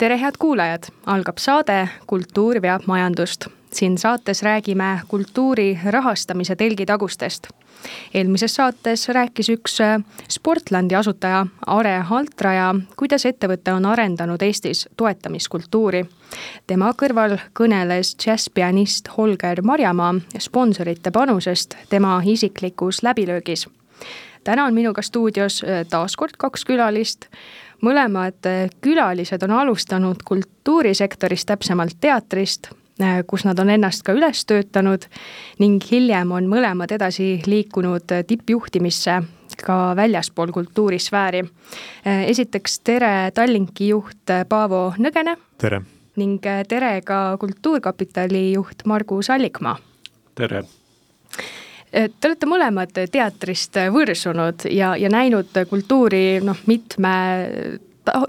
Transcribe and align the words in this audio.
tere, 0.00 0.16
head 0.16 0.38
kuulajad, 0.38 0.86
algab 1.12 1.38
saade 1.38 1.88
Kultuur 2.06 2.62
veab 2.62 2.86
majandust. 2.88 3.46
siin 3.72 3.98
saates 3.98 4.42
räägime 4.42 5.00
kultuuri 5.08 5.78
rahastamise 5.84 6.56
telgitagustest. 6.56 7.48
eelmises 8.14 8.54
saates 8.54 9.08
rääkis 9.08 9.48
üks 9.48 9.80
äh, 9.80 10.00
Sportlandi 10.28 10.94
asutaja 10.94 11.46
Are 11.66 12.04
Altraja, 12.10 12.74
kuidas 12.96 13.26
ettevõte 13.26 13.72
on 13.72 13.86
arendanud 13.86 14.42
Eestis 14.42 14.88
toetamiskultuuri. 14.96 16.04
tema 16.66 16.92
kõrval 17.02 17.36
kõneles 17.52 18.16
džässpianist 18.16 19.08
Holger 19.16 19.62
Marjamaa 19.62 20.14
sponsorite 20.38 21.10
panusest 21.10 21.76
tema 21.90 22.22
isiklikus 22.24 23.02
läbilöögis 23.02 23.68
täna 24.44 24.64
on 24.64 24.74
minuga 24.74 25.02
stuudios 25.02 25.64
äh, 25.64 25.86
taas 25.90 26.16
kord 26.16 26.36
kaks 26.38 26.64
külalist 26.64 27.28
mõlemad 27.82 28.46
külalised 28.80 29.42
on 29.42 29.50
alustanud 29.50 30.22
kultuurisektoris, 30.24 31.44
täpsemalt 31.48 31.96
teatrist, 32.00 32.70
kus 33.26 33.44
nad 33.48 33.58
on 33.58 33.70
ennast 33.72 34.04
ka 34.04 34.12
üles 34.16 34.44
töötanud 34.48 35.06
ning 35.58 35.82
hiljem 35.90 36.32
on 36.36 36.48
mõlemad 36.50 36.92
edasi 36.92 37.40
liikunud 37.46 38.12
tippjuhtimisse 38.26 39.20
ka 39.64 39.92
väljaspool 39.96 40.52
kultuurisfääri. 40.52 41.44
esiteks 42.04 42.80
tere 42.80 43.30
Tallinki 43.34 43.88
juht 43.88 44.34
Paavo 44.48 44.94
Nõgene. 44.98 45.36
tere! 45.58 45.82
ning 46.16 46.42
tere 46.68 47.00
ka 47.04 47.36
Kultuurkapitali 47.40 48.52
juht 48.52 48.84
Margus 48.84 49.30
Allikmaa. 49.30 49.76
tere! 50.34 50.64
Te 51.90 52.28
olete 52.28 52.46
mõlemad 52.46 52.92
teatrist 53.10 53.74
võrsunud 53.90 54.68
ja, 54.70 54.92
ja 54.94 55.08
näinud 55.10 55.56
kultuuri 55.70 56.38
noh, 56.44 56.58
mitme 56.70 57.14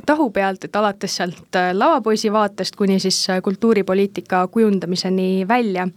tahu 0.05 0.29
pealt, 0.33 0.65
et 0.65 0.75
alates 0.75 1.15
sealt 1.15 1.57
lavapoisi 1.73 2.31
vaatest 2.33 2.75
kuni 2.75 2.99
siis 2.99 3.27
kultuuripoliitika 3.43 4.47
kujundamiseni 4.47 5.47
välja. 5.47 5.87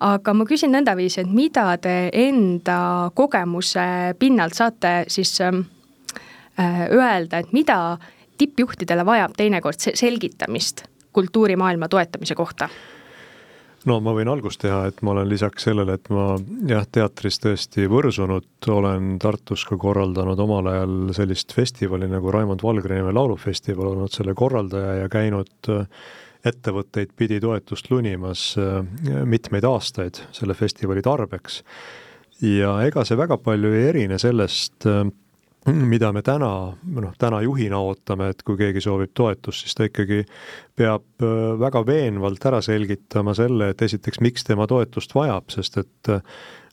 aga 0.00 0.32
ma 0.34 0.44
küsin 0.48 0.72
nõndaviisi, 0.72 1.20
et 1.20 1.32
mida 1.32 1.76
te 1.76 2.08
enda 2.12 3.10
kogemuse 3.14 4.14
pinnalt 4.18 4.54
saate 4.56 5.04
siis 5.08 5.34
äh, 5.40 5.58
öelda, 6.90 7.38
et 7.38 7.52
mida 7.52 7.98
tippjuhtidele 8.38 9.04
vajab 9.04 9.36
teinekord 9.36 9.76
selgitamist 9.94 10.84
kultuurimaailma 11.12 11.88
toetamise 11.88 12.34
kohta? 12.34 12.68
No 13.88 13.98
ma 14.04 14.14
võin 14.16 14.28
algust 14.28 14.60
teha, 14.64 14.82
et 14.90 15.00
ma 15.06 15.14
olen 15.14 15.28
lisaks 15.30 15.64
sellele, 15.68 15.96
et 15.96 16.10
ma 16.12 16.34
jah, 16.68 16.86
teatris 16.92 17.40
tõesti 17.42 17.86
võrsunud, 17.90 18.48
olen 18.68 19.14
Tartus 19.22 19.64
ka 19.68 19.78
korraldanud 19.80 20.40
omal 20.44 20.70
ajal 20.72 20.96
sellist 21.16 21.54
festivali 21.56 22.08
nagu 22.10 22.32
Raimond 22.34 22.64
Valgre 22.64 23.00
laulufestival, 23.12 23.94
olnud 23.94 24.12
selle 24.14 24.34
korraldaja 24.38 24.98
ja 25.02 25.08
käinud 25.12 25.72
äh, 25.72 25.86
ettevõtteid 26.46 27.14
pidi 27.16 27.40
toetust 27.40 27.90
lunimas 27.92 28.52
äh, 28.60 28.80
mitmeid 29.28 29.66
aastaid 29.68 30.22
selle 30.36 30.56
festivali 30.56 31.02
tarbeks. 31.04 31.62
ja 32.40 32.78
ega 32.86 33.04
see 33.04 33.18
väga 33.20 33.36
palju 33.36 33.72
ei 33.76 33.88
erine 33.90 34.18
sellest, 34.18 34.86
äh, 34.88 35.04
mida 35.68 36.08
me 36.12 36.22
täna, 36.24 36.50
noh, 36.96 37.16
täna 37.20 37.40
juhina 37.44 37.80
ootame, 37.84 38.30
et 38.32 38.42
kui 38.46 38.56
keegi 38.60 38.80
soovib 38.84 39.12
toetust, 39.16 39.64
siis 39.64 39.76
ta 39.76 39.88
ikkagi 39.88 40.22
peab 40.78 41.24
äh, 41.24 41.34
väga 41.60 41.82
veenvalt 41.86 42.46
ära 42.48 42.62
selgitama 42.64 43.34
selle, 43.36 43.72
et 43.72 43.82
esiteks, 43.84 44.22
miks 44.24 44.46
tema 44.48 44.66
toetust 44.70 45.12
vajab, 45.14 45.50
sest 45.52 45.76
et 45.82 46.12
äh, 46.12 46.22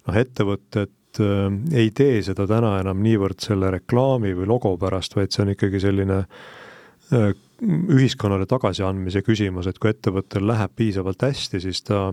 noh, 0.08 0.20
ettevõtted 0.22 1.20
äh, 1.24 1.58
ei 1.84 1.92
tee 1.96 2.22
seda 2.24 2.48
täna 2.48 2.78
enam 2.80 3.04
niivõrd 3.04 3.44
selle 3.44 3.74
reklaami 3.76 4.32
või 4.38 4.48
logo 4.54 4.78
pärast, 4.80 5.18
vaid 5.20 5.36
see 5.36 5.44
on 5.44 5.54
ikkagi 5.56 5.84
selline 5.84 6.24
ühiskonnale 7.08 8.44
tagasiandmise 8.52 9.22
küsimus, 9.24 9.70
et 9.70 9.78
kui 9.80 9.94
ettevõttel 9.94 10.44
läheb 10.44 10.74
piisavalt 10.76 11.24
hästi, 11.24 11.62
siis 11.64 11.80
ta 11.88 12.10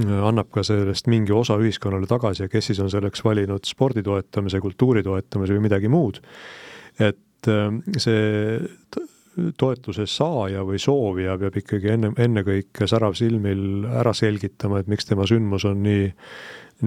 annab 0.00 0.50
ka 0.52 0.64
sellest 0.66 1.08
mingi 1.12 1.34
osa 1.36 1.58
ühiskonnale 1.60 2.08
tagasi 2.08 2.46
ja 2.46 2.52
kes 2.52 2.70
siis 2.70 2.80
on 2.80 2.90
selleks 2.92 3.24
valinud 3.24 3.66
spordi 3.68 4.02
toetamise, 4.02 4.60
kultuuri 4.60 5.02
toetamise 5.04 5.56
või 5.56 5.66
midagi 5.68 5.90
muud. 5.92 6.20
et 7.00 7.48
äh, 7.48 7.68
see 7.98 8.70
toetuse 9.56 10.06
saaja 10.06 10.64
või 10.68 10.80
soovija 10.80 11.38
peab 11.40 11.56
ikkagi 11.56 11.94
enne, 11.94 12.10
ennekõike 12.20 12.88
särav 12.88 13.14
silmil 13.16 13.86
ära 13.88 14.12
selgitama, 14.12 14.82
et 14.82 14.90
miks 14.92 15.08
tema 15.08 15.24
sündmus 15.28 15.64
on 15.68 15.80
nii, 15.82 16.10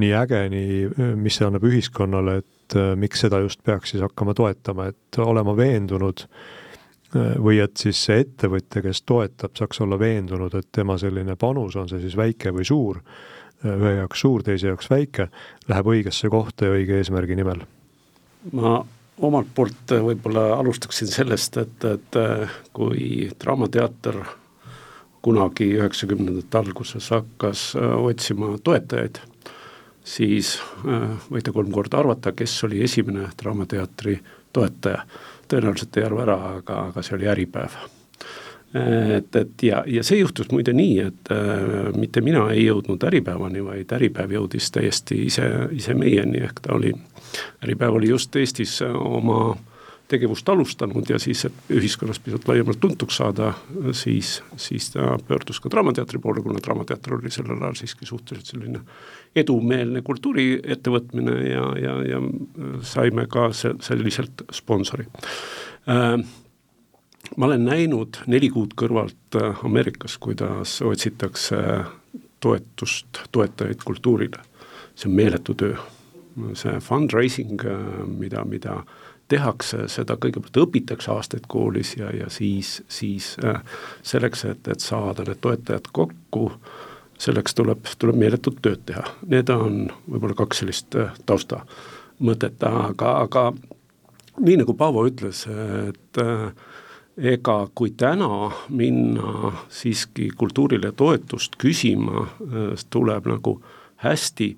nii 0.02 0.12
äge, 0.14 0.44
nii, 0.54 1.16
mis 1.18 1.40
see 1.40 1.48
annab 1.48 1.66
ühiskonnale, 1.66 2.38
et 2.44 2.78
äh, 2.78 2.94
miks 3.00 3.26
seda 3.26 3.42
just 3.46 3.64
peaks 3.66 3.96
siis 3.96 4.06
hakkama 4.06 4.38
toetama, 4.38 4.92
et 4.94 5.22
olema 5.26 5.58
veendunud 5.58 6.26
äh, 6.26 6.54
või 7.14 7.60
et 7.64 7.78
siis 7.78 8.00
see 8.08 8.24
ettevõtja, 8.24 8.82
kes 8.84 9.02
toetab, 9.08 9.56
saaks 9.58 9.82
olla 9.86 10.00
veendunud, 10.00 10.54
et 10.58 10.68
tema 10.76 10.98
selline 11.00 11.38
panus, 11.40 11.76
on 11.80 11.90
see 11.90 12.02
siis 12.04 12.18
väike 12.18 12.54
või 12.56 12.66
suur, 12.68 13.02
ühe 13.66 13.94
jaoks 14.00 14.26
suur, 14.26 14.44
teise 14.44 14.72
jaoks 14.72 14.90
väike, 14.92 15.30
läheb 15.70 15.92
õigesse 15.94 16.30
kohta 16.34 16.70
ja 16.70 16.76
õige 16.76 17.00
eesmärgi 17.00 17.38
nimel. 17.40 17.64
ma 18.54 18.78
omalt 19.26 19.48
poolt 19.56 19.94
võib-olla 20.06 20.58
alustaksin 20.60 21.08
sellest, 21.08 21.58
et, 21.58 21.86
et 21.88 22.18
kui 22.76 23.30
Draamateater 23.42 24.20
kunagi 25.26 25.72
üheksakümnendate 25.80 26.58
alguses 26.60 27.08
hakkas 27.10 27.72
otsima 27.80 28.52
toetajaid, 28.64 29.22
siis 30.06 30.60
võite 31.32 31.54
kolm 31.56 31.72
korda 31.74 32.04
arvata, 32.04 32.36
kes 32.38 32.60
oli 32.68 32.84
esimene 32.86 33.32
Draamateatri 33.40 34.20
toetaja 34.54 35.02
tõenäoliselt 35.52 35.98
ei 35.98 36.08
arva 36.08 36.24
ära, 36.26 36.40
aga, 36.60 36.80
aga 36.90 37.04
see 37.06 37.18
oli 37.18 37.30
Äripäev. 37.32 37.78
Et, 38.76 39.36
et 39.40 39.64
ja, 39.64 39.84
ja 39.88 40.02
see 40.04 40.18
juhtus 40.20 40.50
muide 40.52 40.74
nii, 40.76 40.96
et 41.00 41.30
äh, 41.32 41.94
mitte 41.96 42.22
mina 42.22 42.50
ei 42.52 42.66
jõudnud 42.66 43.04
Äripäevani, 43.08 43.64
vaid 43.64 43.94
Äripäev 43.96 44.34
jõudis 44.36 44.68
täiesti 44.76 45.22
ise, 45.30 45.48
ise 45.72 45.96
meieni, 45.96 46.42
ehk 46.44 46.60
ta 46.66 46.76
oli, 46.76 46.92
Äripäev 47.64 48.02
oli 48.02 48.12
just 48.12 48.36
Eestis 48.36 48.82
oma 48.84 49.54
äh, 49.54 49.75
tegevust 50.08 50.50
alustanud 50.50 51.10
ja 51.10 51.20
siis, 51.20 51.46
et 51.48 51.74
ühiskonnas 51.74 52.20
pisut 52.22 52.48
laiemalt 52.48 52.80
tuntuks 52.80 53.18
saada, 53.18 53.54
siis, 53.98 54.38
siis 54.58 54.92
ta 54.94 55.18
pöördus 55.28 55.60
ka 55.60 55.72
Draamateatri 55.74 56.20
poole, 56.22 56.44
kuna 56.46 56.62
Draamateater 56.64 57.18
oli 57.18 57.34
sellel 57.34 57.62
ajal 57.62 57.78
siiski 57.80 58.06
suhteliselt 58.06 58.54
selline 58.54 58.84
edumeelne 59.36 60.02
kultuuriettevõtmine 60.06 61.36
ja, 61.50 61.68
ja, 61.82 62.00
ja 62.14 62.24
saime 62.86 63.26
ka 63.32 63.50
selliselt 63.54 64.46
sponsori 64.54 65.08
äh, 65.90 66.20
ma 67.38 67.46
olen 67.46 67.66
näinud 67.66 68.22
neli 68.32 68.50
kuud 68.54 68.76
kõrvalt 68.78 69.38
äh, 69.40 69.66
Ameerikas, 69.66 70.18
kuidas 70.22 70.80
otsitakse 70.86 71.58
toetust, 72.44 73.26
toetajaid 73.32 73.84
kultuurile. 73.86 74.44
see 74.96 75.10
on 75.10 75.16
meeletu 75.16 75.54
töö. 75.54 75.76
see 76.54 76.80
fundraising, 76.80 77.62
äh, 77.66 78.08
mida, 78.08 78.46
mida 78.46 78.84
tehakse 79.32 79.88
seda, 79.92 80.18
kõigepealt 80.22 80.60
õpitakse 80.62 81.12
aastaid 81.14 81.48
koolis 81.50 81.96
ja, 81.98 82.12
ja 82.14 82.30
siis, 82.30 82.78
siis 82.92 83.34
äh, 83.44 83.62
selleks, 84.06 84.46
et, 84.46 84.68
et 84.70 84.84
saada 84.84 85.26
need 85.26 85.42
toetajad 85.42 85.90
kokku, 85.96 86.52
selleks 87.22 87.58
tuleb, 87.58 87.88
tuleb 88.00 88.20
meeletut 88.22 88.60
tööd 88.62 88.84
teha. 88.86 89.06
Need 89.32 89.50
on 89.54 89.86
võib-olla 90.06 90.38
kaks 90.44 90.62
sellist 90.62 90.98
äh, 91.00 91.16
taustamõtet, 91.26 92.66
aga, 92.70 93.16
aga 93.26 93.48
nii 94.46 94.60
nagu 94.62 94.76
Paavo 94.78 95.06
ütles, 95.10 95.46
et 95.90 96.22
äh, 96.22 96.52
ega 97.16 97.58
kui 97.74 97.96
täna 97.98 98.52
minna 98.70 99.56
siiski 99.72 100.30
kultuurile 100.38 100.92
toetust 100.92 101.56
küsima, 101.62 102.26
tuleb 102.92 103.30
nagu 103.32 103.54
hästi 104.04 104.50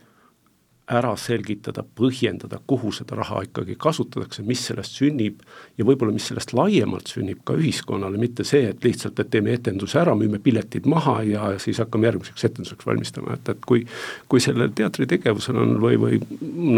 ära 0.87 1.11
selgitada, 1.19 1.83
põhjendada, 1.97 2.61
kuhu 2.67 2.93
seda 2.95 3.17
raha 3.19 3.41
ikkagi 3.43 3.75
kasutatakse, 3.79 4.43
mis 4.47 4.61
sellest 4.69 4.95
sünnib 4.95 5.41
ja 5.75 5.85
võib-olla, 5.87 6.13
mis 6.15 6.29
sellest 6.31 6.53
laiemalt 6.55 7.11
sünnib 7.11 7.41
ka 7.47 7.57
ühiskonnale, 7.59 8.19
mitte 8.21 8.45
see, 8.47 8.69
et 8.71 8.87
lihtsalt, 8.87 9.19
et 9.19 9.31
teeme 9.33 9.51
etenduse 9.57 9.99
ära, 9.99 10.15
müüme 10.15 10.39
piletid 10.43 10.87
maha 10.87 11.19
ja 11.27 11.51
siis 11.59 11.81
hakkame 11.83 12.07
järgmiseks 12.07 12.47
etenduseks 12.47 12.87
valmistama, 12.87 13.35
et, 13.35 13.51
et 13.51 13.67
kui 13.67 13.83
kui 14.31 14.41
sellel 14.43 14.71
teatritegevusel 14.75 15.59
on 15.59 15.77
või, 15.81 15.99
või 15.99 16.19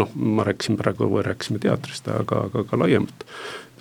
noh, 0.00 0.10
ma 0.14 0.46
rääkisin 0.46 0.78
praegu, 0.80 1.08
rääkisime 1.24 1.62
teatrist, 1.62 2.08
aga, 2.10 2.46
aga 2.50 2.64
ka 2.66 2.78
laiemalt, 2.80 3.26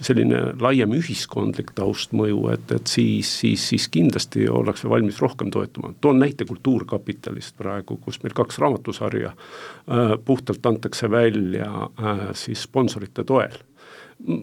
selline 0.02 0.42
laiem 0.62 0.94
ühiskondlik 0.98 1.74
taustmõju, 1.78 2.42
et, 2.54 2.72
et 2.76 2.92
siis, 2.92 3.32
siis, 3.42 3.68
siis 3.72 3.88
kindlasti 3.92 4.48
ollakse 4.50 4.90
valmis 4.90 5.22
rohkem 5.22 5.52
toetama. 5.52 5.94
toon 6.02 6.20
näite 6.20 6.46
Kultuurkapitalist 6.50 7.58
praegu, 7.58 7.98
kus 8.02 8.22
meil 8.24 8.36
kaks 8.38 8.60
raamatusarja 8.64 9.34
äh, 9.34 10.14
puhtalt 10.26 10.66
antakse 10.66 11.12
välja 11.12 11.70
äh, 11.70 12.30
siis 12.34 12.64
sponsorite 12.68 13.24
toel 13.24 13.58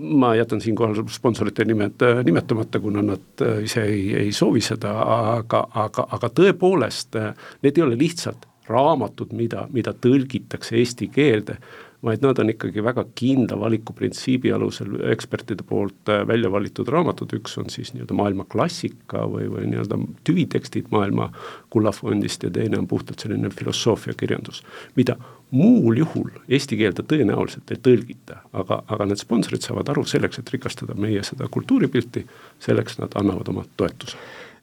ma 0.00 0.35
jätan 0.35 0.61
siinkohal 0.61 0.94
sponsorite 1.08 1.64
nimed 1.64 2.03
äh, 2.03 2.25
nimetamata, 2.25 2.81
kuna 2.81 3.03
nad 3.03 3.43
äh, 3.43 3.62
ise 3.64 3.82
ei, 3.82 4.14
ei 4.17 4.32
soovi 4.32 4.61
seda, 4.61 4.93
aga, 5.37 5.67
aga, 5.75 6.06
aga 6.17 6.31
tõepoolest, 6.32 7.17
äh, 7.20 7.35
need 7.62 7.79
ei 7.79 7.85
ole 7.85 7.99
lihtsalt 8.00 8.47
raamatud, 8.69 9.35
mida, 9.37 9.67
mida 9.73 9.93
tõlgitakse 9.93 10.79
eesti 10.81 11.11
keelde 11.12 11.58
vaid 12.06 12.23
nad 12.23 12.38
on 12.38 12.50
ikkagi 12.53 12.85
väga 12.85 13.05
kindla 13.19 13.58
valikuprintsiibi 13.61 14.53
alusel 14.55 14.99
ekspertide 15.12 15.67
poolt 15.67 16.12
äh, 16.12 16.23
välja 16.29 16.50
valitud 16.53 16.88
raamatud, 16.93 17.32
üks 17.38 17.56
on 17.61 17.70
siis 17.73 17.93
nii-öelda 17.94 18.17
maailma 18.17 18.47
klassika 18.53 19.25
või, 19.31 19.49
või 19.50 19.67
nii-öelda 19.73 19.99
tüvitekstid 20.26 20.93
maailma 20.94 21.31
kullafondist 21.75 22.47
ja 22.47 22.53
teine 22.55 22.79
on 22.79 22.87
puhtalt 22.91 23.25
selline 23.25 23.50
filosoofiakirjandus, 23.50 24.62
mida 24.97 25.19
muul 25.50 26.00
juhul 26.03 26.31
eesti 26.49 26.79
keelde 26.79 27.05
tõenäoliselt 27.06 27.70
ei 27.70 27.82
tõlgita, 27.82 28.41
aga, 28.56 28.81
aga 28.87 29.08
need 29.11 29.23
sponsorid 29.23 29.64
saavad 29.64 29.91
aru, 29.93 30.05
selleks, 30.08 30.41
et 30.41 30.53
rikastada 30.55 30.97
meie 30.99 31.23
seda 31.26 31.49
kultuuripilti, 31.53 32.25
selleks 32.62 33.00
nad 33.03 33.14
annavad 33.19 33.50
oma 33.53 33.67
toetuse. 33.76 34.19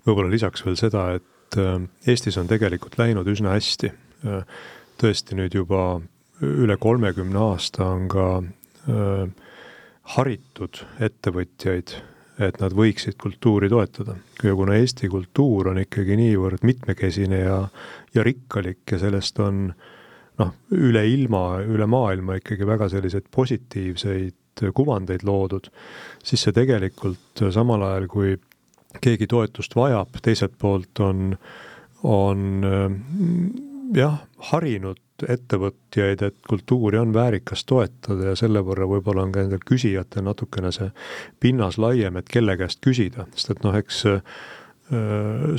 võib-olla 0.08 0.32
lisaks 0.32 0.66
veel 0.66 0.80
seda, 0.80 1.10
et 1.20 1.60
äh, 1.60 1.76
Eestis 2.08 2.40
on 2.40 2.48
tegelikult 2.52 2.98
läinud 3.00 3.28
üsna 3.32 3.56
hästi. 3.56 3.94
Äh, 4.24 4.44
tõesti 5.00 5.36
nüüd 5.36 5.56
juba 5.56 6.02
üle 6.44 6.78
kolmekümne 6.82 7.40
aasta 7.40 7.86
on 7.96 8.08
ka 8.12 8.28
äh, 8.42 9.30
haritud 10.16 10.82
ettevõtjaid, 11.04 11.96
et 12.44 12.60
nad 12.60 12.74
võiksid 12.76 13.16
kultuuri 13.22 13.70
toetada. 13.70 14.16
ja 14.44 14.56
kuna 14.56 14.76
Eesti 14.76 15.10
kultuur 15.10 15.70
on 15.72 15.80
ikkagi 15.80 16.18
niivõrd 16.20 16.64
mitmekesine 16.66 17.40
ja, 17.40 17.60
ja 18.14 18.24
rikkalik 18.24 18.92
ja 18.92 19.00
sellest 19.00 19.40
on 19.40 19.68
noh, 20.40 20.54
üle 20.74 21.06
ilma, 21.08 21.62
üle 21.62 21.86
maailma 21.86 22.40
ikkagi 22.42 22.68
väga 22.68 22.90
selliseid 22.90 23.30
positiivseid 23.32 24.66
kuvandeid 24.74 25.24
loodud, 25.26 25.70
siis 26.24 26.44
see 26.46 26.54
tegelikult 26.54 27.42
samal 27.54 27.86
ajal, 27.88 28.10
kui 28.10 28.36
keegi 29.02 29.28
toetust 29.30 29.74
vajab, 29.76 30.20
teiselt 30.22 30.54
poolt 30.62 31.00
on, 31.02 31.32
on 32.06 32.44
jah, 33.98 34.20
harinud 34.52 35.02
ettevõtjaid, 35.30 36.24
et 36.26 36.36
kultuuri 36.50 37.00
on 37.02 37.14
väärikas 37.16 37.66
toetada 37.70 38.32
ja 38.32 38.36
selle 38.40 38.64
võrra 38.66 38.88
võib-olla 38.90 39.26
on 39.26 39.34
ka 39.34 39.44
nendel 39.44 39.64
küsijatel 39.66 40.26
natukene 40.28 40.72
see 40.76 40.90
pinnas 41.44 41.80
laiem, 41.82 42.18
et 42.20 42.30
kelle 42.32 42.58
käest 42.60 42.82
küsida, 42.84 43.28
sest 43.36 43.54
et 43.56 43.64
noh, 43.66 43.76
eks 43.78 44.04
äh, 44.10 44.22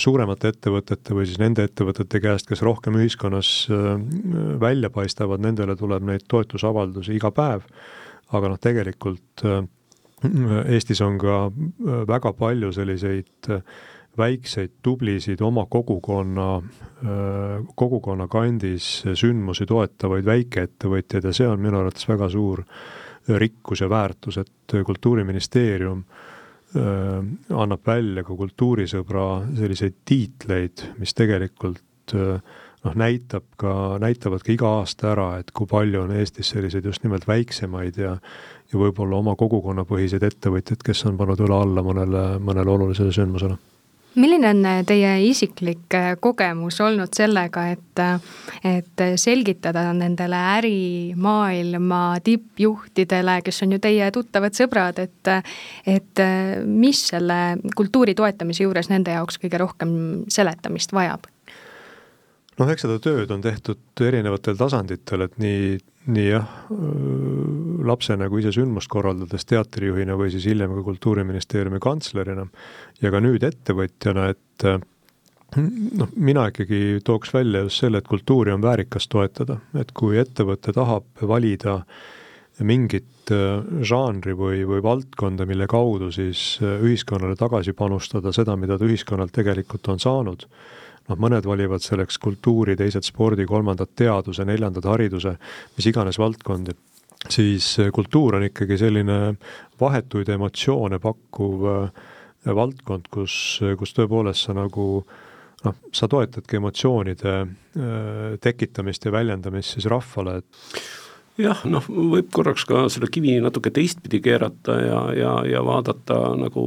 suuremate 0.02 0.54
ettevõtete 0.54 1.16
või 1.16 1.28
siis 1.30 1.40
nende 1.42 1.66
ettevõtete 1.68 2.20
käest, 2.24 2.48
kes 2.50 2.64
rohkem 2.66 2.98
ühiskonnas 3.00 3.54
äh, 3.72 3.94
välja 4.60 4.90
paistavad, 4.94 5.44
nendele 5.44 5.76
tuleb 5.80 6.06
neid 6.10 6.26
toetusavaldusi 6.28 7.16
iga 7.18 7.32
päev. 7.34 7.66
aga 8.34 8.50
noh, 8.50 8.60
tegelikult 8.60 9.44
äh, 9.44 9.64
Eestis 10.72 11.02
on 11.04 11.18
ka 11.20 11.50
väga 12.08 12.30
palju 12.32 12.70
selliseid 12.72 13.50
väikseid 14.18 14.70
tublisid 14.82 15.40
oma 15.42 15.66
kogukonna, 15.70 16.48
kogukonna 17.74 18.28
kandis 18.30 18.88
sündmusi 19.14 19.66
toetavaid 19.66 20.26
väikeettevõtjaid 20.28 21.26
ja 21.28 21.32
see 21.34 21.48
on 21.48 21.62
minu 21.62 21.80
arvates 21.80 22.06
väga 22.08 22.28
suur 22.32 22.64
rikkus 23.28 23.80
ja 23.80 23.88
väärtus, 23.90 24.38
et 24.38 24.76
Kultuuriministeerium 24.84 26.04
annab 27.54 27.86
välja 27.86 28.24
ka 28.26 28.34
kultuurisõbra 28.34 29.26
selliseid 29.54 30.00
tiitleid, 30.04 30.82
mis 30.98 31.14
tegelikult 31.14 32.14
noh, 32.14 32.96
näitab 32.98 33.46
ka, 33.56 33.74
näitavad 34.02 34.42
ka 34.44 34.52
iga 34.52 34.72
aasta 34.80 35.12
ära, 35.12 35.28
et 35.40 35.54
kui 35.54 35.70
palju 35.70 36.02
on 36.02 36.16
Eestis 36.18 36.50
selliseid 36.54 36.84
just 36.84 37.06
nimelt 37.06 37.28
väiksemaid 37.30 38.00
ja 38.02 38.16
ja 38.72 38.80
võib-olla 38.80 39.20
oma 39.20 39.36
kogukonnapõhiseid 39.38 40.24
ettevõtjaid, 40.26 40.82
kes 40.82 41.04
on 41.06 41.18
pannud 41.20 41.40
õla 41.46 41.60
alla 41.62 41.84
mõnele, 41.84 42.24
mõnele 42.42 42.74
olulisele 42.74 43.12
sündmusele 43.14 43.58
milline 44.14 44.48
on 44.50 44.64
äh, 44.66 44.80
teie 44.86 45.12
isiklik 45.28 45.94
äh, 45.94 46.14
kogemus 46.20 46.80
olnud 46.84 47.14
sellega, 47.16 47.66
et, 47.74 48.02
äh, 48.02 48.20
et 48.76 49.04
selgitada 49.20 49.86
nendele 49.96 50.38
ärimaailma 50.58 52.02
tippjuhtidele, 52.24 53.40
kes 53.44 53.62
on 53.66 53.76
ju 53.76 53.80
teie 53.82 54.10
tuttavad 54.14 54.56
sõbrad, 54.56 55.00
et, 55.02 55.32
et 55.86 56.24
mis 56.66 57.04
selle 57.10 57.40
kultuuri 57.76 58.14
toetamise 58.14 58.66
juures 58.66 58.90
nende 58.92 59.16
jaoks 59.16 59.40
kõige 59.42 59.60
rohkem 59.60 59.96
seletamist 60.28 60.94
vajab? 60.94 61.30
noh, 62.54 62.68
eks 62.70 62.84
seda 62.86 63.00
tööd 63.02 63.32
on 63.34 63.40
tehtud 63.42 64.04
erinevatel 64.06 64.54
tasanditel, 64.54 65.24
et 65.26 65.40
nii 65.42 65.58
nii 65.66 65.78
jah, 66.06 66.48
lapsena 67.84 68.28
kui 68.28 68.42
ise 68.42 68.52
sündmust 68.52 68.90
korraldades 68.92 69.46
teatrijuhina 69.48 70.18
või 70.20 70.32
siis 70.34 70.44
hiljem 70.50 70.74
ka 70.76 70.82
Kultuuriministeeriumi 70.84 71.80
kantslerina 71.82 72.44
ja 73.00 73.12
ka 73.12 73.22
nüüd 73.24 73.46
ettevõtjana, 73.48 74.28
et 74.34 74.66
noh, 75.96 76.12
mina 76.16 76.48
ikkagi 76.50 77.00
tooks 77.04 77.32
välja 77.34 77.64
just 77.64 77.80
selle, 77.80 78.02
et 78.02 78.10
kultuuri 78.10 78.52
on 78.54 78.62
väärikas 78.64 79.08
toetada, 79.08 79.60
et 79.78 79.94
kui 79.96 80.18
ettevõte 80.20 80.74
tahab 80.76 81.24
valida 81.24 81.80
mingit 82.64 83.32
žanri 83.82 84.34
või, 84.36 84.62
või 84.68 84.82
valdkonda, 84.84 85.46
mille 85.48 85.66
kaudu 85.70 86.10
siis 86.12 86.58
ühiskonnale 86.60 87.36
tagasi 87.40 87.72
panustada 87.72 88.32
seda, 88.36 88.56
mida 88.60 88.76
ta 88.78 88.86
ühiskonnalt 88.86 89.32
tegelikult 89.34 89.88
on 89.88 90.02
saanud 90.02 90.44
noh, 91.08 91.20
mõned 91.20 91.46
valivad 91.46 91.84
selleks 91.84 92.18
kultuuri, 92.22 92.76
teised 92.76 93.06
spordi, 93.06 93.46
kolmandad 93.48 93.92
teaduse, 93.96 94.46
neljandad 94.48 94.88
hariduse, 94.88 95.36
mis 95.76 95.88
iganes 95.90 96.18
valdkondi, 96.20 96.74
siis 97.28 97.74
kultuur 97.94 98.38
on 98.38 98.48
ikkagi 98.48 98.78
selline 98.80 99.20
vahetuid 99.80 100.32
emotsioone 100.34 101.00
pakkuv 101.02 101.68
äh, 101.70 102.02
valdkond, 102.52 103.08
kus, 103.12 103.36
kus 103.78 103.94
tõepoolest 103.96 104.48
sa 104.48 104.56
nagu 104.56 104.88
noh, 105.64 105.78
sa 105.96 106.08
toetadki 106.10 106.58
emotsioonide 106.60 107.36
tekitamist 108.44 109.06
ja 109.08 109.12
väljendamist 109.14 109.78
siis 109.78 109.88
rahvale, 109.88 110.42
et 110.42 110.82
jah, 111.40 111.64
noh, 111.68 111.84
võib 111.88 112.30
korraks 112.34 112.66
ka 112.68 112.84
selle 112.92 113.10
kivi 113.12 113.36
natuke 113.42 113.72
teistpidi 113.74 114.20
keerata 114.24 114.78
ja, 114.80 115.00
ja, 115.18 115.34
ja 115.48 115.62
vaadata 115.66 116.18
nagu 116.38 116.64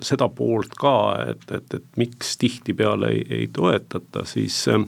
seda 0.00 0.28
poolt 0.32 0.76
ka, 0.78 0.96
et, 1.32 1.46
et, 1.52 1.78
et 1.80 2.00
miks 2.00 2.36
tihtipeale 2.40 3.12
ei, 3.12 3.24
ei 3.42 3.48
toetata, 3.52 4.24
siis 4.28 4.58
äh, 4.72 4.86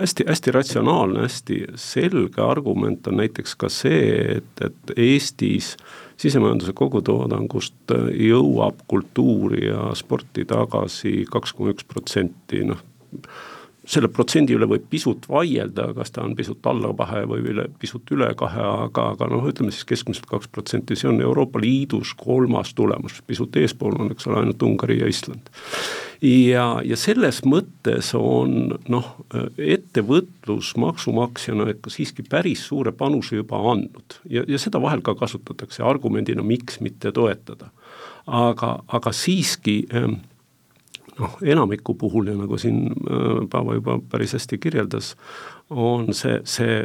hästi, 0.00 0.28
hästi 0.28 0.54
ratsionaalne, 0.56 1.26
hästi 1.26 1.62
selge 1.80 2.42
argument 2.44 3.06
on 3.08 3.20
näiteks 3.22 3.56
ka 3.60 3.70
see, 3.72 4.38
et, 4.38 4.64
et 4.64 4.96
Eestis 4.96 5.74
sisemajanduse 6.18 6.74
kogutoodangust 6.76 7.94
jõuab 8.18 8.82
kultuuri 8.90 9.68
ja 9.68 9.92
sporti 9.96 10.44
tagasi 10.48 11.22
kaks 11.30 11.54
koma 11.54 11.76
üks 11.76 11.86
protsenti, 11.88 12.64
noh 12.66 12.82
selle 13.88 14.10
protsendi 14.12 14.52
üle 14.56 14.68
võib 14.68 14.84
pisut 14.90 15.24
vaielda, 15.30 15.88
kas 15.96 16.12
ta 16.12 16.24
on 16.26 16.34
pisut 16.36 16.66
alla 16.68 16.90
kahe 16.98 17.22
või 17.30 17.40
üle, 17.54 17.64
pisut 17.80 18.10
üle 18.12 18.28
kahe, 18.38 18.60
aga, 18.84 19.06
aga 19.14 19.28
noh, 19.32 19.46
ütleme 19.48 19.72
siis 19.72 19.86
keskmiselt 19.88 20.28
kaks 20.28 20.50
protsenti, 20.52 20.96
see 20.98 21.08
on 21.08 21.22
Euroopa 21.24 21.60
Liidus 21.62 22.12
kolmas 22.18 22.74
tulemus, 22.76 23.22
pisut 23.26 23.56
eespool 23.56 23.96
on, 23.96 24.12
eks 24.12 24.28
ole, 24.28 24.42
ainult 24.42 24.62
Ungari 24.68 24.98
ja 25.00 25.08
Island. 25.08 25.48
ja, 26.20 26.66
ja 26.84 27.00
selles 27.00 27.40
mõttes 27.48 28.12
on 28.18 28.76
noh, 28.92 29.10
ettevõtlus 29.56 30.74
maksumaksjana 30.76 31.70
ikka 31.72 31.92
siiski 31.94 32.26
päris 32.28 32.66
suure 32.68 32.92
panuse 32.92 33.40
juba 33.40 33.62
andnud 33.72 34.20
ja, 34.28 34.44
ja 34.44 34.60
seda 34.60 34.82
vahel 34.84 35.00
ka 35.06 35.16
kasutatakse 35.16 35.86
argumendina, 35.86 36.44
miks 36.44 36.82
mitte 36.84 37.12
toetada. 37.12 37.72
aga, 38.26 38.82
aga 38.86 39.12
siiski 39.16 39.86
ähm, 39.96 40.20
noh, 41.18 41.36
enamiku 41.42 41.94
puhul 41.98 42.32
ja 42.32 42.36
nagu 42.38 42.58
siin 42.58 42.86
äh, 42.88 43.42
Paavo 43.50 43.74
juba 43.78 43.98
päris 44.10 44.36
hästi 44.36 44.58
kirjeldas, 44.58 45.14
on 45.70 46.14
see, 46.14 46.40
see 46.44 46.82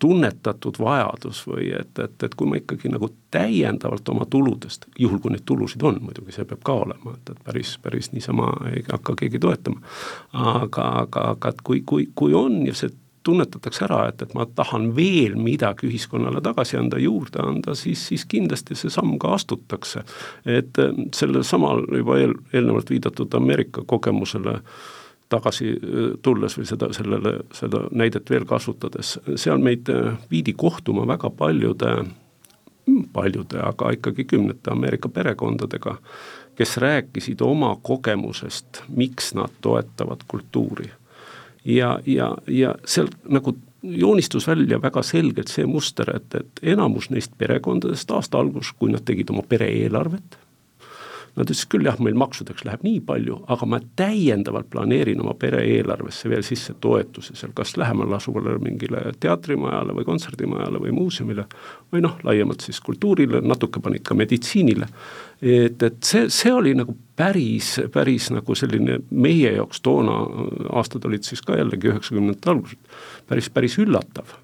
tunnetatud 0.00 0.78
vajadus 0.80 1.42
või 1.46 1.68
et, 1.76 1.98
et, 2.00 2.22
et 2.24 2.34
kui 2.34 2.48
ma 2.48 2.56
ikkagi 2.56 2.88
nagu 2.88 3.10
täiendavalt 3.34 4.08
oma 4.08 4.24
tuludest, 4.30 4.86
juhul 4.98 5.20
kui 5.20 5.34
neid 5.34 5.44
tulusid 5.48 5.84
on, 5.84 6.00
muidugi 6.00 6.32
see 6.34 6.46
peab 6.48 6.62
ka 6.64 6.78
olema, 6.86 7.14
et, 7.18 7.34
et 7.34 7.42
päris, 7.44 7.74
päris 7.84 8.10
niisama 8.14 8.48
ei 8.72 8.82
hakka 8.88 9.18
keegi 9.20 9.42
toetama. 9.42 9.82
aga, 10.32 10.86
aga, 11.04 11.26
aga 11.34 11.52
et 11.52 11.60
kui, 11.64 11.82
kui, 11.86 12.08
kui 12.16 12.34
on 12.34 12.62
ja 12.66 12.74
see 12.76 12.92
tunnetatakse 13.22 13.84
ära, 13.84 14.00
et, 14.08 14.22
et 14.22 14.32
ma 14.34 14.46
tahan 14.56 14.90
veel 14.96 15.36
midagi 15.40 15.88
ühiskonnale 15.90 16.40
tagasi 16.44 16.78
anda, 16.80 16.98
juurde 17.00 17.42
anda, 17.44 17.74
siis, 17.76 18.02
siis 18.08 18.24
kindlasti 18.28 18.76
see 18.78 18.92
samm 18.92 19.18
ka 19.20 19.34
astutakse. 19.36 20.04
et 20.46 20.78
äh, 20.78 20.94
sellel 21.16 21.44
samal 21.44 21.84
juba 21.96 22.18
eel, 22.18 22.34
eelnevalt 22.52 22.90
viidatud 22.90 23.34
Ameerika 23.36 23.84
kogemusele 23.86 24.60
tagasi 25.28 25.74
äh, 25.74 26.08
tulles 26.22 26.56
või 26.58 26.68
seda, 26.68 26.92
sellele, 26.96 27.36
seda 27.56 27.84
näidet 27.90 28.30
veel 28.30 28.48
kasutades, 28.48 29.18
seal 29.36 29.60
meid 29.60 29.92
äh, 29.92 30.16
viidi 30.30 30.56
kohtuma 30.56 31.06
väga 31.06 31.30
paljude, 31.30 31.94
paljude, 33.12 33.60
aga 33.62 33.92
ikkagi 33.98 34.24
kümnete 34.24 34.72
Ameerika 34.72 35.08
perekondadega, 35.12 35.98
kes 36.56 36.76
rääkisid 36.80 37.44
oma 37.44 37.74
kogemusest, 37.82 38.82
miks 38.88 39.34
nad 39.36 39.52
toetavad 39.60 40.24
kultuuri 40.28 40.88
ja, 41.64 41.98
ja, 42.06 42.34
ja 42.46 42.74
sealt 42.84 43.16
nagu 43.28 43.56
joonistus 43.82 44.46
välja 44.48 44.82
väga 44.82 45.02
selgelt 45.02 45.48
see 45.48 45.66
muster, 45.66 46.10
et, 46.16 46.34
et 46.34 46.62
enamus 46.74 47.10
neist 47.10 47.32
perekondadest 47.38 48.10
aasta 48.10 48.38
algus, 48.38 48.72
kui 48.76 48.92
nad 48.92 49.04
tegid 49.06 49.30
oma 49.32 49.42
pere 49.48 49.70
eelarvet, 49.72 50.38
Nad 51.36 51.46
ütlesid 51.46 51.70
küll 51.70 51.86
jah, 51.86 51.98
meil 52.02 52.16
maksudeks 52.18 52.64
läheb 52.66 52.82
nii 52.82 53.00
palju, 53.06 53.36
aga 53.54 53.66
ma 53.70 53.78
täiendavalt 53.98 54.70
planeerin 54.72 55.20
oma 55.22 55.36
pere 55.38 55.62
eelarvesse 55.76 56.30
veel 56.30 56.42
sisse 56.46 56.74
toetuse 56.82 57.36
seal 57.38 57.54
kas 57.56 57.76
lähemal 57.78 58.12
asuvale 58.16 58.56
mingile 58.62 59.12
teatrimajale 59.22 59.94
või 59.96 60.08
kontserdimajale 60.08 60.82
või 60.82 60.94
muuseumile 60.96 61.46
või 61.92 62.02
noh, 62.04 62.18
laiemalt 62.26 62.66
siis 62.66 62.82
kultuurile, 62.84 63.42
natuke 63.46 63.82
panid 63.82 64.02
ka 64.06 64.18
meditsiinile. 64.18 64.90
et, 65.40 65.82
et 65.82 66.02
see, 66.04 66.26
see 66.34 66.52
oli 66.52 66.74
nagu 66.74 66.96
päris, 67.16 67.76
päris 67.92 68.30
nagu 68.34 68.54
selline 68.58 69.00
meie 69.10 69.54
jaoks 69.54 69.80
toona, 69.86 70.18
aastad 70.74 71.06
olid 71.06 71.26
siis 71.26 71.42
ka 71.46 71.58
jällegi 71.58 71.92
üheksakümnendate 71.92 72.50
algused, 72.50 72.94
päris, 73.28 73.50
päris 73.54 73.78
üllatav 73.78 74.34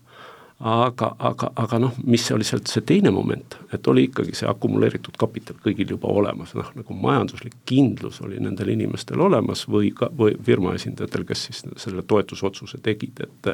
aga, 0.61 1.11
aga, 1.19 1.51
aga 1.61 1.79
noh, 1.81 1.97
mis 2.09 2.25
oli 2.33 2.45
sealt 2.49 2.71
see 2.71 2.85
teine 2.89 3.11
moment, 3.13 3.59
et 3.77 3.89
oli 3.93 4.07
ikkagi 4.09 4.33
see 4.39 4.49
akumuleeritud 4.49 5.19
kapital 5.21 5.59
kõigil 5.61 5.91
juba 5.93 6.09
olemas, 6.09 6.55
noh 6.57 6.71
nagu 6.79 6.97
majanduslik 6.97 7.59
kindlus 7.69 8.23
oli 8.25 8.41
nendel 8.41 8.71
inimestel 8.73 9.21
olemas 9.21 9.67
või 9.69 9.91
ka, 9.97 10.09
või 10.17 10.33
firma 10.47 10.73
esindajatel, 10.79 11.27
kes 11.29 11.45
siis 11.49 11.63
selle 11.83 12.07
toetusotsuse 12.09 12.81
tegid, 12.85 13.21
et 13.27 13.51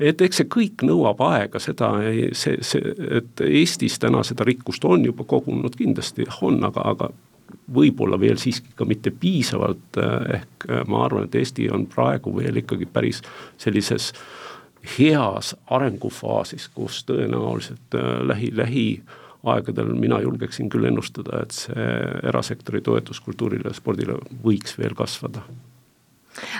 et 0.00 0.24
eks 0.24 0.40
see 0.40 0.48
kõik 0.56 0.86
nõuab 0.88 1.20
aega, 1.28 1.60
seda 1.60 1.92
ei, 2.08 2.30
see, 2.32 2.56
see, 2.64 2.94
et 3.20 3.44
Eestis 3.44 3.98
täna 4.00 4.24
seda 4.24 4.48
rikkust 4.48 4.84
on 4.88 5.04
juba 5.04 5.28
kogunud, 5.28 5.76
kindlasti 5.76 6.24
on, 6.40 6.62
aga, 6.64 6.86
aga 6.94 7.10
võib-olla 7.72 8.16
veel 8.16 8.40
siiski 8.40 8.72
ka 8.76 8.88
mitte 8.88 9.12
piisavalt, 9.12 10.00
ehk 10.32 10.64
ma 10.88 11.04
arvan, 11.04 11.28
et 11.28 11.36
Eesti 11.36 11.68
on 11.68 11.84
praegu 11.92 12.32
veel 12.38 12.62
ikkagi 12.62 12.88
päris 12.88 13.20
sellises 13.60 14.14
äh, 14.14 14.41
heas 14.98 15.54
arengufaasis, 15.70 16.68
kus 16.74 17.02
tõenäoliselt 17.08 17.98
äh, 17.98 18.14
lähi, 18.26 18.52
lähiaegadel 18.56 19.92
mina 19.94 20.20
julgeksin 20.20 20.70
küll 20.72 20.88
ennustada, 20.90 21.42
et 21.42 21.56
see 21.56 21.90
erasektori 22.28 22.82
toetus 22.82 23.20
kultuurile 23.20 23.70
ja 23.70 23.76
spordile 23.78 24.18
võiks 24.44 24.78
veel 24.78 24.96
kasvada 24.98 25.44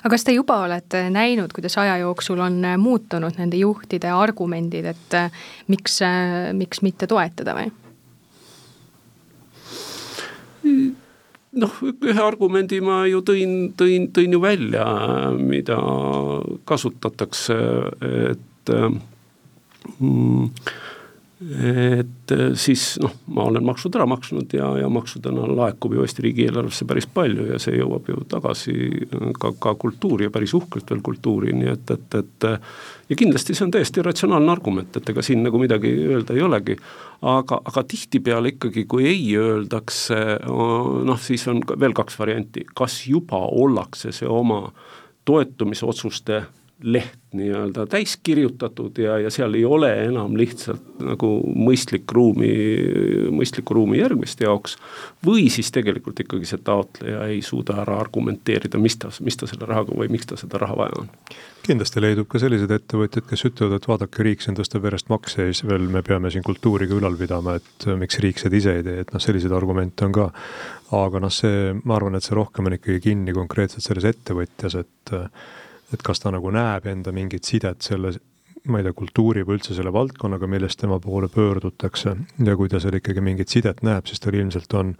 aga 0.02 0.12
kas 0.14 0.24
te 0.26 0.34
juba 0.36 0.58
olete 0.66 1.06
näinud, 1.12 1.52
kuidas 1.54 1.78
aja 1.80 1.96
jooksul 2.02 2.40
on 2.44 2.60
muutunud 2.78 3.38
nende 3.40 3.60
juhtide 3.60 4.10
argumendid, 4.12 4.88
et 4.92 5.16
äh, 5.16 5.44
miks, 5.72 6.00
äh, 6.06 6.50
miks 6.56 6.82
mitte 6.84 7.08
toetada 7.10 7.56
või? 7.56 7.70
Noh, 11.60 11.74
ühe 11.82 12.22
argumendi 12.22 12.80
ma 12.84 13.02
ju 13.10 13.22
tõin, 13.26 13.72
tõin, 13.78 14.08
tõin 14.14 14.36
ju 14.36 14.40
välja, 14.42 14.86
mida 15.36 15.78
kasutatakse, 16.68 17.58
et 18.32 18.72
mm, 19.98 20.48
et 21.42 22.32
äh, 22.32 22.42
siis 22.58 22.96
noh, 23.02 23.12
ma 23.34 23.46
olen 23.50 23.64
maksud 23.66 23.94
ära 23.98 24.06
maksnud 24.08 24.52
ja, 24.54 24.68
ja 24.78 24.88
maksudena 24.92 25.46
laekub 25.50 25.96
ju 25.96 26.04
Eesti 26.04 26.24
riigieelarvesse 26.26 26.86
päris 26.88 27.08
palju 27.10 27.48
ja 27.50 27.58
see 27.62 27.76
jõuab 27.78 28.08
ju 28.12 28.22
tagasi 28.30 28.74
ka, 29.40 29.52
ka 29.58 29.74
kultuuri 29.80 30.28
ja 30.28 30.34
päris 30.34 30.54
uhkelt 30.58 30.92
veel 30.92 31.02
kultuuri, 31.04 31.54
nii 31.56 31.72
et, 31.72 31.94
et, 31.96 32.18
et 32.20 32.48
ja 33.10 33.18
kindlasti 33.18 33.56
see 33.56 33.66
on 33.66 33.74
täiesti 33.74 34.04
ratsionaalne 34.04 34.52
argument, 34.54 34.96
et 34.96 35.12
ega 35.12 35.24
siin 35.24 35.42
nagu 35.44 35.60
midagi 35.60 35.92
öelda 36.06 36.36
ei 36.36 36.46
olegi, 36.46 36.78
aga, 37.34 37.60
aga 37.72 37.84
tihtipeale 37.88 38.54
ikkagi, 38.54 38.86
kui 38.90 39.06
ei 39.10 39.26
öeldakse, 39.38 40.22
noh 40.46 41.20
siis 41.20 41.46
on 41.50 41.62
veel 41.74 41.96
kaks 41.96 42.18
varianti, 42.20 42.66
kas 42.74 43.02
juba 43.10 43.42
ollakse 43.50 44.14
see 44.14 44.30
oma 44.30 44.64
toetumisotsuste 45.28 46.42
leht 46.82 47.18
nii-öelda 47.32 47.86
täis 47.86 48.16
kirjutatud 48.22 48.98
ja, 48.98 49.16
ja 49.18 49.30
seal 49.32 49.54
ei 49.56 49.64
ole 49.64 49.88
enam 50.04 50.34
lihtsalt 50.36 51.00
nagu 51.02 51.30
mõistlik 51.56 52.10
ruumi, 52.12 52.50
mõistlikku 53.32 53.76
ruumi 53.76 54.00
järgmiste 54.02 54.44
jaoks. 54.44 54.76
või 55.26 55.46
siis 55.50 55.70
tegelikult 55.72 56.20
ikkagi 56.20 56.48
see 56.48 56.60
taotleja 56.64 57.24
ei 57.32 57.40
suuda 57.42 57.78
ära 57.84 57.96
argumenteerida, 58.02 58.78
mis 58.78 58.98
ta, 59.00 59.08
mis 59.24 59.38
ta 59.40 59.48
selle 59.48 59.68
rahaga 59.68 59.96
või 59.96 60.10
miks 60.12 60.28
ta 60.28 60.36
seda 60.36 60.60
raha 60.60 60.76
vaja 60.76 61.00
on. 61.00 61.08
kindlasti 61.64 62.04
leidub 62.04 62.28
ka 62.28 62.42
selliseid 62.42 62.76
ettevõtjaid, 62.76 63.26
kes 63.30 63.46
ütlevad, 63.48 63.78
et 63.78 63.88
vaadake, 63.88 64.28
riik 64.28 64.44
siin 64.44 64.58
tõstab 64.58 64.84
järjest 64.90 65.08
makse 65.12 65.46
ja 65.46 65.54
siis 65.54 65.64
veel 65.68 65.88
me 65.88 66.04
peame 66.04 66.30
siin 66.34 66.44
kultuuri 66.44 66.90
ka 66.90 66.98
ülal 67.00 67.16
pidama, 67.16 67.56
et 67.62 67.88
miks 67.96 68.20
riik 68.20 68.42
seda 68.42 68.60
ise 68.60 68.76
ei 68.80 68.86
tee, 68.86 69.00
et 69.06 69.14
noh, 69.14 69.22
selliseid 69.22 69.56
argumente 69.56 70.04
on 70.04 70.12
ka. 70.12 70.28
aga 70.92 71.24
noh, 71.24 71.32
see, 71.32 71.72
ma 71.84 71.96
arvan, 71.96 72.18
et 72.18 72.26
see 72.26 72.36
rohkem 72.36 72.68
on 72.68 72.76
ikkagi 72.76 73.00
kinni 73.00 73.32
konkreetselt 73.32 73.86
selles 73.86 74.04
ettevõtjas, 74.12 74.76
et 74.82 75.16
et 75.92 76.02
kas 76.02 76.22
ta 76.22 76.32
nagu 76.34 76.50
näeb 76.54 76.86
enda 76.90 77.12
mingit 77.12 77.48
sidet 77.48 77.82
selle, 77.84 78.14
ma 78.68 78.80
ei 78.80 78.86
tea, 78.86 78.94
kultuuri 78.96 79.44
või 79.46 79.58
üldse 79.58 79.76
selle 79.76 79.92
valdkonnaga, 79.94 80.48
millest 80.50 80.80
tema 80.80 80.98
poole 81.02 81.28
pöördutakse. 81.32 82.16
Ja 82.46 82.56
kui 82.56 82.70
ta 82.72 82.80
seal 82.82 82.98
ikkagi 82.98 83.24
mingit 83.24 83.52
sidet 83.52 83.82
näeb, 83.86 84.08
siis 84.08 84.22
tal 84.22 84.38
ilmselt 84.38 84.78
on 84.78 84.96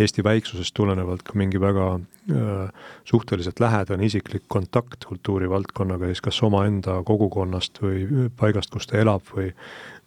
Eesti 0.00 0.22
väiksusest 0.24 0.72
tulenevalt 0.72 1.20
ka 1.20 1.34
mingi 1.36 1.60
väga 1.60 1.86
äh, 1.98 2.84
suhteliselt 3.04 3.60
lähedane 3.60 4.06
isiklik 4.08 4.46
kontakt 4.48 5.04
kultuurivaldkonnaga, 5.04 6.08
siis 6.08 6.24
kas 6.24 6.38
omaenda 6.48 7.02
kogukonnast 7.04 7.82
või 7.82 8.30
paigast, 8.40 8.72
kus 8.72 8.88
ta 8.88 8.96
elab 9.02 9.28
või, 9.36 9.50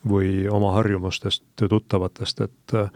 või 0.09 0.31
oma 0.49 0.73
harjumustest, 0.79 1.45
tuttavatest, 1.61 2.41
et 2.47 2.75
äh, 2.81 2.89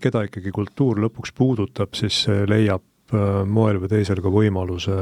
keda 0.00 0.26
ikkagi 0.28 0.52
kultuur 0.52 1.00
lõpuks 1.00 1.32
puudutab, 1.32 1.96
siis 1.96 2.26
leiab 2.28 2.84
moel 3.46 3.80
või 3.82 3.90
teisel 3.90 4.20
ka 4.22 4.30
võimaluse 4.32 4.94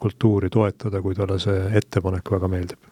kultuuri 0.00 0.50
toetada, 0.50 1.02
kui 1.02 1.14
talle 1.14 1.38
see 1.42 1.66
ettepanek 1.80 2.32
väga 2.32 2.48
meeldib. 2.48 2.90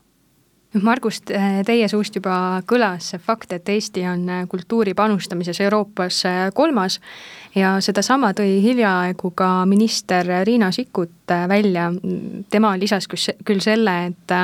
Margus, 0.84 1.22
teie 1.24 1.86
suust 1.88 2.18
juba 2.18 2.60
kõlas 2.68 3.06
see 3.14 3.20
fakt, 3.24 3.54
et 3.56 3.68
Eesti 3.72 4.02
on 4.04 4.26
kultuuri 4.52 4.92
panustamises 4.94 5.62
Euroopas 5.64 6.18
kolmas 6.54 6.98
ja 7.56 7.78
sedasama 7.80 8.34
tõi 8.36 8.58
hiljaaegu 8.60 9.30
ka 9.32 9.64
minister 9.64 10.28
Riina 10.44 10.68
Sikkut 10.72 11.32
välja, 11.48 11.88
tema 12.52 12.74
lisas 12.76 13.08
küll 13.08 13.64
selle, 13.64 13.96
et 14.10 14.36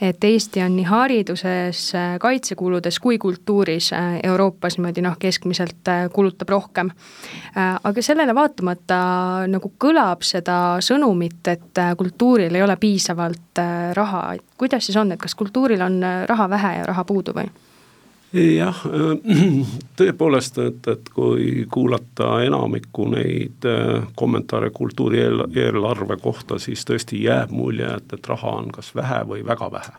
et 0.00 0.24
Eesti 0.24 0.62
on 0.62 0.76
nii 0.76 0.86
hariduses, 0.88 1.82
kaitsekuludes 2.20 2.98
kui 3.02 3.18
kultuuris 3.18 3.92
äh, 3.92 4.18
Euroopas 4.22 4.78
niimoodi 4.78 5.02
noh, 5.02 5.16
keskmiselt 5.18 5.88
äh, 5.88 6.06
kulutab 6.12 6.48
rohkem. 6.48 6.90
Äh, 7.56 7.78
aga 7.84 8.02
sellele 8.04 8.34
vaatamata 8.34 9.00
nagu 9.50 9.72
kõlab 9.80 10.22
seda 10.26 10.58
sõnumit, 10.84 11.40
et 11.50 11.82
kultuuril 11.98 12.54
ei 12.54 12.62
ole 12.62 12.76
piisavalt 12.80 13.62
raha, 13.94 14.22
et 14.38 14.44
kuidas 14.58 14.86
siis 14.86 14.98
on, 15.00 15.12
et 15.12 15.20
kas 15.20 15.34
kultuuril 15.38 15.82
on 15.82 16.00
raha 16.28 16.50
vähe 16.50 16.76
ja 16.78 16.86
raha 16.92 17.04
puudu 17.08 17.34
või? 17.36 17.50
Jah, 18.32 18.82
tõepoolest, 19.98 20.58
et, 20.60 20.88
et 20.92 21.08
kui 21.14 21.64
kuulata 21.72 22.38
enamikku 22.44 23.08
neid 23.14 23.64
äh, 23.68 24.04
kommentaare 24.18 24.70
kultuurieelarve 24.74 26.18
kohta, 26.22 26.58
siis 26.60 26.84
tõesti 26.88 27.22
jääb 27.24 27.54
mulje, 27.54 27.88
et, 27.96 28.12
et 28.18 28.28
raha 28.28 28.58
on 28.60 28.70
kas 28.74 28.92
vähe 28.96 29.22
või 29.28 29.44
väga 29.46 29.70
vähe. 29.72 29.96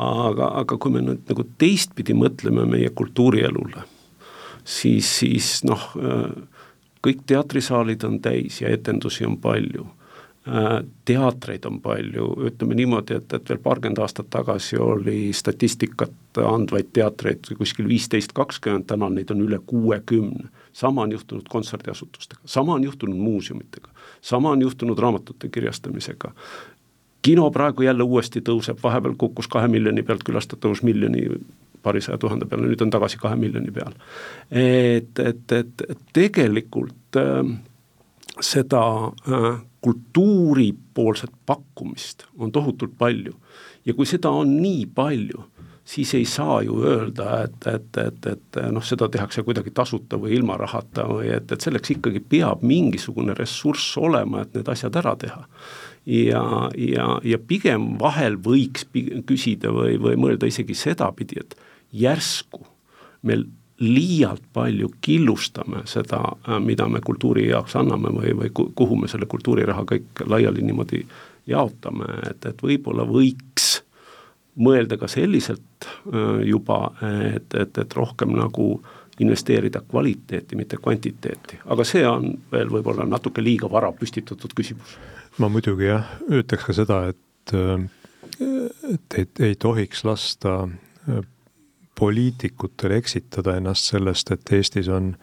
aga, 0.00 0.52
aga 0.62 0.76
kui 0.80 0.92
me 0.94 1.02
nüüd 1.04 1.26
nagu 1.28 1.44
teistpidi 1.58 2.14
mõtleme 2.16 2.64
meie 2.64 2.90
kultuurielule, 2.96 3.84
siis, 4.64 5.10
siis 5.20 5.60
noh, 5.68 5.90
äh, 6.00 6.30
kõik 7.04 7.24
teatrisaalid 7.26 8.04
on 8.08 8.20
täis 8.24 8.60
ja 8.60 8.72
etendusi 8.72 9.26
on 9.26 9.36
palju 9.40 9.88
teatreid 11.04 11.66
on 11.68 11.80
palju, 11.84 12.30
ütleme 12.48 12.74
niimoodi, 12.78 13.18
et, 13.20 13.32
et 13.36 13.50
veel 13.50 13.58
paarkümmend 13.60 13.98
aastat 14.00 14.30
tagasi 14.32 14.78
oli 14.80 15.34
statistikat 15.36 16.40
andvaid 16.40 16.88
teatreid 16.96 17.50
kuskil 17.58 17.88
viisteist, 17.88 18.32
kakskümmend, 18.32 18.86
täna 18.88 19.10
neid 19.12 19.30
on 19.34 19.44
üle 19.44 19.60
kuuekümne. 19.66 20.48
sama 20.72 21.02
on 21.02 21.12
juhtunud 21.12 21.48
kontserdiasutustega, 21.48 22.40
sama 22.44 22.74
on 22.74 22.84
juhtunud 22.84 23.16
muuseumitega, 23.16 23.88
sama 24.20 24.50
on 24.50 24.62
juhtunud 24.62 24.98
raamatute 24.98 25.48
kirjastamisega. 25.48 26.32
kino 27.22 27.50
praegu 27.50 27.82
jälle 27.82 28.02
uuesti 28.02 28.40
tõuseb, 28.40 28.78
vahepeal 28.82 29.14
kukkus 29.18 29.48
kahe 29.48 29.68
miljoni 29.68 30.02
pealt 30.02 30.24
külastatavus 30.24 30.82
miljoni 30.82 31.28
paarisaja 31.82 32.18
tuhande 32.18 32.46
peale, 32.46 32.66
nüüd 32.66 32.80
on 32.82 32.90
tagasi 32.90 33.18
kahe 33.18 33.36
miljoni 33.36 33.70
peal. 33.70 33.92
et, 34.50 35.18
et, 35.18 35.52
et 35.52 35.98
tegelikult 36.12 37.16
äh, 37.16 37.58
seda 38.40 38.84
äh, 39.28 39.60
kultuuripoolset 39.80 41.32
pakkumist 41.46 42.26
on 42.38 42.52
tohutult 42.52 42.98
palju 42.98 43.32
ja 43.86 43.94
kui 43.96 44.06
seda 44.06 44.30
on 44.30 44.52
nii 44.60 44.84
palju, 44.94 45.44
siis 45.84 46.12
ei 46.14 46.24
saa 46.28 46.60
ju 46.62 46.80
öelda, 46.84 47.44
et, 47.44 47.66
et, 47.66 48.00
et, 48.04 48.26
et 48.34 48.58
noh, 48.72 48.84
seda 48.84 49.08
tehakse 49.10 49.42
kuidagi 49.46 49.72
tasuta 49.74 50.18
või 50.20 50.36
ilma 50.36 50.58
rahata 50.60 51.06
või 51.08 51.30
et, 51.34 51.50
et 51.50 51.64
selleks 51.64 51.96
ikkagi 51.96 52.20
peab 52.20 52.64
mingisugune 52.66 53.34
ressurss 53.38 53.96
olema, 53.98 54.44
et 54.44 54.58
need 54.58 54.68
asjad 54.70 55.00
ära 55.00 55.16
teha. 55.18 55.46
ja, 56.06 56.44
ja, 56.76 57.06
ja 57.24 57.38
pigem 57.38 57.94
vahel 58.00 58.36
võiks 58.40 58.86
küsida 59.26 59.72
või, 59.74 59.96
või 60.00 60.20
mõelda 60.20 60.48
isegi 60.48 60.76
sedapidi, 60.76 61.40
et 61.40 61.56
järsku 61.92 62.62
meil 63.26 63.48
liialt 63.80 64.42
palju 64.52 64.90
killustame 65.00 65.84
seda, 65.88 66.20
äh, 66.48 66.60
mida 66.60 66.88
me 66.88 67.00
kultuuri 67.04 67.48
jaoks 67.48 67.76
anname 67.80 68.12
või, 68.12 68.34
või 68.36 68.50
kuhu 68.54 68.96
me 69.00 69.08
selle 69.08 69.26
kultuuriraha 69.26 69.84
kõik 69.88 70.24
laiali 70.28 70.62
niimoodi 70.62 71.04
jaotame, 71.48 72.08
et, 72.30 72.44
et 72.46 72.62
võib-olla 72.62 73.06
võiks 73.08 73.80
mõelda 74.60 74.98
ka 75.00 75.08
selliselt 75.08 75.86
äh, 75.86 76.42
juba, 76.48 76.92
et, 77.34 77.54
et, 77.54 77.78
et 77.78 77.96
rohkem 77.96 78.36
nagu 78.36 78.74
investeerida 79.20 79.82
kvaliteeti, 79.88 80.56
mitte 80.56 80.78
kvantiteeti, 80.80 81.60
aga 81.72 81.84
see 81.84 82.04
on 82.08 82.30
veel 82.52 82.70
võib-olla 82.72 83.04
natuke 83.08 83.44
liiga 83.44 83.68
vara 83.70 83.92
püstitatud 83.92 84.54
küsimus. 84.56 84.96
ma 85.38 85.48
muidugi 85.48 85.88
jah, 85.88 86.14
ütleks 86.28 86.64
ka 86.68 86.76
seda, 86.76 87.02
et, 87.12 87.56
et 88.92 89.20
ei, 89.20 89.28
ei 89.48 89.58
tohiks 89.60 90.04
lasta 90.08 90.54
poliitikutel 92.00 92.96
eksitada 92.96 93.58
ennast 93.60 93.92
sellest, 93.92 94.32
et 94.32 94.52
Eestis 94.56 94.88
on 94.88 95.14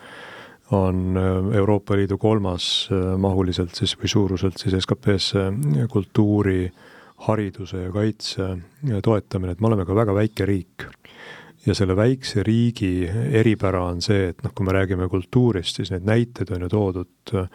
on 0.72 1.15
Euroopa 1.55 1.96
Liidu 1.96 2.17
kolmas 2.19 2.89
mahuliselt 3.17 3.75
siis 3.75 3.93
või 3.96 4.10
suuruselt 4.12 4.60
siis 4.60 4.75
SKP-sse 4.84 5.46
kultuuri, 5.88 6.65
hariduse 7.27 7.88
ja 7.88 7.91
kaitse 7.91 8.50
toetamine, 9.03 9.55
et 9.55 9.62
me 9.62 9.72
oleme 9.72 9.86
ka 9.88 9.96
väga 9.96 10.15
väike 10.17 10.46
riik. 10.46 10.88
Ja 11.65 11.74
selle 11.75 11.98
väikse 11.98 12.43
riigi 12.48 13.10
eripära 13.36 13.81
on 13.89 14.00
see, 14.01 14.29
et 14.29 14.43
noh, 14.46 14.53
kui 14.55 14.63
me 14.63 14.72
räägime 14.72 15.10
kultuurist, 15.12 15.79
siis 15.79 15.89
neid 15.91 16.05
näiteid 16.07 16.53
on 16.55 16.63
ju 16.63 16.69
toodud 16.72 17.34
äh, 17.36 17.50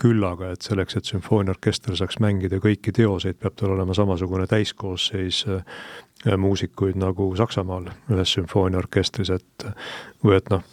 küllaga, 0.00 0.50
et 0.52 0.66
selleks, 0.66 0.98
et 0.98 1.08
sümfooniaorkester 1.08 1.96
saaks 1.96 2.18
mängida 2.20 2.58
kõiki 2.60 2.92
teoseid, 2.92 3.38
peab 3.40 3.56
tal 3.56 3.72
olema 3.72 3.96
samasugune 3.96 4.44
täiskoosseis 4.50 5.44
äh, 5.48 5.80
muusikuid 6.38 6.96
nagu 7.00 7.28
Saksamaal 7.36 7.90
ühes 8.12 8.36
sümfooniaorkestris, 8.38 9.30
et 9.34 9.66
või 10.24 10.38
et 10.38 10.50
noh, 10.52 10.64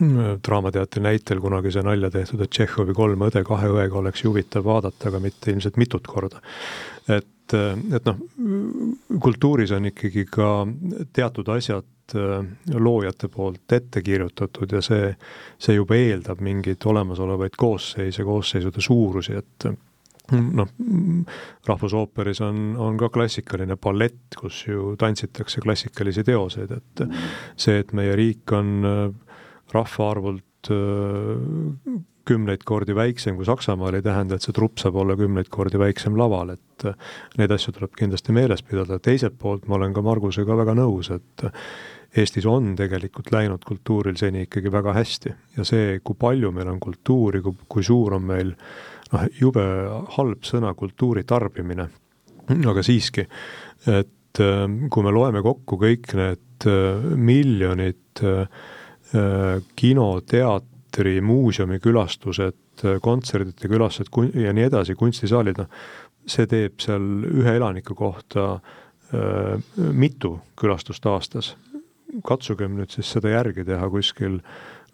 Draamateatri 0.00 1.02
näitel 1.04 1.42
kunagi 1.44 1.72
see 1.74 1.84
nalja 1.84 2.08
tehtud, 2.12 2.40
et 2.40 2.50
Tšehhovi 2.50 2.94
kolm 2.96 3.20
õde 3.26 3.42
kahe 3.44 3.68
õega 3.68 3.98
oleks 4.00 4.22
ju 4.24 4.30
huvitav 4.30 4.64
vaadata, 4.64 5.10
aga 5.10 5.20
mitte 5.20 5.52
ilmselt 5.52 5.76
mitut 5.76 6.06
korda. 6.08 6.40
et, 7.08 7.52
et 7.52 8.08
noh, 8.08 8.22
kultuuris 9.20 9.74
on 9.76 9.90
ikkagi 9.90 10.24
ka 10.30 10.50
teatud 11.12 11.48
asjad 11.52 11.84
Äh, 12.14 12.44
loojate 12.74 13.28
poolt 13.28 13.72
ette 13.72 14.02
kirjutatud 14.02 14.72
ja 14.72 14.80
see, 14.82 15.12
see 15.58 15.76
juba 15.76 15.94
eeldab 15.98 16.40
mingeid 16.42 16.82
olemasolevaid 16.90 17.54
koosseise, 17.58 18.24
koosseisude 18.26 18.82
suurusi, 18.82 19.36
et 19.38 19.66
noh, 20.36 20.68
Rahvusooperis 21.68 22.42
on, 22.46 22.60
on 22.80 22.98
ka 23.00 23.10
klassikaline 23.14 23.76
ballett, 23.80 24.36
kus 24.38 24.64
ju 24.68 24.94
tantsitakse 25.00 25.62
klassikalisi 25.64 26.24
teoseid, 26.26 26.76
et 26.76 27.04
see, 27.56 27.80
et 27.80 27.92
meie 27.96 28.14
riik 28.18 28.54
on 28.56 28.70
äh, 28.86 29.02
rahvaarvult 29.74 30.72
äh, 30.74 32.00
kümneid 32.30 32.64
kordi 32.68 32.94
väiksem 32.94 33.38
kui 33.38 33.46
Saksamaal, 33.48 33.96
ei 33.96 34.04
tähenda, 34.04 34.36
et 34.36 34.44
see 34.44 34.54
trupp 34.54 34.78
saab 34.78 34.98
olla 35.02 35.16
kümneid 35.18 35.48
kordi 35.50 35.80
väiksem 35.80 36.18
laval, 36.18 36.52
et 36.54 36.86
neid 37.40 37.54
asju 37.54 37.74
tuleb 37.76 37.96
kindlasti 37.98 38.34
meeles 38.36 38.62
pidada, 38.66 39.00
teiselt 39.02 39.38
poolt 39.40 39.66
ma 39.68 39.78
olen 39.78 39.96
ka 39.96 40.04
Margusega 40.04 40.58
väga 40.60 40.76
nõus, 40.78 41.10
et 41.14 41.48
Eestis 42.10 42.46
on 42.50 42.72
tegelikult 42.74 43.28
läinud 43.30 43.62
kultuuril 43.62 44.16
seni 44.18 44.42
ikkagi 44.48 44.70
väga 44.72 44.94
hästi. 44.96 45.34
Ja 45.56 45.66
see, 45.66 46.00
kui 46.02 46.18
palju 46.18 46.50
meil 46.54 46.66
on 46.72 46.80
kultuuri, 46.82 47.38
kui, 47.44 47.54
kui 47.70 47.84
suur 47.86 48.16
on 48.16 48.24
meil 48.26 48.50
noh, 49.12 49.26
jube 49.40 49.64
halb 50.16 50.46
sõna 50.46 50.72
kultuuri 50.78 51.24
tarbimine, 51.28 51.86
aga 52.50 52.84
siiski, 52.84 53.26
et 53.90 54.42
äh, 54.42 54.66
kui 54.90 55.06
me 55.06 55.14
loeme 55.14 55.42
kokku 55.44 55.78
kõik 55.80 56.14
need 56.18 56.68
äh, 56.68 57.08
miljonid 57.16 58.24
äh, 58.26 58.44
kino, 59.76 60.10
teatri, 60.22 61.16
muuseumi 61.24 61.80
külastused, 61.82 62.84
kontserdite 63.02 63.68
külastused 63.68 64.38
ja 64.38 64.52
nii 64.54 64.68
edasi, 64.68 64.94
kunstisaalid, 64.96 65.58
noh, 65.58 65.82
see 66.30 66.46
teeb 66.46 66.78
seal 66.80 67.02
ühe 67.26 67.56
elaniku 67.58 67.96
kohta 67.98 68.52
mitu 69.98 70.36
külastust 70.54 71.06
aastas. 71.10 71.48
Katsugem 72.22 72.76
nüüd 72.78 72.92
siis 72.94 73.10
seda 73.10 73.32
järgi 73.32 73.64
teha 73.66 73.88
kuskil 73.90 74.38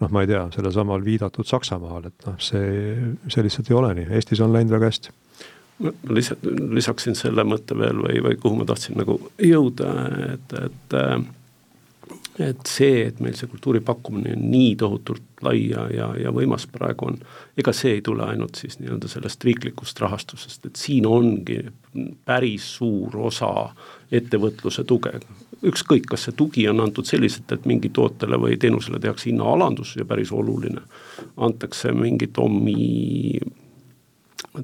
noh, 0.02 0.10
ma 0.12 0.24
ei 0.24 0.30
tea, 0.30 0.42
sellesamal 0.54 1.04
viidatud 1.04 1.48
Saksamaal, 1.48 2.10
et 2.10 2.26
noh, 2.28 2.36
see, 2.42 2.96
see 3.32 3.46
lihtsalt 3.46 3.70
ei 3.70 3.78
ole 3.78 3.94
nii, 4.00 4.10
Eestis 4.18 4.42
on 4.44 4.52
läinud 4.54 4.74
väga 4.76 4.90
hästi. 4.92 5.14
Ma 5.84 5.92
lihtsalt 6.16 6.44
lisaksin 6.72 7.18
selle 7.18 7.44
mõtte 7.44 7.76
veel 7.76 7.98
või, 8.00 8.20
või 8.24 8.38
kuhu 8.40 8.60
ma 8.60 8.68
tahtsin 8.68 8.96
nagu 9.00 9.18
jõuda, 9.44 9.90
et, 10.34 10.56
et 10.66 10.96
et 12.38 12.68
see, 12.68 13.06
et 13.06 13.20
meil 13.24 13.36
see 13.36 13.48
kultuuri 13.48 13.80
pakkumine 13.84 14.34
on 14.36 14.42
nii 14.50 14.74
tohutult 14.80 15.40
lai 15.44 15.70
ja, 15.70 15.86
ja, 15.92 16.10
ja 16.20 16.32
võimas 16.34 16.66
praegu 16.70 17.10
on, 17.10 17.18
ega 17.58 17.72
see 17.76 17.96
ei 17.96 18.02
tule 18.04 18.26
ainult 18.26 18.60
siis 18.60 18.78
nii-öelda 18.80 19.08
sellest 19.08 19.44
riiklikust 19.44 20.00
rahastusest, 20.04 20.68
et 20.68 20.80
siin 20.80 21.06
ongi 21.08 21.62
päris 22.28 22.68
suur 22.76 23.16
osa 23.30 23.50
ettevõtluse 24.12 24.84
tuge 24.84 25.16
ükskõik, 25.62 26.06
kas 26.10 26.26
see 26.26 26.36
tugi 26.36 26.68
on 26.68 26.80
antud 26.84 27.08
selliselt, 27.08 27.52
et 27.52 27.66
mingi 27.66 27.88
tootele 27.88 28.38
või 28.40 28.58
teenusele 28.60 29.00
tehakse 29.00 29.30
hinnaalandus 29.30 29.96
ja 29.96 30.04
päris 30.04 30.32
oluline, 30.32 30.82
antakse 31.36 31.92
mingit 31.92 32.38
omi 32.38 33.40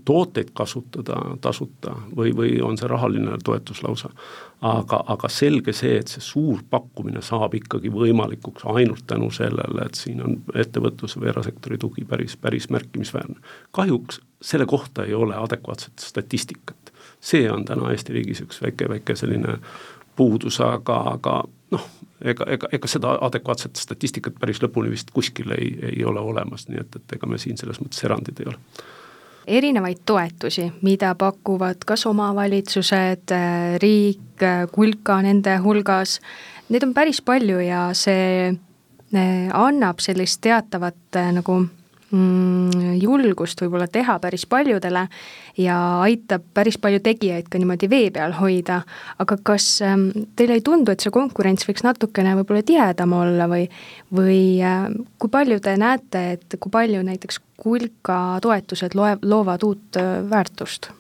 tooteid 0.05 0.51
kasutada 0.55 1.17
tasuta 1.41 1.95
või, 2.17 2.33
või 2.37 2.61
on 2.65 2.79
see 2.79 2.89
rahaline 2.89 3.37
toetus 3.45 3.83
lausa. 3.83 4.11
aga, 4.61 5.03
aga 5.07 5.29
selge 5.29 5.73
see, 5.73 5.97
et 5.99 6.09
see 6.09 6.23
suur 6.23 6.63
pakkumine 6.71 7.23
saab 7.23 7.55
ikkagi 7.55 7.91
võimalikuks 7.93 8.65
ainult 8.65 9.07
tänu 9.07 9.31
sellele, 9.31 9.87
et 9.87 9.99
siin 9.99 10.23
on 10.23 10.37
ettevõtluse 10.55 11.21
või 11.21 11.33
erasektori 11.33 11.79
tugi 11.79 12.05
päris, 12.05 12.37
päris 12.37 12.71
märkimisväärne. 12.71 13.41
kahjuks 13.71 14.21
selle 14.43 14.67
kohta 14.67 15.05
ei 15.05 15.15
ole 15.15 15.37
adekvaatset 15.37 15.99
statistikat. 15.99 16.93
see 17.21 17.51
on 17.51 17.65
täna 17.65 17.91
Eesti 17.91 18.13
riigis 18.13 18.41
üks 18.41 18.63
väike, 18.63 18.89
väike 18.89 19.17
selline 19.17 19.59
puudus, 20.17 20.61
aga, 20.61 20.99
aga 21.17 21.43
noh, 21.71 21.87
ega, 22.25 22.47
ega, 22.57 22.69
ega 22.73 22.91
seda 22.91 23.17
adekvaatset 23.29 23.81
statistikat 23.81 24.39
päris 24.41 24.63
lõpuni 24.63 24.93
vist 24.93 25.13
kuskil 25.15 25.55
ei, 25.57 25.73
ei 25.93 26.05
ole 26.05 26.21
olemas, 26.21 26.69
nii 26.69 26.81
et, 26.83 26.99
et 27.01 27.17
ega 27.19 27.29
me 27.31 27.41
siin 27.41 27.61
selles 27.61 27.81
mõttes 27.83 28.05
erandid 28.05 28.43
ei 28.43 28.51
ole. 28.53 28.59
Erinevaid 29.47 30.05
toetusi, 30.07 30.69
mida 30.87 31.17
pakuvad 31.19 31.83
kas 31.87 32.05
omavalitsused, 32.07 33.33
riik, 33.83 34.45
kulka 34.71 35.19
nende 35.27 35.57
hulgas, 35.65 36.21
neid 36.71 36.87
on 36.87 36.95
päris 36.95 37.19
palju 37.27 37.59
ja 37.65 37.89
see 37.99 38.53
eh, 38.53 39.49
annab 39.51 39.99
sellist 40.03 40.41
teatavat 40.47 41.19
eh, 41.19 41.33
nagu 41.35 41.59
julgust 42.13 43.61
võib-olla 43.63 43.87
teha 43.89 44.19
päris 44.21 44.45
paljudele 44.47 45.07
ja 45.57 45.77
aitab 46.05 46.45
päris 46.55 46.77
palju 46.81 47.01
tegijaid 47.05 47.49
ka 47.49 47.61
niimoodi 47.61 47.89
vee 47.91 48.11
peal 48.13 48.35
hoida, 48.37 48.83
aga 49.23 49.39
kas 49.43 49.67
ähm, 49.87 50.09
teile 50.37 50.59
ei 50.59 50.65
tundu, 50.65 50.93
et 50.93 51.01
see 51.01 51.13
konkurents 51.15 51.69
võiks 51.69 51.85
natukene 51.87 52.37
võib-olla 52.41 52.65
tihedam 52.69 53.17
olla 53.17 53.49
või 53.49 53.67
või 54.13 54.61
äh, 54.61 54.89
kui 55.19 55.33
palju 55.33 55.61
te 55.65 55.77
näete, 55.81 56.25
et 56.37 56.59
kui 56.61 56.73
palju 56.73 57.03
näiteks 57.07 57.41
kulka 57.63 58.19
toetused 58.45 58.97
loe, 58.99 59.17
loovad 59.23 59.65
uut 59.65 60.01
äh, 60.01 60.19
väärtust? 60.29 60.93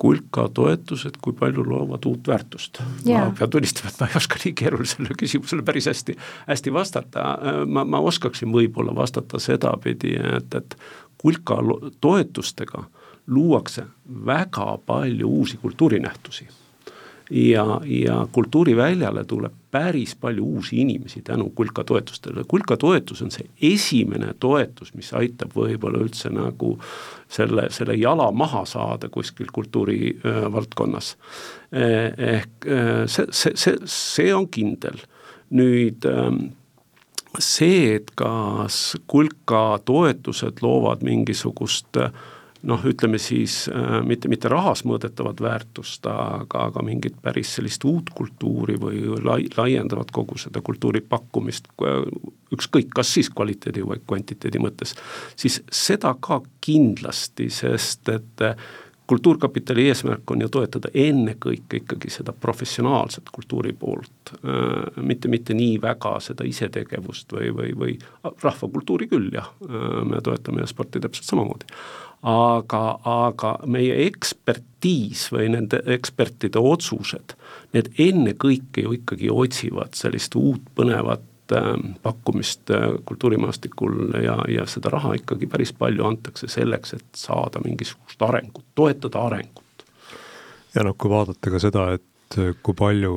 Kulka 0.00 0.46
toetused, 0.54 1.18
kui 1.20 1.34
palju 1.36 1.64
loovad 1.66 2.06
uut 2.08 2.28
väärtust 2.28 2.80
yeah.? 3.06 3.26
ma 3.26 3.34
pean 3.38 3.50
tunnistama, 3.52 3.90
et 3.92 4.00
ma 4.00 4.08
ei 4.08 4.16
oska 4.20 4.40
nii 4.44 4.54
keerulisele 4.56 5.16
küsimusele 5.20 5.64
päris 5.66 5.90
hästi, 5.90 6.16
hästi 6.48 6.72
vastata, 6.72 7.26
ma, 7.66 7.84
ma 7.84 8.00
oskaksin 8.12 8.52
võib-olla 8.54 8.94
vastata 8.96 9.40
sedapidi, 9.42 10.14
et, 10.36 10.56
et 10.56 10.78
kulka 11.20 11.58
toetustega 12.00 12.86
luuakse 13.30 13.84
väga 14.26 14.78
palju 14.86 15.28
uusi 15.28 15.60
kultuurinähtusi 15.60 16.48
ja, 17.30 17.80
ja 17.84 18.26
kultuuriväljale 18.32 19.24
tuleb 19.24 19.52
päris 19.70 20.16
palju 20.18 20.44
uusi 20.44 20.80
inimesi 20.82 21.22
tänu 21.22 21.50
kulka 21.54 21.84
toetustele, 21.84 22.44
kulka 22.48 22.76
toetus 22.76 23.22
on 23.22 23.30
see 23.30 23.46
esimene 23.74 24.34
toetus, 24.40 24.94
mis 24.98 25.12
aitab 25.14 25.54
võib-olla 25.54 26.02
üldse 26.02 26.32
nagu 26.34 26.74
selle, 27.30 27.68
selle 27.70 27.94
jala 27.94 28.30
maha 28.34 28.64
saada 28.66 29.08
kuskil 29.08 29.52
kultuuri 29.52 30.16
öö, 30.24 30.52
valdkonnas. 30.52 31.16
Eh, 31.72 32.12
ehk 32.34 32.66
see, 33.06 33.26
see, 33.30 33.54
see, 33.54 33.76
see 33.86 34.34
on 34.34 34.48
kindel, 34.50 34.98
nüüd 35.54 36.06
see, 37.38 37.94
et 37.94 38.10
kas 38.18 38.96
kulka 39.10 39.78
toetused 39.86 40.62
loovad 40.64 41.04
mingisugust 41.06 42.00
äh, 42.00 42.10
noh, 42.62 42.82
ütleme 42.84 43.18
siis 43.18 43.62
äh, 43.72 44.00
mitte, 44.06 44.28
mitte 44.28 44.50
rahas 44.52 44.84
mõõdetavat 44.88 45.40
väärtust, 45.44 46.06
aga, 46.06 46.66
aga 46.68 46.84
mingit 46.84 47.16
päris 47.22 47.54
sellist 47.56 47.84
uut 47.88 48.12
kultuuri 48.16 48.76
või 48.80 49.02
lai, 49.24 49.40
laiendavat 49.56 50.12
kogu 50.14 50.38
seda 50.40 50.62
kultuuri 50.64 51.00
pakkumist, 51.00 51.70
ükskõik, 52.52 52.92
kas 52.94 53.14
siis 53.16 53.30
kvaliteedi 53.32 53.84
või 53.86 54.02
kvantiteedi 54.04 54.62
mõttes, 54.62 54.94
siis 55.38 55.62
seda 55.72 56.14
ka 56.20 56.42
kindlasti, 56.64 57.50
sest 57.54 58.08
et 58.12 58.46
kultuurkapitali 59.10 59.88
eesmärk 59.88 60.30
on 60.30 60.44
ju 60.44 60.48
toetada 60.54 60.90
ennekõike 60.94 61.80
ikkagi 61.80 62.12
seda 62.14 62.30
professionaalset 62.44 63.32
kultuuri 63.34 63.72
poolt, 63.78 64.30
äh, 64.36 65.00
mitte, 65.02 65.28
mitte 65.32 65.56
nii 65.58 65.80
väga 65.82 66.12
seda 66.22 66.46
isetegevust 66.46 67.34
või, 67.34 67.48
või, 67.56 67.72
või 67.80 67.96
rahvakultuuri 68.44 69.10
küll 69.10 69.32
jah, 69.34 69.50
äh, 69.66 69.88
me 70.06 70.22
toetame 70.22 70.66
sporti 70.70 71.02
täpselt 71.02 71.26
samamoodi 71.26 71.66
aga, 72.22 72.82
aga 73.04 73.54
meie 73.70 73.96
ekspertiis 74.06 75.28
või 75.32 75.48
nende 75.54 75.80
ekspertide 75.94 76.60
otsused, 76.60 77.34
need 77.72 77.92
ennekõike 77.98 78.84
ju 78.84 78.94
ikkagi 78.98 79.30
otsivad 79.32 79.96
sellist 79.98 80.36
uut 80.36 80.68
põnevat 80.76 81.26
pakkumist 82.02 82.70
kultuurimaastikul 83.04 84.12
ja, 84.22 84.36
ja 84.46 84.66
seda 84.70 84.92
raha 84.94 85.16
ikkagi 85.18 85.48
päris 85.50 85.72
palju 85.74 86.04
antakse 86.06 86.46
selleks, 86.46 86.94
et 86.94 87.18
saada 87.18 87.58
mingisugust 87.64 88.22
arengut, 88.22 88.64
toetada 88.74 89.24
arengut. 89.26 89.86
ja 90.74 90.84
noh, 90.86 90.94
kui 90.94 91.10
vaadata 91.10 91.50
ka 91.50 91.58
seda, 91.58 91.88
et 91.96 92.38
kui 92.62 92.76
palju 92.78 93.14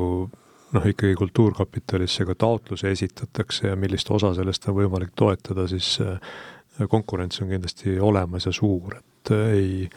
noh, 0.74 0.88
ikkagi 0.90 1.16
Kultuurkapitalisse 1.16 2.26
ka 2.26 2.36
taotlusi 2.36 2.88
esitatakse 2.88 3.68
ja 3.68 3.76
millist 3.78 4.10
osa 4.10 4.34
sellest 4.34 4.68
on 4.68 4.80
võimalik 4.82 5.14
toetada, 5.16 5.68
siis 5.70 6.00
konkurents 6.90 7.42
on 7.42 7.54
kindlasti 7.54 8.00
olemas 8.00 8.50
ja 8.50 8.54
suur, 8.56 9.00
et 9.00 9.34
ei 9.54 9.90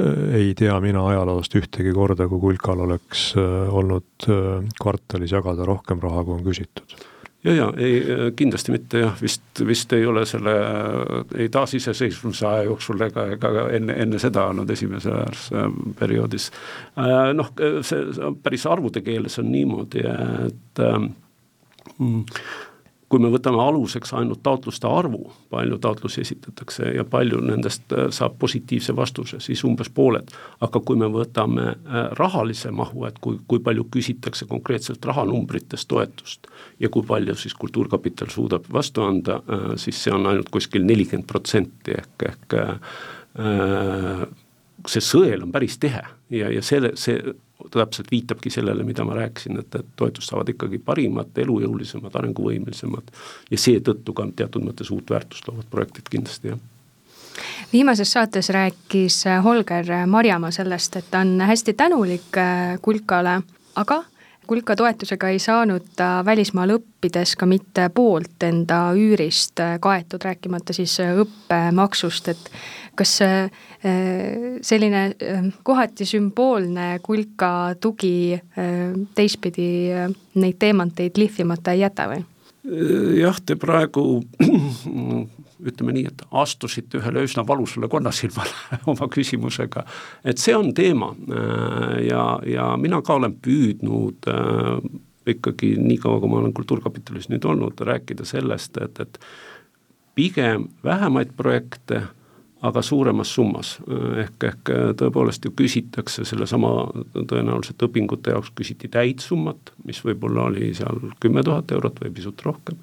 ei 0.00 0.54
tea 0.56 0.72
mina 0.80 1.02
ajaloost 1.10 1.52
ühtegi 1.58 1.90
korda, 1.92 2.24
kui 2.30 2.40
Kulkal 2.40 2.78
oleks 2.86 3.34
olnud 3.36 4.24
kvartalis 4.80 5.34
jagada 5.34 5.66
rohkem 5.68 6.00
raha, 6.00 6.22
kui 6.24 6.38
on 6.38 6.44
küsitud 6.46 6.94
ja, 7.44 7.54
ja 7.54 7.72
ei 7.76 8.02
kindlasti 8.36 8.72
mitte 8.74 9.02
jah, 9.04 9.14
vist, 9.22 9.42
vist 9.66 9.92
ei 9.96 10.06
ole 10.06 10.24
selle 10.28 10.54
ei 11.38 11.48
taasiseseisvumise 11.52 12.46
aja 12.46 12.66
jooksul 12.68 13.00
ega, 13.06 13.26
ega 13.36 13.66
enne, 13.76 13.96
enne 14.04 14.20
seda 14.22 14.46
olnud 14.52 14.70
esimeses 14.70 15.48
perioodis. 15.98 16.50
noh, 17.34 17.52
see 17.86 18.32
päris 18.42 18.66
arvude 18.66 19.04
keeles 19.06 19.38
on 19.42 19.52
niimoodi, 19.52 20.04
et 20.48 20.84
mm, 21.98 22.24
kui 23.10 23.18
me 23.18 23.28
võtame 23.32 23.58
aluseks 23.58 24.12
ainult 24.14 24.42
taotluste 24.46 24.86
arvu, 24.86 25.32
palju 25.50 25.78
taotlusi 25.82 26.22
esitatakse 26.22 26.92
ja 26.94 27.04
palju 27.04 27.40
nendest 27.42 27.90
äh, 27.92 28.06
saab 28.14 28.36
positiivse 28.38 28.94
vastuse, 28.96 29.40
siis 29.42 29.64
umbes 29.66 29.90
pooled. 29.94 30.30
aga 30.60 30.80
kui 30.86 30.98
me 31.00 31.08
võtame 31.10 31.66
äh, 31.72 32.04
rahalise 32.18 32.70
mahu, 32.70 33.04
et 33.08 33.18
kui, 33.18 33.40
kui 33.50 33.62
palju 33.66 33.88
küsitakse 33.90 34.46
konkreetselt 34.50 35.04
rahanumbritest 35.10 35.88
toetust 35.90 36.46
ja 36.78 36.88
kui 36.88 37.02
palju 37.06 37.34
siis 37.34 37.54
Kultuurkapital 37.58 38.30
suudab 38.30 38.70
vastu 38.72 39.02
anda, 39.02 39.40
äh, 39.42 39.66
siis 39.76 40.04
see 40.04 40.14
on 40.14 40.30
ainult 40.30 40.52
kuskil 40.54 40.86
nelikümmend 40.86 41.26
protsenti 41.28 41.98
ehk, 41.98 42.28
ehk 42.30 42.58
see 44.90 45.02
sõel 45.04 45.44
on 45.44 45.52
päris 45.54 45.76
tihe 45.82 46.02
ja, 46.34 46.48
ja 46.50 46.62
selle, 46.62 46.94
see 46.98 47.18
täpselt 47.70 48.10
viitabki 48.10 48.50
sellele, 48.50 48.84
mida 48.86 49.04
ma 49.04 49.14
rääkisin, 49.18 49.58
et, 49.60 49.74
et 49.74 49.86
toetust 49.96 50.30
saavad 50.30 50.48
ikkagi 50.52 50.78
parimad, 50.84 51.32
elujõulisemad, 51.36 52.14
arenguvõimelisemad 52.20 53.14
ja 53.50 53.58
seetõttu 53.58 54.14
ka 54.16 54.26
teatud 54.36 54.66
mõttes 54.66 54.90
uut 54.94 55.10
väärtust 55.10 55.48
loovad 55.48 55.70
projektid 55.70 56.10
kindlasti, 56.10 56.54
jah. 56.54 56.60
Viimases 57.72 58.12
saates 58.12 58.50
rääkis 58.50 59.22
Holger 59.44 59.86
Marjamaa 60.06 60.50
sellest, 60.50 60.96
et 60.96 61.10
ta 61.10 61.22
on 61.24 61.40
hästi 61.46 61.74
tänulik 61.78 62.36
äh, 62.36 62.76
Kulkale, 62.82 63.40
aga 63.78 64.02
Kulka 64.50 64.74
toetusega 64.74 65.28
ei 65.30 65.38
saanud 65.38 65.92
ta 65.94 66.24
välismaal 66.26 66.72
õppides 66.74 67.36
ka 67.38 67.46
mitte 67.46 67.84
poolt 67.94 68.42
enda 68.42 68.80
üürist 68.98 69.62
kaetud, 69.80 70.24
rääkimata 70.26 70.74
siis 70.74 70.96
õppemaksust, 71.04 72.32
et 72.32 72.50
kas 72.98 73.12
äh, 73.22 73.46
selline 74.66 75.04
kohati 75.62 76.04
sümboolne 76.04 76.96
Kulka 77.02 77.76
tugi 77.80 78.40
teistpidi 79.14 79.70
neid 80.34 80.58
teemanteid 80.58 81.22
lihvimata 81.22 81.76
ei 81.76 81.84
jäta 81.86 82.10
või? 82.10 82.26
jah, 83.20 83.38
te 83.46 83.56
praegu 83.56 84.20
ütleme 85.66 85.94
nii, 85.96 86.06
et 86.10 86.24
astusite 86.30 87.00
ühele 87.00 87.24
üsna 87.26 87.44
valusale 87.48 87.88
konnasilmale 87.90 88.80
oma 88.92 89.10
küsimusega. 89.12 89.84
et 90.24 90.38
see 90.38 90.56
on 90.56 90.74
teema 90.74 91.12
äh, 91.12 92.00
ja, 92.08 92.24
ja 92.46 92.72
mina 92.80 93.02
ka 93.02 93.18
olen 93.20 93.36
püüdnud 93.42 94.30
äh, 94.30 95.00
ikkagi 95.30 95.74
niikaua, 95.78 96.20
kui 96.20 96.30
ma 96.30 96.40
olen 96.40 96.54
Kultuurkapitalis 96.56 97.28
nüüd 97.30 97.44
olnud, 97.44 97.80
rääkida 97.86 98.24
sellest, 98.24 98.80
et, 98.80 99.00
et 99.00 99.20
pigem 100.14 100.68
vähemaid 100.84 101.34
projekte, 101.36 102.02
aga 102.66 102.82
suuremas 102.84 103.30
summas, 103.32 103.76
ehk, 104.20 104.44
ehk 104.44 104.70
tõepoolest 105.00 105.46
ju 105.46 105.52
küsitakse 105.56 106.26
sellesama, 106.28 106.72
tõenäoliselt 107.14 107.80
õpingute 107.86 108.34
jaoks 108.34 108.52
küsiti 108.56 108.90
täitsummat, 108.92 109.72
mis 109.88 110.02
võib-olla 110.04 110.50
oli 110.50 110.74
seal 110.76 111.00
kümme 111.24 111.44
tuhat 111.46 111.72
eurot 111.72 112.02
või 112.04 112.12
pisut 112.18 112.44
rohkem 112.44 112.80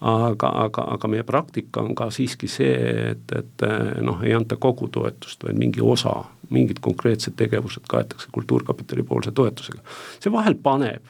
aga, 0.00 0.48
aga, 0.64 0.84
aga 0.96 1.08
meie 1.08 1.24
praktika 1.26 1.82
on 1.82 1.94
ka 1.94 2.10
siiski 2.12 2.48
see, 2.50 2.76
et, 3.14 3.34
et 3.36 3.66
noh, 4.04 4.22
ei 4.24 4.34
anta 4.36 4.56
kogu 4.60 4.88
toetust, 4.92 5.44
vaid 5.46 5.58
mingi 5.58 5.82
osa, 5.82 6.14
mingid 6.54 6.80
konkreetsed 6.84 7.36
tegevused 7.36 7.86
kaetakse 7.88 8.28
Kultuurkapitali 8.32 9.02
poolse 9.02 9.32
toetusega. 9.32 9.80
see 10.20 10.32
vahel 10.32 10.56
paneb 10.62 11.04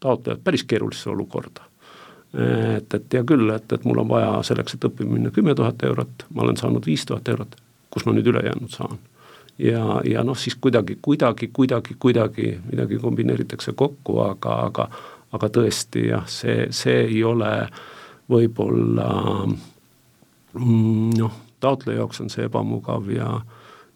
taotlejad 0.00 0.44
päris 0.44 0.64
keerulisse 0.64 1.10
olukorda. 1.10 1.62
et, 2.76 2.94
et 2.94 3.12
hea 3.12 3.24
küll, 3.24 3.50
et, 3.50 3.72
et 3.72 3.84
mul 3.84 3.98
on 3.98 4.08
vaja 4.08 4.30
selleks, 4.42 4.74
et 4.74 4.84
õppima 4.84 5.12
minna 5.12 5.30
kümme 5.30 5.54
tuhat 5.54 5.82
eurot, 5.82 6.26
ma 6.34 6.42
olen 6.42 6.56
saanud 6.56 6.86
viis 6.86 7.04
tuhat 7.06 7.28
eurot, 7.28 7.56
kus 7.90 8.06
ma 8.06 8.12
nüüd 8.12 8.26
ülejäänud 8.26 8.72
saan 8.72 8.98
ja, 9.58 10.00
ja 10.04 10.24
noh, 10.24 10.36
siis 10.36 10.56
kuidagi, 10.60 10.98
kuidagi, 11.02 11.48
kuidagi, 11.48 11.96
kuidagi 11.98 12.56
midagi 12.70 12.98
kombineeritakse 13.00 13.72
kokku, 13.72 14.20
aga, 14.20 14.56
aga 14.70 14.88
aga 15.36 15.48
tõesti 15.52 16.06
jah, 16.06 16.24
see, 16.30 16.68
see 16.72 17.00
ei 17.08 17.22
ole 17.26 17.48
äh, 17.64 17.80
võib-olla 18.30 19.08
mm, 19.46 21.10
noh, 21.18 21.40
taotleja 21.60 22.02
jaoks 22.02 22.22
on 22.24 22.32
see 22.32 22.46
ebamugav 22.48 23.10
ja 23.12 23.30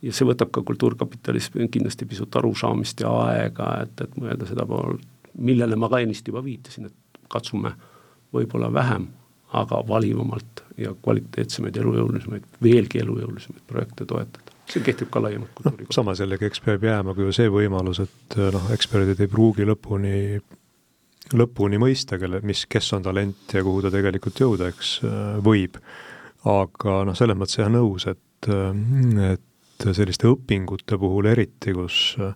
ja 0.00 0.12
see 0.16 0.24
võtab 0.24 0.52
ka 0.54 0.62
Kultuurkapitalis 0.64 1.50
kindlasti 1.52 2.06
pisut 2.08 2.36
arusaamist 2.40 3.02
ja 3.04 3.10
aega, 3.26 3.72
et, 3.84 4.00
et 4.00 4.14
mõelda 4.16 4.48
seda 4.48 4.64
poolt, 4.68 5.04
millele 5.36 5.76
ma 5.76 5.90
ka 5.92 6.00
ennist 6.00 6.28
juba 6.28 6.40
viitasin, 6.44 6.88
et 6.88 7.20
katsume 7.28 7.74
võib-olla 8.32 8.70
vähem, 8.72 9.10
aga 9.60 9.82
valivamalt 9.86 10.64
ja 10.80 10.94
kvaliteetsemaid, 11.04 11.76
elujõulisemaid, 11.82 12.46
veelgi 12.62 13.02
elujõulisemaid 13.02 13.66
projekte 13.68 14.06
toetada 14.08 14.56
see 14.70 14.84
kehtib 14.86 15.10
ka 15.10 15.22
laiemalt 15.22 15.50
kultuuri 15.54 15.84
kohta 15.84 15.90
no,. 15.90 15.96
samas 15.98 16.20
jällegi, 16.22 16.46
eks 16.46 16.62
peab 16.64 16.84
jääma 16.86 17.14
ka 17.16 17.26
ju 17.26 17.32
see 17.34 17.50
võimalus, 17.52 18.00
et 18.04 18.36
noh, 18.54 18.68
eksperdid 18.74 19.20
ei 19.20 19.30
pruugi 19.30 19.66
lõpuni 19.66 20.14
lõpuni 21.36 21.78
mõista, 21.80 22.18
kelle, 22.20 22.40
mis, 22.46 22.64
kes 22.70 22.92
on 22.96 23.04
talent 23.04 23.54
ja 23.54 23.62
kuhu 23.66 23.84
ta 23.84 23.92
tegelikult 23.92 24.40
jõuda, 24.42 24.70
eks 24.72 24.96
äh, 25.04 25.36
võib. 25.44 25.78
aga 26.48 27.02
noh, 27.04 27.16
selles 27.18 27.36
mõttes 27.36 27.60
jah 27.60 27.70
nõus, 27.72 28.06
et, 28.08 28.48
äh, 28.48 29.34
et 29.34 29.86
selliste 29.96 30.28
õpingute 30.30 30.98
puhul 31.00 31.28
eriti, 31.30 31.74
kus 31.76 32.16
äh, 32.18 32.34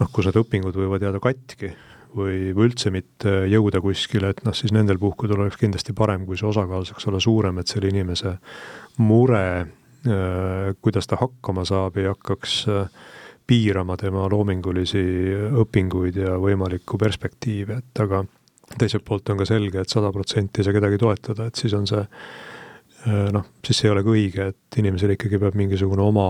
noh, 0.00 0.10
kus 0.12 0.28
need 0.28 0.40
õpingud 0.40 0.76
võivad 0.76 1.04
jääda 1.04 1.20
katki 1.22 1.72
või, 2.16 2.50
või 2.56 2.70
üldse 2.70 2.90
mitte 2.90 3.44
jõuda 3.50 3.82
kuskile, 3.84 4.32
et 4.32 4.42
noh, 4.46 4.56
siis 4.56 4.74
nendel 4.74 4.98
puhkudel 4.98 5.44
oleks 5.44 5.60
kindlasti 5.60 5.94
parem, 5.96 6.26
kui 6.26 6.40
see 6.40 6.48
osakaal 6.48 6.88
saaks 6.88 7.06
olla 7.10 7.20
suurem, 7.22 7.60
et 7.60 7.70
selle 7.70 7.92
inimese 7.92 8.38
mure, 8.98 9.44
kuidas 10.80 11.06
ta 11.06 11.18
hakkama 11.20 11.66
saab, 11.68 11.98
ei 12.00 12.08
hakkaks 12.08 12.54
äh, 12.72 13.08
piirama 13.50 13.96
tema 13.98 14.28
loomingulisi 14.30 15.02
õpinguid 15.58 16.20
ja 16.22 16.36
võimalikku 16.38 16.98
perspektiivi, 17.00 17.80
et 17.80 18.02
aga 18.04 18.22
teiselt 18.78 19.02
poolt 19.06 19.32
on 19.32 19.40
ka 19.40 19.48
selge 19.48 19.80
et, 19.80 19.88
et 19.88 19.96
sada 19.98 20.12
protsenti 20.14 20.62
ei 20.62 20.68
saa 20.68 20.76
kedagi 20.76 21.00
toetada, 21.02 21.48
et 21.50 21.58
siis 21.58 21.74
on 21.74 21.88
see 21.90 22.04
noh, 23.34 23.46
siis 23.66 23.84
ei 23.84 23.90
ole 23.90 24.04
ka 24.04 24.12
õige, 24.12 24.50
et 24.52 24.78
inimesel 24.82 25.16
ikkagi 25.16 25.40
peab 25.40 25.56
mingisugune 25.58 26.04
oma 26.04 26.28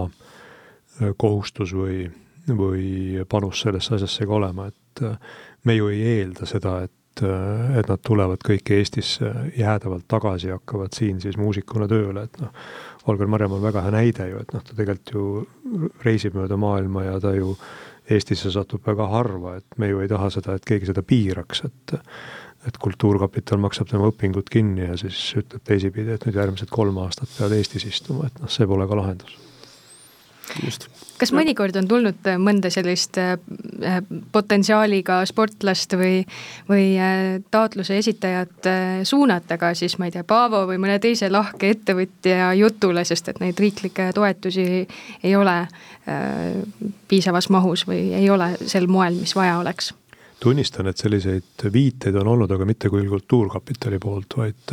kohustus 1.20 1.74
või, 1.74 2.04
või 2.46 3.20
panus 3.28 3.64
sellesse 3.64 3.96
asjasse 3.96 4.26
ka 4.28 4.36
olema, 4.38 4.68
et 4.70 5.04
me 5.66 5.76
ju 5.76 5.90
ei 5.92 6.02
eelda 6.20 6.48
seda, 6.48 6.80
et 6.86 6.96
et 7.20 7.88
nad 7.90 8.00
tulevad 8.06 8.40
kõik 8.46 8.70
Eestisse 8.72 9.28
jäädavalt 9.58 10.06
tagasi 10.08 10.48
ja 10.48 10.56
hakkavad 10.56 10.94
siin 10.96 11.18
siis 11.20 11.36
muusikuna 11.36 11.88
tööle, 11.90 12.22
et 12.24 12.38
noh, 12.40 12.52
Holger 13.06 13.30
Marjamaa 13.30 13.58
on 13.58 13.64
väga 13.64 13.84
hea 13.86 13.94
näide 13.94 14.28
ju, 14.28 14.42
et 14.42 14.52
noh, 14.54 14.64
ta 14.64 14.76
tegelikult 14.76 15.14
ju 15.14 15.86
reisib 16.04 16.36
mööda 16.36 16.58
maailma 16.60 17.06
ja 17.06 17.16
ta 17.22 17.34
ju 17.36 17.54
Eestisse 18.10 18.50
satub 18.50 18.82
väga 18.86 19.06
harva, 19.06 19.54
et 19.60 19.78
me 19.78 19.86
ju 19.86 20.00
ei 20.02 20.08
taha 20.10 20.30
seda, 20.34 20.56
et 20.58 20.64
keegi 20.66 20.90
seda 20.90 21.04
piiraks, 21.06 21.66
et 21.68 21.98
et 22.68 22.76
Kultuurkapital 22.76 23.56
maksab 23.56 23.88
tema 23.88 24.10
õpingud 24.10 24.50
kinni 24.52 24.84
ja 24.84 24.96
siis 25.00 25.16
ütleb 25.40 25.62
teisipidi, 25.64 26.12
et 26.12 26.26
nüüd 26.26 26.36
järgmised 26.36 26.68
kolm 26.68 26.98
aastat 27.00 27.30
pead 27.38 27.54
Eestis 27.56 27.86
istuma, 27.88 28.26
et 28.28 28.42
noh, 28.42 28.52
see 28.52 28.68
pole 28.68 28.84
ka 28.90 28.98
lahendus 28.98 29.38
just. 30.64 30.86
kas 31.20 31.32
mõnikord 31.36 31.76
on 31.80 31.88
tulnud 31.88 32.26
äh, 32.30 32.38
mõnda 32.40 32.70
sellist 32.72 33.18
äh, 33.20 33.34
äh, 33.84 34.00
potentsiaaliga 34.32 35.20
sportlast 35.28 35.94
või, 35.98 36.22
või 36.68 36.86
taotluse 37.50 37.98
esitajat 38.00 38.68
suunata 39.08 39.58
ka 39.60 39.72
siis 39.78 39.98
ma 39.98 40.08
ei 40.08 40.14
tea, 40.14 40.24
Paavo 40.24 40.64
või 40.68 40.80
mõne 40.82 40.98
teise 41.02 41.30
lahke 41.30 41.72
ettevõtja 41.74 42.52
jutule, 42.58 43.04
sest 43.04 43.32
et 43.32 43.40
neid 43.42 43.58
riiklikke 43.60 44.10
toetusi 44.16 44.66
ei 45.22 45.36
ole 45.36 45.56
piisavas 47.08 47.50
mahus 47.52 47.84
või 47.86 48.10
ei 48.16 48.30
ole 48.30 48.54
sel 48.66 48.88
moel, 48.90 49.18
mis 49.20 49.34
vaja 49.36 49.58
oleks? 49.60 49.94
tunnistan, 50.40 50.88
et 50.88 50.96
selliseid 50.96 51.66
viiteid 51.72 52.16
on 52.16 52.30
olnud, 52.32 52.50
aga 52.50 52.64
mitte 52.64 52.88
küll 52.88 53.08
Kultuurkapitali 53.10 53.98
poolt, 54.00 54.38
vaid 54.40 54.72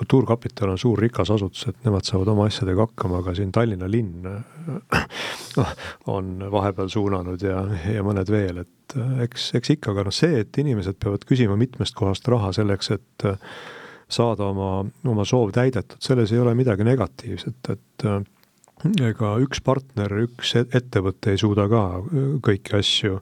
Kultuurkapital 0.00 0.70
on 0.72 0.78
suur 0.80 0.98
rikas 1.02 1.28
asutus, 1.34 1.66
et 1.68 1.84
nemad 1.84 2.06
saavad 2.08 2.30
oma 2.32 2.46
asjadega 2.48 2.86
hakkama, 2.86 3.18
aga 3.20 3.34
siin 3.36 3.50
Tallinna 3.52 3.88
linn 3.90 4.24
noh, 4.24 5.74
on 6.14 6.30
vahepeal 6.52 6.88
suunanud 6.88 7.44
ja, 7.44 7.60
ja 7.84 8.04
mõned 8.06 8.32
veel, 8.32 8.62
et 8.64 8.96
eks, 9.26 9.50
eks 9.60 9.74
ikka, 9.76 9.92
aga 9.92 10.06
noh, 10.08 10.14
see, 10.14 10.40
et 10.40 10.60
inimesed 10.62 10.96
peavad 11.02 11.26
küsima 11.28 11.58
mitmest 11.60 11.98
kohast 11.98 12.28
raha 12.32 12.52
selleks, 12.56 12.94
et 12.96 13.28
saada 14.10 14.48
oma, 14.50 14.72
oma 15.06 15.28
soov 15.28 15.52
täidetud, 15.54 16.00
selles 16.02 16.32
ei 16.32 16.40
ole 16.40 16.56
midagi 16.58 16.86
negatiivset, 16.88 17.72
et 17.74 18.08
ega 19.04 19.34
üks 19.44 19.60
partner, 19.64 20.16
üks 20.24 20.54
ettevõte 20.62 21.34
ei 21.34 21.40
suuda 21.40 21.68
ka 21.70 21.84
kõiki 22.46 22.78
asju 22.78 23.20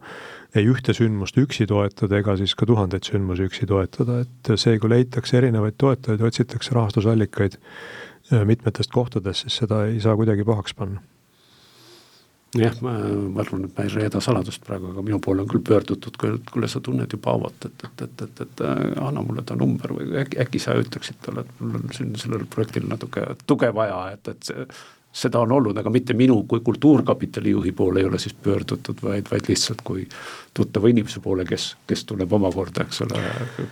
ei 0.56 0.68
ühte 0.70 0.94
sündmust 0.96 1.36
üksi 1.40 1.66
toetada 1.68 2.22
ega 2.22 2.36
siis 2.40 2.54
ka 2.56 2.66
tuhandeid 2.68 3.04
sündmusi 3.08 3.48
üksi 3.48 3.68
toetada, 3.68 4.22
et 4.24 4.52
see, 4.56 4.78
kui 4.80 4.90
leitakse 4.92 5.36
erinevaid 5.40 5.76
toetajaid, 5.80 6.24
otsitakse 6.24 6.74
rahastusallikaid 6.76 7.58
äh, 7.58 8.44
mitmetest 8.48 8.92
kohtadest, 8.94 9.44
siis 9.44 9.60
seda 9.62 9.84
ei 9.90 10.00
saa 10.04 10.16
kuidagi 10.16 10.46
pahaks 10.48 10.76
panna. 10.78 11.04
Jah, 12.56 12.72
ma, 12.80 12.94
arvan, 13.42 13.66
et 13.66 13.74
ma 13.76 13.84
ei 13.84 13.90
reeda 13.92 14.22
saladust 14.24 14.62
praegu, 14.64 14.94
aga 14.94 15.02
minu 15.04 15.18
poole 15.20 15.42
on 15.44 15.48
küll 15.50 15.60
pöördutud, 15.68 16.14
kuule, 16.16 16.68
sa 16.72 16.80
tunned 16.80 17.12
ju 17.12 17.18
Paavot, 17.20 17.66
et, 17.68 17.82
et, 17.84 18.04
et, 18.06 18.22
et, 18.24 18.40
et 18.46 18.62
anna 19.04 19.20
mulle 19.20 19.44
ta 19.44 19.56
number 19.58 19.92
või 19.98 20.14
äkki, 20.22 20.38
äkki 20.46 20.62
sa 20.64 20.78
ütleksid 20.80 21.20
talle, 21.26 21.44
et 21.44 21.60
mul 21.60 21.76
on 21.76 21.92
siin 21.92 22.14
sellel 22.16 22.46
projektil 22.48 22.88
natuke 22.88 23.26
tuge 23.44 23.68
vaja, 23.76 24.00
et, 24.16 24.32
et 24.32 24.48
see 24.48 24.64
seda 25.12 25.40
on 25.40 25.52
olnud, 25.52 25.76
aga 25.80 25.90
mitte 25.90 26.14
minu 26.14 26.42
kui 26.48 26.60
Kultuurkapitali 26.64 27.50
juhi 27.50 27.72
poole 27.72 28.02
ei 28.02 28.06
ole 28.06 28.18
siis 28.20 28.34
pöördutud, 28.34 29.00
vaid, 29.02 29.26
vaid 29.30 29.48
lihtsalt 29.48 29.80
kui 29.84 30.04
tuttava 30.54 30.90
inimese 30.90 31.20
poole, 31.24 31.46
kes, 31.48 31.70
kes 31.88 32.04
tunneb 32.08 32.32
omakorda, 32.32 32.84
eks 32.84 33.02
ole, 33.06 33.22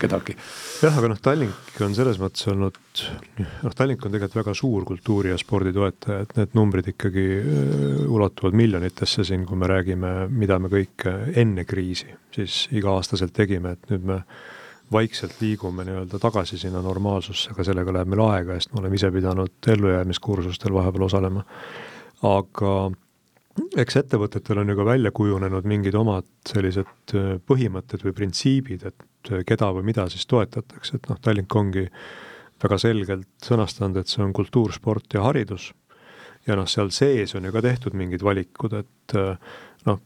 kedagi. 0.00 0.36
jah, 0.82 0.98
aga 0.98 1.12
noh, 1.12 1.20
Tallink 1.22 1.80
on 1.84 1.94
selles 1.98 2.20
mõttes 2.22 2.48
olnud, 2.52 2.80
noh, 3.42 3.76
Tallink 3.76 4.06
on 4.06 4.16
tegelikult 4.16 4.40
väga 4.40 4.56
suur 4.56 4.88
kultuuri 4.88 5.32
ja 5.34 5.38
spordi 5.40 5.74
toetaja, 5.76 6.24
et 6.24 6.36
need 6.40 6.56
numbrid 6.58 6.92
ikkagi 6.94 7.26
äh, 7.40 8.04
ulatuvad 8.08 8.56
miljonitesse 8.56 9.26
siin, 9.26 9.46
kui 9.46 9.60
me 9.60 9.70
räägime, 9.70 10.14
mida 10.32 10.58
me 10.62 10.72
kõik 10.72 11.08
enne 11.36 11.66
kriisi 11.68 12.08
siis 12.36 12.66
iga-aastaselt 12.74 13.34
tegime, 13.36 13.76
et 13.76 13.90
nüüd 13.92 14.06
me 14.08 14.22
vaikselt 14.92 15.40
liigume 15.40 15.84
nii-öelda 15.86 16.18
tagasi 16.22 16.58
sinna 16.58 16.82
normaalsusse, 16.82 17.50
aga 17.50 17.64
sellega 17.66 17.94
läheb 17.96 18.12
meil 18.12 18.22
aega, 18.28 18.54
sest 18.54 18.72
me 18.74 18.82
oleme 18.82 18.98
ise 18.98 19.10
pidanud 19.14 19.70
ellujäämiskursustel 19.74 20.74
vahepeal 20.74 21.08
osalema. 21.08 21.42
aga 22.22 22.72
eks 23.76 23.98
ettevõtetel 24.02 24.60
on 24.60 24.70
ju 24.70 24.76
ka 24.78 24.86
välja 24.86 25.12
kujunenud 25.16 25.66
mingid 25.68 25.96
omad 25.98 26.28
sellised 26.48 27.14
äh, 27.16 27.34
põhimõtted 27.48 28.04
või 28.06 28.14
printsiibid, 28.16 28.86
et 28.86 29.32
äh, 29.32 29.42
keda 29.48 29.72
või 29.76 29.88
mida 29.90 30.06
siis 30.12 30.26
toetatakse, 30.30 30.96
et 30.96 31.10
noh, 31.10 31.20
Tallink 31.22 31.56
ongi 31.56 31.86
väga 32.62 32.78
selgelt 32.80 33.28
sõnastanud, 33.44 34.00
et 34.00 34.12
see 34.12 34.22
on 34.24 34.32
kultuur, 34.36 34.72
sport 34.72 35.18
ja 35.18 35.24
haridus. 35.26 35.72
ja 36.46 36.56
noh, 36.56 36.68
seal 36.70 36.92
sees 36.94 37.34
on 37.34 37.44
ju 37.44 37.52
ka 37.52 37.62
tehtud 37.62 37.96
mingid 37.98 38.22
valikud, 38.22 38.76
et 38.84 39.16
äh, 39.18 39.56
noh, 39.86 40.02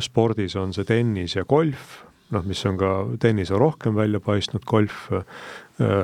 spordis 0.00 0.56
on 0.56 0.72
see 0.72 0.86
tennis 0.88 1.36
ja 1.36 1.44
golf, 1.44 2.00
noh, 2.34 2.46
mis 2.46 2.62
on 2.68 2.78
ka 2.80 2.90
tennis 3.22 3.50
on 3.54 3.62
rohkem 3.62 3.96
välja 3.98 4.20
paistnud, 4.24 4.64
golf 4.68 5.08
äh, 5.12 5.24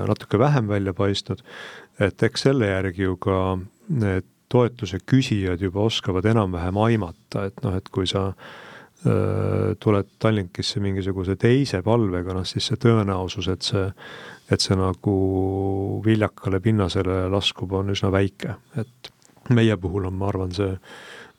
natuke 0.08 0.38
vähem 0.38 0.68
välja 0.68 0.94
paistnud, 0.96 1.42
et 2.02 2.22
eks 2.22 2.48
selle 2.48 2.70
järgi 2.70 3.06
ju 3.06 3.16
ka 3.20 3.40
need 3.88 4.26
toetuse 4.52 5.00
küsijad 5.02 5.62
juba 5.62 5.86
oskavad 5.86 6.26
enam-vähem 6.30 6.78
aimata, 6.78 7.48
et 7.48 7.58
noh, 7.64 7.74
et 7.78 7.88
kui 7.94 8.06
sa 8.10 8.28
äh, 8.30 9.74
tuled 9.82 10.14
Tallinkisse 10.22 10.82
mingisuguse 10.82 11.36
teise 11.40 11.82
palvega, 11.86 12.34
noh 12.36 12.46
siis 12.46 12.70
see 12.70 12.80
tõenäosus, 12.82 13.50
et 13.52 13.66
see, 13.66 13.88
et 14.50 14.62
see 14.62 14.78
nagu 14.78 15.16
viljakale 16.04 16.62
pinnasele 16.62 17.26
laskub, 17.32 17.74
on 17.78 17.94
üsna 17.94 18.12
väike, 18.14 18.58
et 18.78 19.12
meie 19.54 19.76
puhul 19.78 20.08
on, 20.08 20.18
ma 20.18 20.30
arvan, 20.30 20.54
see 20.54 20.74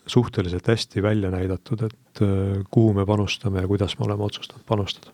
suhteliselt 0.08 0.68
hästi 0.68 1.04
välja 1.04 1.32
näidatud, 1.34 1.84
et 1.90 2.22
äh, 2.24 2.64
kuhu 2.72 2.94
me 2.98 3.06
panustame 3.06 3.62
ja 3.62 3.68
kuidas 3.68 3.98
me 4.00 4.08
oleme 4.08 4.28
otsustanud 4.28 4.66
panustada 4.68 5.14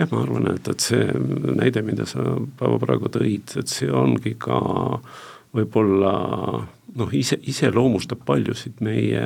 jah, 0.00 0.08
ma 0.12 0.22
arvan, 0.24 0.48
et, 0.54 0.68
et 0.70 0.84
see 0.84 1.08
näide, 1.56 1.82
mida 1.84 2.06
sa 2.08 2.24
Paavo 2.58 2.78
praegu 2.82 3.10
tõid, 3.12 3.52
et 3.60 3.70
see 3.70 3.90
ongi 3.92 4.36
ka 4.40 4.60
võib-olla 5.56 6.14
noh, 6.96 7.12
ise, 7.16 7.38
iseloomustab 7.50 8.22
paljusid 8.26 8.80
meie 8.84 9.24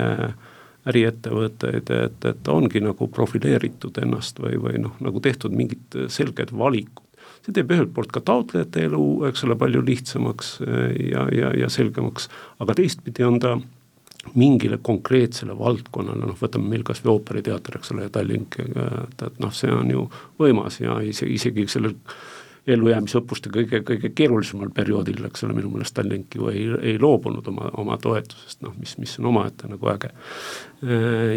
äriettevõtteid, 0.88 1.90
et, 1.96 2.26
et 2.28 2.50
ongi 2.52 2.82
nagu 2.84 3.08
profileeritud 3.12 4.02
ennast 4.02 4.40
või, 4.42 4.58
või 4.60 4.82
noh, 4.84 4.96
nagu 5.04 5.22
tehtud 5.24 5.54
mingid 5.56 5.96
selged 6.12 6.52
valikud. 6.52 7.04
see 7.44 7.54
teeb 7.56 7.72
ühelt 7.72 7.92
poolt 7.96 8.12
ka 8.12 8.20
taotlejate 8.24 8.86
elu, 8.88 9.04
eks 9.28 9.44
ole, 9.44 9.56
palju 9.56 9.80
lihtsamaks 9.84 10.58
ja, 10.64 11.24
ja, 11.32 11.52
ja 11.56 11.68
selgemaks, 11.72 12.28
aga 12.60 12.76
teistpidi 12.76 13.24
on 13.24 13.40
ta 13.40 13.56
mingile 14.34 14.78
konkreetsele 14.82 15.56
valdkonnale, 15.58 16.26
noh 16.26 16.38
võtame 16.38 16.70
meil 16.70 16.84
kas 16.86 17.02
või 17.04 17.16
ooperiteater, 17.18 17.78
eks 17.78 17.92
ole, 17.94 18.08
Tallink, 18.12 18.58
et, 18.62 19.26
et 19.28 19.42
noh, 19.42 19.52
see 19.54 19.72
on 19.72 19.90
ju 19.92 20.06
võimas 20.40 20.80
ja 20.80 21.00
isegi, 21.04 21.36
isegi 21.38 21.66
sellel 21.76 21.94
ellujäämisõppuste 22.66 23.50
kõige, 23.52 23.82
kõige 23.84 24.08
keerulisemal 24.16 24.70
perioodil, 24.74 25.20
eks 25.28 25.44
ole, 25.44 25.56
minu 25.56 25.68
meelest 25.74 25.94
Tallink 25.98 26.34
ju 26.38 26.48
ei, 26.48 26.64
ei 26.92 26.96
loobunud 27.00 27.46
oma, 27.52 27.68
oma 27.80 27.98
toetusest, 28.00 28.62
noh, 28.64 28.72
mis, 28.80 28.96
mis 29.02 29.18
on 29.20 29.28
omaette 29.34 29.68
nagu 29.68 29.90
äge. 29.92 30.10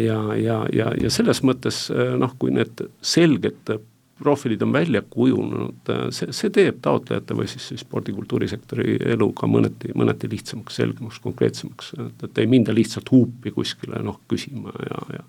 ja, 0.06 0.18
ja, 0.40 0.58
ja, 0.72 0.88
ja 1.02 1.12
selles 1.12 1.42
mõttes 1.44 1.86
noh, 1.92 2.32
kui 2.40 2.54
need 2.56 2.80
selged 3.04 3.76
profiilid 4.18 4.62
on 4.66 4.72
välja 4.74 5.02
kujunenud, 5.10 5.92
see, 6.14 6.32
see 6.34 6.50
teeb 6.54 6.80
taotlejate 6.84 7.36
või 7.38 7.48
siis, 7.50 7.68
siis 7.70 7.84
spordi-kultuurisektori 7.86 8.98
elu 9.14 9.28
ka 9.38 9.48
mõneti, 9.50 9.92
mõneti 9.98 10.30
lihtsamaks, 10.32 10.78
selgemaks, 10.80 11.20
konkreetsemaks, 11.24 11.92
et, 12.06 12.24
et 12.28 12.42
ei 12.42 12.50
minda 12.50 12.74
lihtsalt 12.74 13.10
huupi 13.14 13.54
kuskile 13.54 14.02
noh, 14.04 14.20
küsima 14.30 14.74
ja, 14.84 15.02
ja 15.18 15.24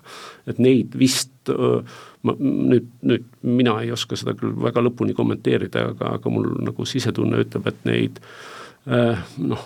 et 0.50 0.62
neid 0.62 0.96
vist 0.98 1.52
ma 2.22 2.34
nüüd, 2.36 2.88
nüüd 3.06 3.26
mina 3.46 3.78
ei 3.84 3.92
oska 3.94 4.18
seda 4.18 4.34
küll 4.38 4.52
väga 4.60 4.82
lõpuni 4.84 5.14
kommenteerida, 5.16 5.88
aga, 5.94 6.16
aga 6.18 6.32
mul 6.32 6.50
nagu 6.66 6.86
sisetunne 6.86 7.40
ütleb, 7.44 7.70
et 7.70 7.86
neid 7.88 8.20
äh, 8.20 8.26
Äh, 8.28 8.59
noh, 8.86 9.64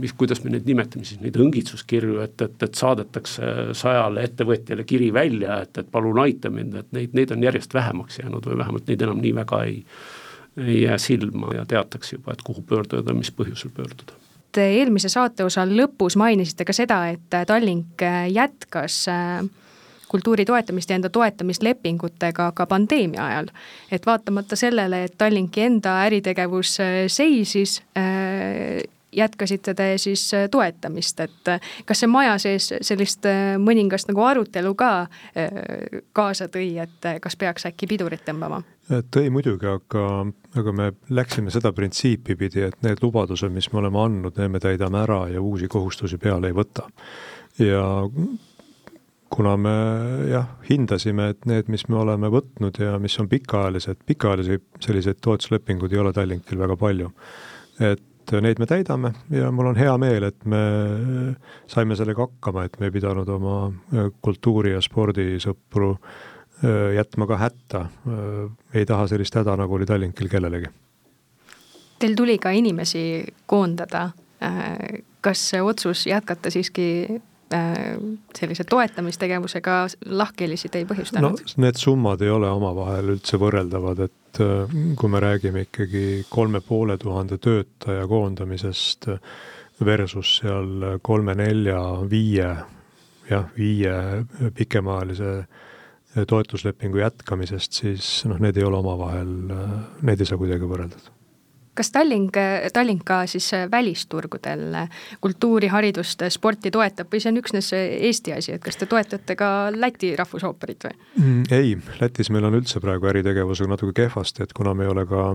mis, 0.00 0.12
kuidas 0.16 0.40
me 0.44 0.52
neid 0.54 0.68
nimetame 0.68 1.04
siis, 1.04 1.20
neid 1.20 1.36
õngitsuskirju, 1.36 2.20
et, 2.24 2.40
et, 2.40 2.62
et 2.64 2.78
saadetakse 2.80 3.50
sajale 3.76 4.24
ettevõtjale 4.24 4.86
kiri 4.88 5.10
välja, 5.14 5.60
et, 5.66 5.82
et 5.82 5.90
palun 5.92 6.22
aita 6.24 6.50
mind, 6.52 6.78
et 6.80 6.88
neid, 6.96 7.16
neid 7.18 7.34
on 7.34 7.44
järjest 7.44 7.74
vähemaks 7.76 8.22
jäänud 8.22 8.48
või 8.48 8.56
vähemalt 8.62 8.88
neid 8.88 9.04
enam 9.04 9.20
nii 9.20 9.34
väga 9.36 9.60
ei, 9.68 9.82
ei 10.64 10.80
jää 10.86 10.98
silma 11.02 11.52
ja 11.58 11.66
teatakse 11.68 12.16
juba, 12.16 12.32
et 12.32 12.42
kuhu 12.46 12.64
pöörduda, 12.64 13.14
mis 13.14 13.32
põhjusel 13.36 13.74
pöörduda. 13.76 14.16
Eelmise 14.58 15.10
saateosa 15.12 15.62
lõpus 15.68 16.16
mainisite 16.18 16.64
ka 16.66 16.74
seda, 16.74 17.02
et 17.12 17.36
Tallink 17.46 18.00
jätkas 18.32 19.04
äh, 19.12 19.44
kultuuri 20.08 20.44
toetamist 20.44 20.90
ja 20.90 20.96
enda 20.96 21.10
toetamislepingutega 21.10 22.52
ka 22.54 22.66
pandeemia 22.66 23.26
ajal. 23.26 23.46
et 23.92 24.06
vaatamata 24.06 24.56
sellele, 24.56 25.04
et 25.04 25.14
Tallinki 25.18 25.62
enda 25.62 26.02
äritegevus 26.04 26.80
äh, 26.80 26.86
seisis, 27.06 27.82
äh, 27.98 28.82
jätkasite 29.12 29.74
te 29.74 29.98
siis 29.98 30.34
äh, 30.34 30.48
toetamist, 30.50 31.20
et 31.20 31.52
kas 31.84 32.00
see 32.00 32.10
maja 32.10 32.38
sees 32.38 32.72
sellist 32.80 33.24
mõningast 33.58 34.10
nagu 34.10 34.24
arutelu 34.24 34.74
ka 34.74 34.90
kaasa 36.12 36.48
tõi, 36.52 36.74
et 36.82 37.08
kas 37.20 37.36
peaks 37.36 37.66
äkki 37.70 37.88
pidurit 37.88 38.24
tõmbama? 38.26 38.62
tõi 38.88 39.28
muidugi, 39.32 39.68
aga, 39.68 40.04
aga 40.56 40.72
me 40.72 40.92
läksime 41.12 41.52
seda 41.52 41.72
printsiipi 41.76 42.36
pidi, 42.36 42.62
et 42.64 42.76
need 42.84 43.02
lubadused, 43.04 43.52
mis 43.52 43.68
me 43.72 43.82
oleme 43.82 44.00
andnud, 44.00 44.36
need 44.40 44.54
me 44.54 44.60
täidame 44.64 45.02
ära 45.04 45.26
ja 45.28 45.40
uusi 45.40 45.68
kohustusi 45.68 46.16
peale 46.18 46.48
ei 46.48 46.56
võta. 46.56 46.88
ja 47.58 47.82
kuna 49.30 49.56
me 49.56 49.74
jah, 50.30 50.48
hindasime, 50.68 51.30
et 51.34 51.46
need, 51.48 51.68
mis 51.72 51.84
me 51.88 52.00
oleme 52.00 52.30
võtnud 52.32 52.78
ja 52.80 52.96
mis 53.02 53.18
on 53.20 53.28
pikaajalised, 53.30 54.00
pikaajalisi 54.08 54.60
selliseid 54.84 55.20
toetuslepinguid 55.24 55.92
ei 55.92 56.00
ole 56.02 56.12
Tallinkil 56.16 56.58
väga 56.58 56.76
palju. 56.80 57.10
et 57.80 58.32
neid 58.42 58.58
me 58.58 58.66
täidame 58.66 59.12
ja 59.30 59.50
mul 59.52 59.70
on 59.70 59.78
hea 59.78 59.94
meel, 60.00 60.28
et 60.28 60.44
me 60.44 60.62
saime 61.66 61.96
sellega 61.96 62.26
hakkama, 62.26 62.64
et 62.64 62.80
me 62.80 62.88
ei 62.88 62.96
pidanud 62.96 63.28
oma 63.28 63.72
kultuuri- 64.24 64.74
ja 64.74 64.80
spordisõpru 64.84 65.92
äh, 65.94 66.94
jätma 66.96 67.26
ka 67.26 67.36
hätta. 67.36 67.80
Äh, 67.80 68.50
ei 68.74 68.86
taha 68.86 69.06
sellist 69.08 69.34
häda, 69.34 69.56
nagu 69.56 69.74
oli 69.74 69.86
Tallinkil 69.86 70.28
kellelegi. 70.28 70.72
Teil 71.98 72.14
tuli 72.14 72.38
ka 72.38 72.50
inimesi 72.50 73.24
koondada. 73.46 74.10
Äh, 74.42 75.02
kas 75.20 75.48
see 75.50 75.62
otsus 75.62 76.06
jätkata 76.06 76.50
siiski 76.50 76.88
Äh, 77.08 77.27
sellise 77.48 78.64
toetamistegevusega 78.68 79.76
lahkhelisid 80.20 80.74
ei 80.76 80.86
põhjustanud? 80.88 81.42
no 81.42 81.62
need 81.64 81.80
summad 81.80 82.22
ei 82.24 82.32
ole 82.32 82.50
omavahel 82.52 83.14
üldse 83.14 83.40
võrreldavad, 83.40 84.02
et 84.08 84.40
äh, 84.44 84.74
kui 84.98 85.12
me 85.12 85.22
räägime 85.24 85.66
ikkagi 85.68 86.24
kolme 86.28 86.60
poole 86.64 86.98
tuhande 87.00 87.38
töötaja 87.38 88.06
koondamisest 88.10 89.08
versus 89.84 90.38
seal 90.40 90.98
kolme-nelja, 91.02 91.80
viie, 92.10 92.48
jah, 93.30 93.46
viie 93.56 93.94
pikemaajalise 94.58 95.32
toetuslepingu 96.28 96.98
jätkamisest, 96.98 97.78
siis 97.84 98.08
noh, 98.26 98.40
need 98.42 98.56
ei 98.58 98.66
ole 98.66 98.80
omavahel, 98.80 99.36
neid 100.02 100.20
ei 100.20 100.28
saa 100.28 100.40
kuidagi 100.40 100.66
võrrelda 100.66 101.17
kas 101.78 101.92
Tallink, 101.94 102.36
Tallink 102.74 103.04
ka 103.06 103.22
siis 103.30 103.50
välisturgudel 103.70 104.76
kultuuri, 105.22 105.70
haridust, 105.72 106.24
sporti 106.34 106.72
toetab 106.74 107.12
või 107.12 107.22
see 107.22 107.32
on 107.32 107.40
üksnes 107.40 107.70
Eesti 107.78 108.34
asi, 108.34 108.56
et 108.56 108.64
kas 108.64 108.78
te 108.80 108.88
toetate 108.90 109.36
ka 109.38 109.70
Läti 109.74 110.14
rahvusooperit 110.18 110.88
või 110.88 110.96
mm,? 110.98 111.44
ei, 111.54 111.76
Lätis 112.00 112.30
meil 112.34 112.48
on 112.48 112.58
üldse 112.58 112.82
praegu 112.82 113.08
äritegevusega 113.10 113.72
natuke 113.72 113.94
kehvasti, 114.02 114.44
et 114.44 114.54
kuna 114.56 114.74
me 114.74 114.86
ei 114.86 114.92
ole 114.92 115.06
ka 115.08 115.28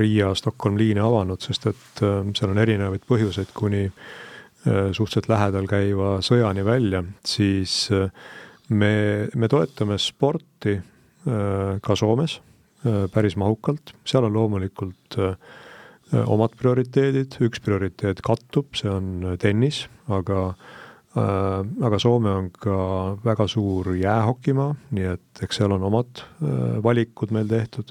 Riia, 0.00 0.32
Stockholm 0.34 0.78
liini 0.80 1.02
avanud, 1.04 1.40
sest 1.44 1.70
et 1.70 2.04
äh, 2.06 2.20
seal 2.36 2.52
on 2.52 2.60
erinevaid 2.62 3.06
põhjuseid 3.08 3.54
kuni 3.56 3.86
äh, 3.86 4.90
suhteliselt 4.96 5.30
lähedal 5.30 5.68
käiva 5.70 6.18
sõjani 6.24 6.64
välja, 6.66 7.02
siis 7.26 7.82
äh, 7.94 8.08
me, 8.68 8.94
me 9.34 9.50
toetame 9.50 9.98
sporti 10.00 10.78
ka 11.20 11.94
Soomes 12.00 12.38
päris 13.12 13.34
mahukalt, 13.36 13.90
seal 14.08 14.24
on 14.24 14.32
loomulikult 14.32 15.18
omad 16.10 16.54
prioriteedid, 16.58 17.38
üks 17.46 17.62
prioriteet 17.62 18.22
kattub, 18.26 18.72
see 18.78 18.90
on 18.90 19.36
tennis, 19.40 19.84
aga 20.10 20.50
aga 21.14 21.98
Soome 21.98 22.30
on 22.30 22.50
ka 22.54 22.74
väga 23.24 23.48
suur 23.50 23.88
jäähokimaa, 23.98 24.74
nii 24.94 25.08
et 25.10 25.42
eks 25.42 25.58
seal 25.58 25.74
on 25.74 25.82
omad 25.88 26.22
valikud 26.84 27.32
meil 27.34 27.48
tehtud. 27.50 27.90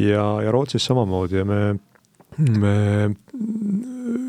Ja, 0.00 0.40
ja 0.40 0.52
Rootsis 0.54 0.86
samamoodi 0.88 1.36
ja 1.36 1.44
me, 1.44 1.74
me 2.38 2.74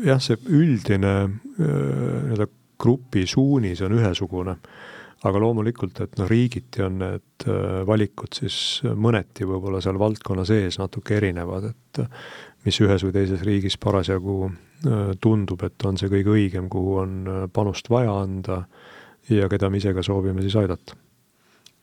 jah, 0.04 0.20
see 0.20 0.36
üldine 0.50 1.14
nii-öelda 1.56 2.50
grupi 2.82 3.24
suunis 3.30 3.80
on 3.86 3.94
ühesugune, 3.96 4.56
aga 5.22 5.40
loomulikult, 5.40 6.00
et 6.02 6.16
noh, 6.18 6.26
riigiti 6.28 6.82
on 6.82 6.98
need 6.98 7.46
valikud 7.86 8.34
siis 8.42 8.56
mõneti 8.82 9.46
võib-olla 9.46 9.80
seal 9.80 10.00
valdkonna 10.02 10.44
sees 10.48 10.80
natuke 10.82 11.16
erinevad, 11.20 11.70
et 11.70 12.02
mis 12.64 12.80
ühes 12.80 13.04
või 13.04 13.14
teises 13.14 13.42
riigis 13.42 13.78
parasjagu 13.78 14.50
tundub, 15.22 15.62
et 15.62 15.86
on 15.86 15.98
see 15.98 16.10
kõige 16.10 16.34
õigem, 16.34 16.68
kuhu 16.70 16.96
on 17.04 17.14
panust 17.54 17.90
vaja 17.90 18.16
anda 18.24 18.64
ja 19.30 19.48
keda 19.48 19.70
me 19.70 19.78
ise 19.78 19.94
ka 19.94 20.02
soovime 20.02 20.42
siis 20.42 20.56
aidata 20.58 20.96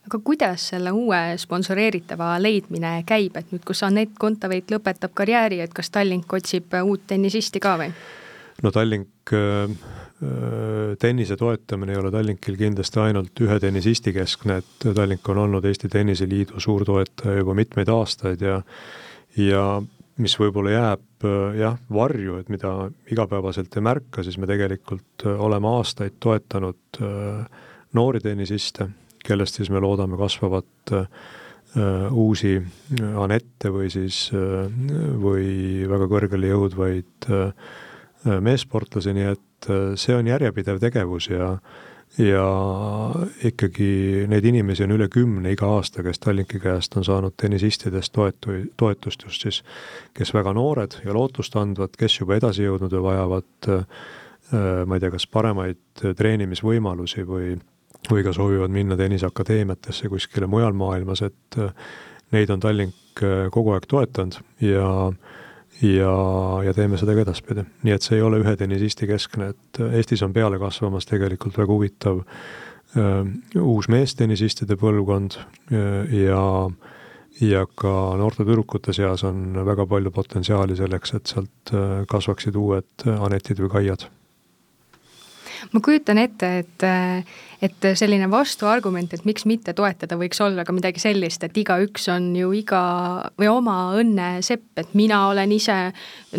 aga 0.08 0.18
kuidas 0.24 0.70
selle 0.72 0.92
uue 0.96 1.20
sponsoreeritava 1.38 2.32
leidmine 2.42 3.00
käib, 3.08 3.36
et 3.38 3.52
nüüd, 3.52 3.64
kus 3.68 3.84
Anett 3.86 4.16
Kontaveit 4.18 4.72
lõpetab 4.72 5.12
karjääri, 5.16 5.60
et 5.64 5.74
kas 5.76 5.92
Tallink 5.92 6.32
otsib 6.32 6.74
uut 6.82 7.06
tennisisti 7.10 7.62
ka 7.62 7.76
või? 7.80 7.90
no 8.64 8.72
Tallink 8.74 9.34
äh, 9.36 9.68
äh, 9.68 10.96
tennise 11.00 11.36
toetamine 11.40 11.94
ei 11.94 12.00
ole 12.00 12.12
Tallinkil 12.12 12.58
kindlasti 12.60 13.00
ainult 13.04 13.44
ühe 13.44 13.60
tennisisti 13.60 14.14
keskne, 14.16 14.60
et 14.64 14.88
Tallink 14.96 15.28
on 15.28 15.44
olnud 15.44 15.68
Eesti 15.68 15.92
Tenniseliidu 15.92 16.60
suur 16.60 16.84
toetaja 16.88 17.40
juba 17.42 17.56
mitmeid 17.58 17.92
aastaid 17.92 18.44
ja 18.44 18.60
ja 19.38 19.64
mis 20.18 20.38
võib-olla 20.40 20.70
jääb 20.74 21.26
äh, 21.28 21.58
jah, 21.60 21.76
varju, 21.92 22.40
et 22.40 22.48
mida 22.48 22.90
igapäevaselt 23.12 23.76
ei 23.76 23.84
märka, 23.84 24.24
siis 24.26 24.38
me 24.38 24.48
tegelikult 24.50 25.26
äh, 25.26 25.40
oleme 25.40 25.68
aastaid 25.68 26.18
toetanud 26.20 27.02
äh, 27.02 27.62
noori 27.92 28.20
tennisiste 28.20 28.88
kellest 29.26 29.60
siis 29.60 29.70
me 29.70 29.80
loodame 29.82 30.18
kasvavat 30.20 30.94
äh, 30.96 31.06
uusi 32.10 32.56
Anette 33.20 33.72
või 33.72 33.90
siis, 33.92 34.28
äh, 34.34 34.66
või 35.20 35.86
väga 35.90 36.08
kõrgele 36.10 36.52
jõudvaid 36.52 37.30
äh, 37.30 37.70
meessportlasi, 38.40 39.14
nii 39.16 39.30
et 39.32 39.66
see 40.00 40.12
on 40.16 40.28
järjepidev 40.28 40.78
tegevus 40.80 41.30
ja 41.30 41.54
ja 42.18 42.46
ikkagi 43.46 44.26
neid 44.28 44.44
inimesi 44.44 44.84
on 44.84 44.96
üle 44.96 45.08
kümne 45.08 45.52
iga 45.54 45.68
aasta, 45.76 46.02
kes 46.02 46.18
Tallinki 46.18 46.58
käest 46.60 46.96
on 46.98 47.06
saanud 47.06 47.36
tennisistidest 47.38 48.12
toetu-, 48.16 48.64
toetust 48.76 49.24
just 49.28 49.46
siis, 49.46 49.62
kes 50.14 50.34
väga 50.34 50.52
noored 50.56 50.98
ja 51.04 51.14
lootustandvad, 51.14 51.94
kes 51.98 52.20
juba 52.20 52.36
edasi 52.40 52.66
jõudnud 52.66 52.92
ja 52.92 53.02
vajavad 53.02 53.70
ma 54.50 54.96
ei 54.96 55.02
tea, 55.02 55.12
kas 55.14 55.28
paremaid 55.30 56.02
treenimisvõimalusi 56.18 57.22
või 57.22 57.52
või 58.08 58.24
ka 58.24 58.32
soovivad 58.32 58.72
minna 58.72 58.96
tenniseakadeemiatesse 58.96 60.08
kuskile 60.08 60.46
mujal 60.46 60.72
maailmas, 60.72 61.22
et 61.26 61.58
äh, 61.58 61.74
neid 62.32 62.50
on 62.50 62.62
Tallink 62.62 63.22
äh, 63.22 63.48
kogu 63.52 63.74
aeg 63.74 63.86
toetanud 63.90 64.40
ja 64.64 64.86
ja, 65.82 66.14
ja 66.64 66.74
teeme 66.76 66.98
seda 67.00 67.14
ka 67.16 67.24
edaspidi. 67.24 67.64
nii 67.82 67.96
et 67.96 68.06
see 68.06 68.18
ei 68.18 68.24
ole 68.26 68.40
ühe 68.42 68.56
tennisisti 68.56 69.08
keskne, 69.10 69.52
et 69.54 69.80
äh, 69.80 69.96
Eestis 70.00 70.22
on 70.26 70.34
peale 70.36 70.58
kasvamas 70.58 71.08
tegelikult 71.08 71.58
väga 71.58 71.72
huvitav 71.72 72.22
äh, 72.22 73.26
uus 73.60 73.88
meestennisistide 73.88 74.78
põlvkond 74.80 75.40
ja 76.20 76.44
ja 77.40 77.64
ka 77.78 77.92
noorte 78.20 78.44
tüdrukute 78.44 78.92
seas 78.92 79.22
on 79.24 79.54
väga 79.64 79.86
palju 79.88 80.10
potentsiaali 80.12 80.76
selleks, 80.76 81.14
et 81.16 81.30
sealt 81.30 81.72
kasvaksid 82.10 82.56
uued 82.58 83.06
Anetid 83.06 83.62
või 83.62 83.70
Kaiad 83.78 84.10
ma 85.72 85.80
kujutan 85.84 86.18
ette, 86.18 86.50
et, 86.62 86.84
et 87.62 87.88
selline 87.98 88.28
vastuargument, 88.30 89.12
et 89.14 89.24
miks 89.28 89.46
mitte 89.48 89.74
toetada, 89.76 90.18
võiks 90.20 90.40
olla 90.44 90.64
ka 90.66 90.74
midagi 90.76 91.02
sellist, 91.02 91.44
et 91.46 91.60
igaüks 91.62 92.08
on 92.12 92.30
ju 92.36 92.52
iga 92.56 92.82
või 93.40 93.50
oma 93.52 93.76
õnne 94.00 94.30
sepp, 94.46 94.72
et 94.80 94.94
mina 94.98 95.22
olen 95.30 95.52
ise 95.56 95.78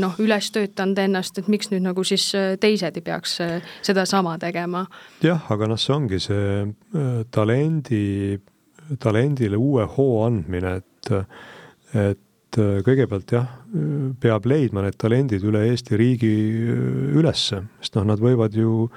noh, 0.02 0.18
üles 0.22 0.52
töötanud 0.56 1.00
ennast, 1.04 1.38
et 1.40 1.52
miks 1.52 1.72
nüüd 1.74 1.86
nagu 1.86 2.06
siis 2.08 2.32
teised 2.62 2.98
ei 2.98 3.06
peaks 3.06 3.38
sedasama 3.82 4.38
tegema. 4.42 4.86
jah, 5.24 5.46
aga 5.54 5.70
noh, 5.72 5.80
see 5.80 5.96
ongi 5.96 6.22
see 6.22 6.50
äh, 6.66 7.22
talendi, 7.32 8.40
talendile 9.00 9.60
uue 9.60 9.86
hoo 9.98 10.26
andmine, 10.26 10.80
et, 10.82 11.14
et 11.96 12.28
äh, 12.60 12.80
kõigepealt 12.86 13.32
jah, 13.32 13.50
peab 14.20 14.46
leidma 14.50 14.84
need 14.86 14.98
talendid 15.00 15.44
üle 15.48 15.64
Eesti 15.70 16.00
riigi 16.00 16.32
äh, 16.32 17.18
ülesse, 17.20 17.64
sest 17.80 17.96
noh, 17.98 18.08
nad 18.12 18.22
võivad 18.24 18.56
ju 18.58 18.90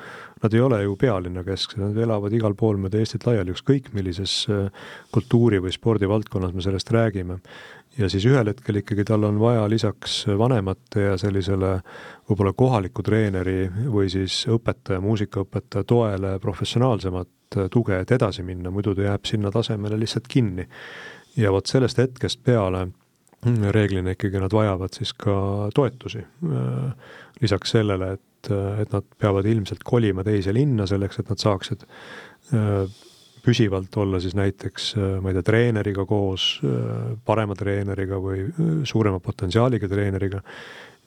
nad 0.45 0.53
ei 0.53 0.61
ole 0.61 0.83
ju 0.83 0.97
pealinnakesksed, 1.01 1.81
nad 1.81 1.97
elavad 1.97 2.35
igal 2.37 2.53
pool 2.59 2.77
mööda 2.77 2.99
Eestit 3.01 3.25
laiali, 3.25 3.55
ükskõik 3.55 3.93
millises 3.97 4.43
äh, 4.53 4.67
kultuuri 5.15 5.61
või 5.65 5.73
spordivaldkonnas 5.73 6.53
me 6.53 6.65
sellest 6.65 6.91
räägime. 6.93 7.39
ja 7.99 8.09
siis 8.11 8.25
ühel 8.27 8.51
hetkel 8.51 8.81
ikkagi 8.81 9.05
tal 9.07 9.25
on 9.25 9.39
vaja 9.39 9.69
lisaks 9.71 10.25
vanemate 10.27 11.01
ja 11.01 11.15
sellisele 11.19 11.77
võib-olla 12.29 12.53
kohaliku 12.53 13.03
treeneri 13.03 13.71
või 13.71 14.11
siis 14.11 14.47
õpetaja, 14.51 15.01
muusikaõpetaja 15.01 15.85
toele 15.85 16.39
professionaalsemat 16.43 17.61
tuge, 17.71 18.01
et 18.01 18.11
edasi 18.11 18.43
minna, 18.43 18.71
muidu 18.71 18.95
ta 18.95 19.07
jääb 19.07 19.25
sinna 19.31 19.51
tasemele 19.55 19.99
lihtsalt 20.01 20.29
kinni. 20.29 20.67
ja 21.37 21.53
vot 21.53 21.67
sellest 21.67 21.99
hetkest 21.99 22.43
peale 22.45 22.89
reeglina 23.75 24.15
ikkagi 24.15 24.41
nad 24.41 24.53
vajavad 24.53 24.95
siis 24.97 25.13
ka 25.13 25.35
toetusi. 25.75 26.23
Äh, 26.45 27.17
lisaks 27.43 27.75
sellele, 27.77 28.15
et 28.17 28.23
et, 28.45 28.85
et 28.85 28.93
nad 28.93 29.07
peavad 29.21 29.47
ilmselt 29.49 29.85
kolima 29.87 30.25
teise 30.27 30.55
linna 30.55 30.87
selleks, 30.89 31.21
et 31.21 31.33
nad 31.33 31.41
saaksid 31.41 31.85
äh, 32.55 32.85
püsivalt 33.45 33.97
olla 34.01 34.21
siis 34.23 34.37
näiteks, 34.39 34.91
äh, 34.99 35.17
ma 35.23 35.31
ei 35.31 35.39
tea, 35.39 35.47
treeneriga 35.47 36.07
koos, 36.09 36.59
äh, 36.65 37.15
parema 37.25 37.57
treeneriga 37.59 38.21
või 38.23 38.47
suurema 38.89 39.21
potentsiaaliga 39.25 39.91
treeneriga. 39.91 40.43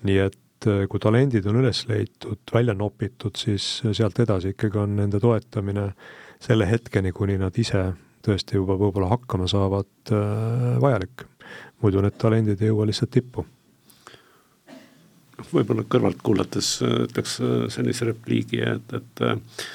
nii 0.07 0.17
et 0.21 0.65
kui 0.89 0.99
talendid 1.01 1.45
on 1.49 1.59
üles 1.59 1.83
leitud, 1.89 2.39
välja 2.53 2.73
nopitud, 2.73 3.35
siis 3.37 3.83
sealt 3.93 4.17
edasi 4.19 4.55
ikkagi 4.55 4.79
on 4.81 4.95
nende 4.97 5.19
toetamine 5.21 5.91
selle 6.41 6.65
hetkeni, 6.69 7.11
kuni 7.13 7.35
nad 7.37 7.57
ise 7.57 7.83
tõesti 8.25 8.57
juba 8.57 8.73
võib-olla 8.77 9.11
hakkama 9.11 9.45
saavad, 9.49 10.11
vajalik. 10.81 11.27
Muidu 11.83 12.01
need 12.03 12.17
talendid 12.21 12.61
ei 12.61 12.71
jõua 12.71 12.87
lihtsalt 12.89 13.13
tippu. 13.13 13.45
Võib-olla 15.51 15.83
kõrvalt 15.85 16.21
kuulates 16.25 16.77
äh, 16.81 17.03
ütleks 17.05 17.37
äh, 17.45 17.67
sellise 17.73 18.07
repliigi, 18.09 18.63
et, 18.65 18.95
et 18.97 19.21
äh, 19.25 19.67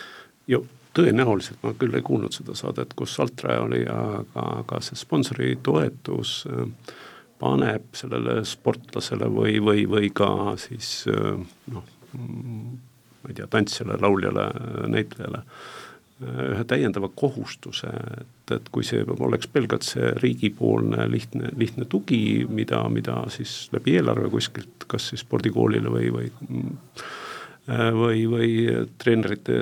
ju 0.51 0.65
tõenäoliselt 0.97 1.63
ma 1.65 1.73
küll 1.79 1.95
ei 1.97 2.05
kuulnud 2.05 2.35
seda 2.35 2.57
saadet, 2.59 2.93
kus 2.99 3.15
Altraja 3.23 3.63
oli, 3.65 3.85
aga, 3.89 4.49
aga 4.65 4.81
see 4.85 4.99
sponsori 4.99 5.55
toetus 5.65 6.43
paneb 7.41 7.87
sellele 7.97 8.43
sportlasele 8.45 9.31
või, 9.33 9.55
või, 9.65 9.87
või 9.89 10.11
ka 10.13 10.29
siis 10.61 11.07
noh, 11.73 11.87
ma 12.13 13.31
ei 13.31 13.39
tea, 13.39 13.49
tantsijale, 13.49 13.97
lauljale, 14.05 14.51
näitlejale 14.93 15.41
ühe 16.23 16.65
täiendava 16.69 17.11
kohustuse, 17.15 17.91
et, 18.21 18.55
et 18.57 18.69
kui 18.75 18.85
see 18.87 19.03
oleks 19.13 19.51
pelgalt 19.53 19.87
see 19.87 20.13
riigipoolne 20.23 21.09
lihtne, 21.11 21.51
lihtne 21.59 21.89
tugi, 21.91 22.47
mida, 22.49 22.85
mida 22.93 23.23
siis 23.33 23.67
läbi 23.75 23.97
eelarve 23.99 24.31
kuskilt, 24.33 24.87
kas 24.91 25.11
siis 25.13 25.25
spordikoolile 25.27 25.93
või, 25.93 26.13
või 26.15 26.31
või, 27.69 28.25
või 28.27 28.55
treenerite, 28.99 29.59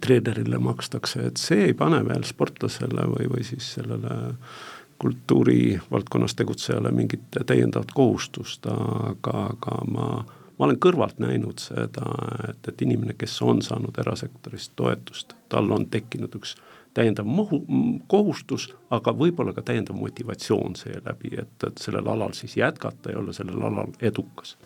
treenerile 0.00 0.58
makstakse, 0.62 1.24
et 1.30 1.40
see 1.40 1.70
ei 1.70 1.74
pane 1.74 2.02
veel 2.06 2.26
sportlasele 2.28 3.06
või, 3.10 3.30
või 3.32 3.46
siis 3.46 3.72
sellele 3.78 4.34
kultuurivaldkonnas 5.00 6.34
tegutsejale 6.36 6.92
mingit 6.92 7.40
täiendavat 7.46 7.92
kohustust, 7.96 8.66
aga, 8.68 9.46
aga 9.54 9.78
ma 9.88 10.08
ma 10.60 10.68
olen 10.68 10.76
kõrvalt 10.76 11.16
näinud 11.22 11.62
seda, 11.62 12.04
et, 12.50 12.68
et 12.68 12.82
inimene, 12.84 13.14
kes 13.16 13.38
on 13.42 13.62
saanud 13.64 13.96
erasektorist 14.02 14.74
toetust, 14.76 15.32
tal 15.48 15.72
on 15.72 15.86
tekkinud 15.88 16.36
üks 16.36 16.58
täiendav 16.94 17.24
mohu, 17.24 17.62
kohustus, 18.10 18.68
aga 18.92 19.14
võib-olla 19.16 19.54
ka 19.56 19.64
täiendav 19.64 19.96
motivatsioon 19.96 20.76
seeläbi, 20.76 21.32
et, 21.40 21.54
et 21.66 21.80
sellel 21.80 22.08
alal 22.12 22.34
siis 22.36 22.58
jätkata 22.60 23.14
ja 23.14 23.22
olla 23.22 23.32
sellel 23.32 23.62
alal 23.62 23.94
edukas. 24.04 24.56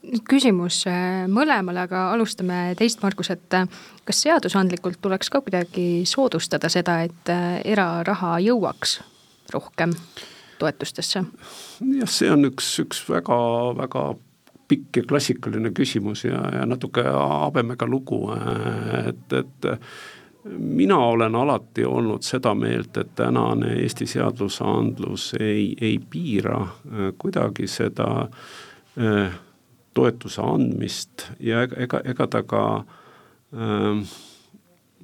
Nüüd 0.00 0.24
küsimus 0.28 0.82
äh, 0.88 1.26
mõlemale, 1.28 1.84
aga 1.84 2.06
alustame 2.14 2.74
teist, 2.76 3.02
Margus, 3.04 3.28
et 3.32 3.56
äh, 3.56 3.66
kas 4.08 4.22
seadusandlikult 4.24 5.00
tuleks 5.00 5.28
ka 5.32 5.42
kuidagi 5.44 6.06
soodustada 6.08 6.70
seda, 6.72 7.02
et 7.04 7.32
äh, 7.32 7.60
eraraha 7.68 8.38
jõuaks 8.40 8.98
rohkem 9.52 9.92
toetustesse? 10.60 11.24
jah, 11.98 12.10
see 12.10 12.30
on 12.32 12.48
üks, 12.52 12.74
üks 12.84 13.04
väga, 13.08 13.40
väga 13.80 14.04
pikk 14.70 15.00
ja 15.00 15.08
klassikaline 15.08 15.72
küsimus 15.74 16.24
ja, 16.24 16.40
ja 16.54 16.66
natuke 16.68 17.02
habemega 17.02 17.88
lugu, 17.90 18.22
et, 19.08 19.32
et 19.40 19.70
mina 20.44 20.98
olen 21.10 21.34
alati 21.34 21.84
olnud 21.84 22.24
seda 22.24 22.54
meelt, 22.54 22.96
et 22.96 23.12
tänane 23.18 23.74
Eesti 23.82 24.06
seadusandlus 24.08 25.32
ei, 25.40 25.74
ei 25.80 25.98
piira 26.10 26.62
kuidagi 27.18 27.66
seda 27.68 28.08
äh, 28.22 29.34
toetuse 29.94 30.42
andmist 30.44 31.26
ja 31.40 31.64
ega, 31.66 32.00
ega, 32.04 32.28
ta 32.30 32.44
ka 32.46 32.62
ähm, 33.52 34.04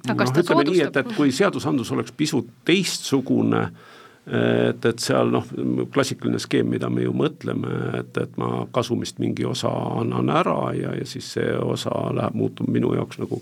noh, 0.07 0.25
ütleme 0.31 0.65
nii, 0.71 0.81
et, 0.87 1.03
et 1.03 1.13
kui 1.17 1.35
seadusandlus 1.35 1.91
oleks 1.97 2.15
pisut 2.17 2.49
teistsugune 2.65 3.67
äh,, 3.67 3.96
et, 4.27 4.85
et 4.85 4.99
seal 4.99 5.31
noh, 5.31 5.45
klassikaline 5.93 6.39
skeem, 6.41 6.67
mida 6.73 6.89
me 6.91 7.05
ju 7.05 7.13
mõtleme, 7.15 7.71
et, 8.01 8.17
et 8.19 8.33
ma 8.39 8.65
kasumist 8.75 9.21
mingi 9.23 9.45
osa 9.47 9.71
annan 10.01 10.31
ära 10.33 10.57
ja, 10.75 10.91
ja 10.97 11.05
siis 11.07 11.29
see 11.37 11.53
osa 11.55 11.93
läheb, 12.15 12.35
muutub 12.35 12.67
minu 12.71 12.91
jaoks 12.97 13.21
nagu, 13.23 13.39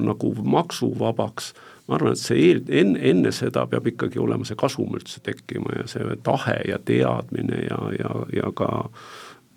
nagu 0.00 0.32
maksuvabaks. 0.56 1.52
ma 1.88 1.98
arvan, 1.98 2.16
et 2.16 2.22
see 2.22 2.38
eel, 2.48 2.62
enne, 2.70 3.00
enne 3.10 3.32
seda 3.34 3.66
peab 3.68 3.90
ikkagi 3.92 4.20
olema 4.22 4.46
see 4.48 4.56
kasum 4.56 4.96
üldse 4.96 5.20
tekkima 5.20 5.76
ja 5.80 5.86
see 5.90 6.16
tahe 6.24 6.56
ja 6.68 6.78
teadmine 6.78 7.66
ja, 7.66 7.80
ja, 7.98 8.14
ja 8.32 8.52
ka 8.56 8.88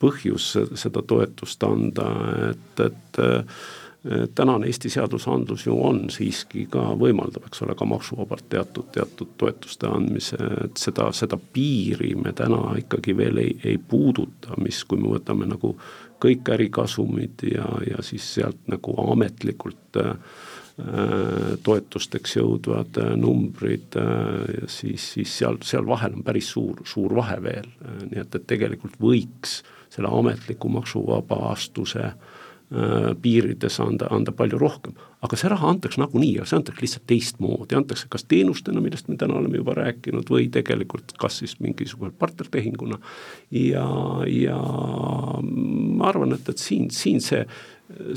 põhjus 0.02 0.52
seda 0.76 1.06
toetust 1.08 1.64
anda, 1.64 2.10
et, 2.52 2.84
et 2.84 3.24
tänane 4.36 4.68
Eesti 4.68 4.90
seadusandlus 4.90 5.66
ju 5.66 5.76
on 5.86 6.10
siiski 6.14 6.66
ka, 6.70 6.82
võimaldab, 7.00 7.48
eks 7.48 7.64
ole, 7.66 7.76
ka 7.78 7.88
maksuvabalt 7.90 8.48
teatud, 8.50 8.90
teatud 8.94 9.32
toetuste 9.38 9.90
andmise, 9.90 10.38
et 10.66 10.78
seda, 10.82 11.10
seda 11.16 11.40
piiri 11.54 12.14
me 12.20 12.34
täna 12.38 12.76
ikkagi 12.78 13.16
veel 13.18 13.42
ei, 13.42 13.56
ei 13.66 13.78
puuduta, 13.78 14.58
mis, 14.62 14.84
kui 14.86 15.02
me 15.02 15.10
võtame 15.16 15.50
nagu 15.50 15.74
kõik 16.22 16.54
ärikasumid 16.54 17.48
ja, 17.50 17.66
ja 17.90 18.06
siis 18.06 18.28
sealt 18.38 18.62
nagu 18.72 18.94
ametlikult 19.08 20.00
äh, 20.02 20.14
toetusteks 21.66 22.38
jõudvad 22.38 23.02
äh, 23.02 23.12
numbrid 23.18 23.98
äh,, 23.98 24.70
siis, 24.70 25.10
siis 25.18 25.34
seal, 25.42 25.58
seal 25.66 25.88
vahel 25.88 26.20
on 26.20 26.24
päris 26.28 26.54
suur, 26.54 26.86
suur 26.86 27.18
vahe 27.18 27.42
veel, 27.42 27.70
nii 28.12 28.22
et, 28.22 28.38
et 28.38 28.50
tegelikult 28.54 29.02
võiks 29.02 29.64
selle 29.96 30.14
ametliku 30.14 30.70
maksuvabastuse 30.78 32.10
äh, 32.12 32.16
Äh, 32.16 32.45
piirides 33.22 33.80
anda, 33.80 34.08
anda 34.10 34.32
palju 34.34 34.58
rohkem. 34.58 34.96
aga 35.26 35.38
see 35.38 35.50
raha 35.50 35.70
antakse 35.74 35.98
nagunii, 35.98 36.36
aga 36.38 36.46
see 36.50 36.58
antakse 36.60 36.84
lihtsalt 36.84 37.06
teistmoodi, 37.10 37.76
antakse 37.78 38.06
kas 38.14 38.28
teenustena, 38.30 38.82
millest 38.82 39.08
me 39.10 39.16
täna 39.18 39.40
oleme 39.40 39.58
juba 39.58 39.74
rääkinud, 39.78 40.30
või 40.30 40.52
tegelikult 40.54 41.16
kas 41.22 41.40
siis 41.42 41.56
mingisuguse 41.66 42.14
partnertehinguna. 42.20 43.00
ja, 43.52 43.86
ja 44.30 44.58
ma 45.46 46.10
arvan, 46.12 46.34
et, 46.38 46.50
et 46.50 46.62
siin, 46.62 46.92
siin 46.94 47.22
see 47.26 47.46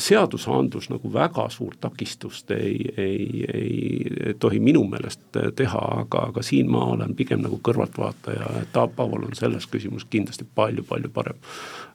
seadusandlus 0.00 0.88
nagu 0.88 1.10
väga 1.12 1.48
suurt 1.52 1.80
takistust 1.80 2.50
ei, 2.56 2.78
ei, 2.96 3.44
ei 3.54 4.34
tohi 4.40 4.60
minu 4.64 4.84
meelest 4.88 5.36
teha, 5.56 5.82
aga, 6.04 6.22
aga 6.32 6.42
siin 6.42 6.70
ma 6.72 6.86
olen 6.94 7.12
pigem 7.18 7.42
nagu 7.44 7.60
kõrvaltvaataja, 7.64 8.48
et 8.62 8.80
Paul 8.96 9.26
on 9.28 9.36
selles 9.36 9.68
küsimuses 9.68 10.08
kindlasti 10.10 10.48
palju-palju 10.54 11.12
parem 11.12 11.36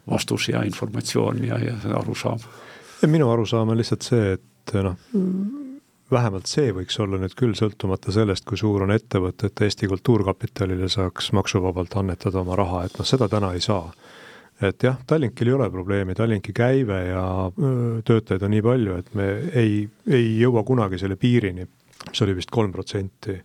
vastus 0.10 0.50
ja 0.52 0.62
informatsioon 0.68 1.44
ja, 1.48 1.58
ja 1.58 1.76
arusaam. 1.98 2.40
minu 3.08 3.32
arusaam 3.32 3.74
on 3.74 3.78
lihtsalt 3.82 4.06
see, 4.06 4.34
et 4.38 4.76
noh, 4.86 4.98
vähemalt 6.14 6.50
see 6.50 6.72
võiks 6.76 7.00
olla 7.02 7.18
nüüd 7.22 7.34
küll 7.40 7.56
sõltumata 7.58 8.14
sellest, 8.14 8.46
kui 8.46 8.60
suur 8.60 8.86
on 8.86 8.94
ettevõte, 8.94 9.50
et 9.50 9.66
Eesti 9.66 9.90
Kultuurkapitalile 9.92 10.90
saaks 10.92 11.32
maksuvabalt 11.34 11.98
annetada 12.00 12.44
oma 12.44 12.58
raha, 12.60 12.86
et 12.88 13.00
noh, 13.00 13.08
seda 13.08 13.30
täna 13.32 13.54
ei 13.58 13.64
saa. 13.64 13.88
Et 14.64 14.84
jah, 14.88 14.98
Tallinkil 15.08 15.50
ei 15.52 15.56
ole 15.58 15.70
probleemi, 15.74 16.16
Tallinki 16.18 16.54
käive 16.56 17.00
ja 17.10 17.24
töötajaid 18.06 18.44
on 18.48 18.54
nii 18.54 18.66
palju, 18.66 18.98
et 19.02 19.14
me 19.18 19.30
ei, 19.60 19.80
ei 20.08 20.28
jõua 20.40 20.66
kunagi 20.68 21.00
selle 21.02 21.18
piirini, 21.20 21.68
mis 22.10 22.26
oli 22.26 22.36
vist 22.38 22.54
kolm 22.54 22.74
protsenti 22.76 23.40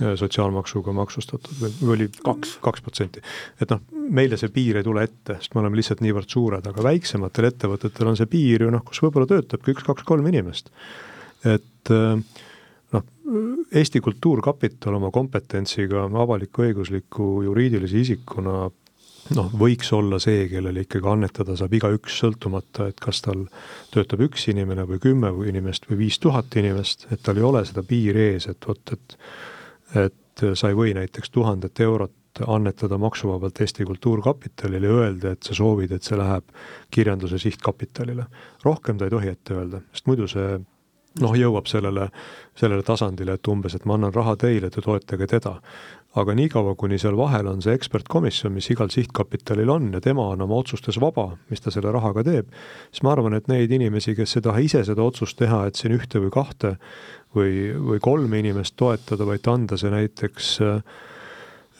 sotsiaalmaksuga 0.00 0.92
maksustatud 0.96 1.58
või, 1.60 1.72
või 1.80 1.92
oli 1.94 2.06
kaks, 2.24 2.54
kaks 2.64 2.84
protsenti. 2.84 3.22
et 3.60 3.72
noh, 3.72 3.82
meile 3.92 4.38
see 4.40 4.52
piir 4.54 4.80
ei 4.80 4.86
tule 4.86 5.04
ette, 5.04 5.36
sest 5.40 5.54
me 5.54 5.60
oleme 5.60 5.76
lihtsalt 5.76 6.00
niivõrd 6.04 6.30
suured, 6.30 6.66
aga 6.66 6.84
väiksematel 6.86 7.50
ettevõtetel 7.50 8.12
on 8.12 8.16
see 8.16 8.30
piir 8.30 8.64
ju 8.64 8.70
noh, 8.72 8.84
kus 8.86 9.02
võib-olla 9.04 9.28
töötabki 9.28 9.74
üks-kaks-kolm 9.74 10.30
inimest. 10.32 10.72
et 11.44 11.92
noh, 11.92 13.04
Eesti 13.76 14.00
Kultuurkapital 14.02 14.96
oma 14.96 15.12
kompetentsiga 15.14 16.06
avalik-õigusliku 16.08 17.32
juriidilise 17.46 18.00
isikuna 18.00 18.70
noh, 19.36 19.50
võiks 19.62 19.92
olla 19.96 20.18
see, 20.22 20.46
kellele 20.50 20.84
ikkagi 20.86 21.08
annetada 21.08 21.56
saab 21.58 21.74
igaüks, 21.78 22.18
sõltumata, 22.22 22.88
et 22.90 23.00
kas 23.02 23.22
tal 23.24 23.46
töötab 23.94 24.24
üks 24.26 24.48
inimene 24.52 24.86
või 24.88 25.00
kümme 25.02 25.32
või 25.36 25.50
inimest 25.52 25.88
või 25.90 26.04
viis 26.04 26.18
tuhat 26.22 26.56
inimest, 26.60 27.06
et 27.10 27.22
tal 27.22 27.40
ei 27.40 27.46
ole 27.46 27.64
seda 27.68 27.84
piiri 27.86 28.30
ees, 28.32 28.50
et 28.50 28.68
vot, 28.68 28.96
et 28.96 29.18
et 29.98 30.42
sa 30.54 30.68
ei 30.70 30.76
või 30.78 30.92
näiteks 30.94 31.32
tuhandet 31.34 31.80
eurot 31.82 32.14
annetada 32.46 32.98
maksuvabalt 32.98 33.60
Eesti 33.60 33.84
Kultuurkapitalile 33.84 34.86
ja 34.86 34.98
öelda, 35.02 35.32
et 35.34 35.42
sa 35.42 35.54
soovid, 35.54 35.90
et 35.92 36.06
see 36.06 36.18
läheb 36.18 36.46
kirjanduse 36.94 37.38
sihtkapitalile. 37.42 38.24
rohkem 38.64 38.98
ta 38.98 39.08
ei 39.08 39.10
tohi 39.10 39.28
ette 39.28 39.54
öelda, 39.54 39.82
sest 39.92 40.06
muidu 40.06 40.28
see 40.30 40.60
noh, 41.18 41.32
jõuab 41.34 41.66
sellele, 41.66 42.08
sellele 42.58 42.84
tasandile, 42.86 43.34
et 43.34 43.48
umbes, 43.50 43.74
et 43.74 43.86
ma 43.88 43.96
annan 43.98 44.14
raha 44.14 44.36
teile, 44.38 44.70
te 44.70 44.84
toetage 44.84 45.26
teda. 45.30 45.56
aga 46.10 46.34
niikaua, 46.34 46.72
kuni 46.74 46.96
seal 46.98 47.14
vahel 47.14 47.46
on 47.46 47.60
see 47.62 47.70
ekspertkomisjon, 47.78 48.50
mis 48.50 48.66
igal 48.72 48.88
sihtkapitalil 48.90 49.70
on 49.70 49.92
ja 49.94 50.00
tema 50.02 50.24
on 50.32 50.40
oma 50.42 50.56
otsustes 50.58 50.98
vaba, 51.00 51.36
mis 51.50 51.62
ta 51.62 51.70
selle 51.70 51.92
rahaga 51.94 52.24
teeb, 52.26 52.48
siis 52.90 53.04
ma 53.06 53.12
arvan, 53.12 53.36
et 53.38 53.46
neid 53.46 53.70
inimesi, 53.70 54.16
kes 54.18 54.36
ei 54.36 54.42
taha 54.42 54.58
ise 54.58 54.82
seda 54.88 55.06
otsust 55.06 55.38
teha, 55.38 55.68
et 55.68 55.78
siin 55.78 55.94
ühte 55.94 56.18
või 56.18 56.32
kahte 56.34 56.74
või, 57.34 57.70
või 57.78 58.02
kolme 58.02 58.42
inimest 58.42 58.74
toetada, 58.76 59.26
vaid 59.26 59.46
anda 59.46 59.78
see 59.78 59.94
näiteks 59.94 60.50
äh, 60.66 60.82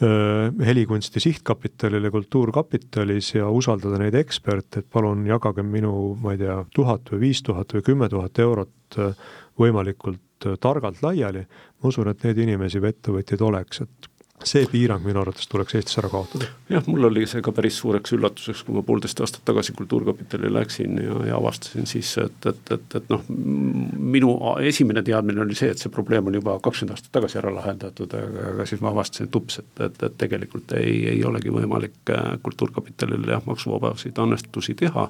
helikunsti 0.01 1.21
sihtkapitalile 1.21 2.09
Kultuurkapitalis 2.11 3.35
ja 3.35 3.49
usaldada 3.53 3.99
neid 4.01 4.15
eksperte, 4.17 4.81
et 4.81 4.87
palun 4.89 5.27
jagage 5.29 5.61
minu, 5.61 6.15
ma 6.21 6.33
ei 6.33 6.41
tea, 6.41 6.57
tuhat 6.73 7.11
või 7.13 7.27
viis 7.27 7.43
tuhat 7.45 7.75
või 7.75 7.85
kümme 7.85 8.09
tuhat 8.09 8.39
eurot 8.41 8.97
äh, 8.97 9.27
võimalikult 9.59 10.49
targalt 10.59 11.03
laiali, 11.05 11.43
ma 11.45 11.91
usun, 11.91 12.09
et 12.09 12.23
neid 12.25 12.39
inimesi 12.41 12.81
või 12.81 12.95
ettevõtjaid 12.95 13.43
oleks, 13.45 13.83
et 13.85 14.10
see 14.47 14.65
piirang 14.69 15.03
minu 15.05 15.21
arvates 15.21 15.47
tuleks 15.49 15.75
Eestis 15.77 15.99
ära 16.01 16.09
kaotada. 16.11 16.47
jah, 16.71 16.83
mul 16.87 17.09
oli 17.09 17.25
see 17.29 17.41
ka 17.45 17.53
päris 17.55 17.77
suureks 17.81 18.13
üllatuseks, 18.15 18.63
kui 18.65 18.75
ma 18.75 18.83
poolteist 18.85 19.19
aastat 19.21 19.43
tagasi 19.47 19.73
Kultuurkapitali 19.77 20.51
läksin 20.53 20.97
ja, 21.03 21.17
ja 21.27 21.37
avastasin 21.37 21.87
siis, 21.89 22.11
et, 22.21 22.47
et, 22.49 22.71
et, 22.75 22.95
et 22.99 23.09
noh, 23.11 23.23
minu 23.29 24.33
esimene 24.61 25.03
teadmine 25.05 25.43
oli 25.43 25.57
see, 25.57 25.71
et 25.73 25.81
see 25.81 25.93
probleem 25.93 26.27
on 26.29 26.37
juba 26.39 26.57
kakskümmend 26.63 26.95
aastat 26.95 27.11
tagasi 27.19 27.39
ära 27.41 27.53
lahendatud, 27.55 28.15
aga, 28.17 28.47
aga 28.53 28.67
siis 28.69 28.83
ma 28.83 28.91
avastasin, 28.93 29.29
et 29.29 29.39
ups, 29.41 29.59
et, 29.61 29.83
et, 29.87 30.01
et 30.07 30.17
tegelikult 30.25 30.75
ei, 30.79 30.95
ei 31.13 31.23
olegi 31.27 31.53
võimalik 31.53 32.13
äh, 32.15 32.33
Kultuurkapitalil 32.43 33.29
jah, 33.35 33.43
maksuvabasid 33.45 34.17
annetusi 34.21 34.75
teha. 34.79 35.07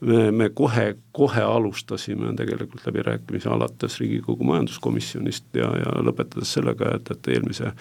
me, 0.00 0.30
me 0.30 0.50
kohe, 0.50 0.88
kohe 1.12 1.42
alustasime 1.42 2.34
tegelikult 2.36 2.86
läbirääkimisi 2.86 3.48
alates 3.48 4.00
Riigikogu 4.00 4.44
majanduskomisjonist 4.44 5.54
ja, 5.54 5.70
ja 5.84 5.96
lõpetades 6.02 6.56
sellega, 6.58 6.96
et, 6.96 7.10
et 7.14 7.34
eelmise 7.36 7.72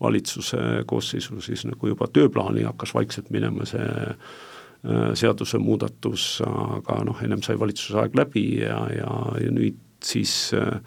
valitsuse 0.00 0.58
koosseisul 0.86 1.40
siis 1.44 1.66
nagu 1.68 1.92
juba 1.92 2.08
tööplaani 2.12 2.64
hakkas 2.68 2.94
vaikselt 2.96 3.30
minema 3.30 3.66
see 3.68 3.84
äh, 3.84 5.12
seadusemuudatus, 5.14 6.42
aga 6.46 7.00
noh, 7.04 7.22
ennem 7.24 7.44
sai 7.44 7.58
valitsuse 7.60 8.00
aeg 8.00 8.16
läbi 8.16 8.44
ja, 8.62 8.82
ja, 8.96 9.14
ja 9.44 9.54
nüüd 9.54 9.80
siis 10.04 10.54
äh, 10.56 10.78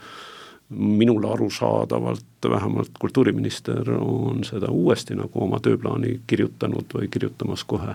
minule 0.73 1.29
arusaadavalt 1.29 2.49
vähemalt 2.49 2.97
kultuuriminister 2.99 3.91
on 3.99 4.41
seda 4.47 4.71
uuesti 4.73 5.15
nagu 5.15 5.43
oma 5.45 5.59
tööplaani 5.61 6.17
kirjutanud 6.27 6.95
või 6.97 7.11
kirjutamas 7.13 7.63
kohe. 7.63 7.93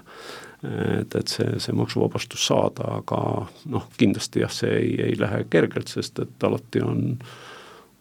et, 1.01 1.14
et 1.14 1.29
see, 1.31 1.59
see 1.62 1.75
maksuvabastus 1.75 2.47
saada, 2.47 2.87
aga 3.03 3.19
noh, 3.71 3.85
kindlasti 3.99 4.41
jah, 4.43 4.51
see 4.51 4.71
ei, 4.75 4.95
ei 5.11 5.19
lähe 5.19 5.45
kergelt, 5.51 5.91
sest 5.91 6.19
et 6.23 6.47
alati 6.47 6.83
on 6.83 7.03
äh, 7.12 7.29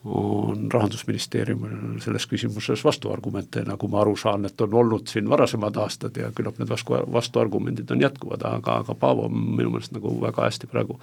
on 0.08 0.72
Rahandusministeeriumil 0.72 2.00
selles 2.04 2.28
küsimuses 2.28 2.84
vastuargumente, 2.86 3.64
nagu 3.68 3.90
ma 3.92 4.02
aru 4.02 4.16
saan, 4.20 4.46
et 4.48 4.62
on 4.62 4.74
olnud 4.82 5.10
siin 5.12 5.30
varasemad 5.30 5.78
aastad 5.84 6.18
ja 6.18 6.32
küllap 6.36 6.60
need 6.60 6.70
vastu, 6.70 7.00
vastuargumendid 7.14 7.92
on 7.92 8.02
jätkuvad, 8.02 8.46
aga, 8.48 8.80
aga 8.84 8.96
Paavo 8.96 9.28
minu 9.30 9.74
meelest 9.74 9.96
nagu 9.96 10.14
väga 10.22 10.48
hästi 10.48 10.70
praegu 10.72 11.00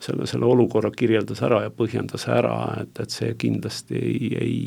selle, 0.00 0.26
selle 0.30 0.46
olukorra 0.46 0.90
kirjeldas 0.90 1.42
ära 1.46 1.62
ja 1.64 1.72
põhjendas 1.72 2.28
ära, 2.28 2.56
et, 2.82 3.00
et 3.00 3.14
see 3.14 3.34
kindlasti 3.40 3.98
ei, 4.00 4.32
ei 4.40 4.58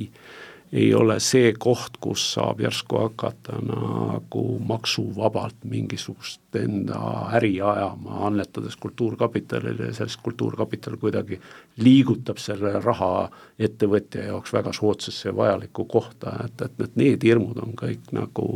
ei 0.72 0.93
ole 0.93 1.20
see 1.24 1.53
koht, 1.59 1.97
kus 2.03 2.24
saab 2.34 2.59
järsku 2.61 2.99
hakata 2.99 3.59
nagu 3.63 4.43
maksuvabalt 4.68 5.63
mingisugust 5.63 6.57
enda 6.59 6.99
äri 7.38 7.53
ajama, 7.61 8.26
annetades 8.28 8.76
Kultuurkapitalile 8.82 9.91
ja 9.91 9.93
sellest 9.93 10.22
Kultuurkapital 10.24 10.97
kuidagi 10.99 11.39
liigutab 11.84 12.41
selle 12.41 12.74
raha 12.84 13.30
ettevõtja 13.59 14.28
jaoks 14.28 14.53
väga 14.53 14.74
soodsasse 14.76 15.30
ja 15.30 15.36
vajalikku 15.36 15.86
kohta, 15.86 16.36
et, 16.45 16.61
et, 16.61 16.84
et 16.84 16.99
need 16.99 17.24
hirmud 17.24 17.63
on 17.63 17.76
kõik 17.78 18.11
nagu 18.15 18.47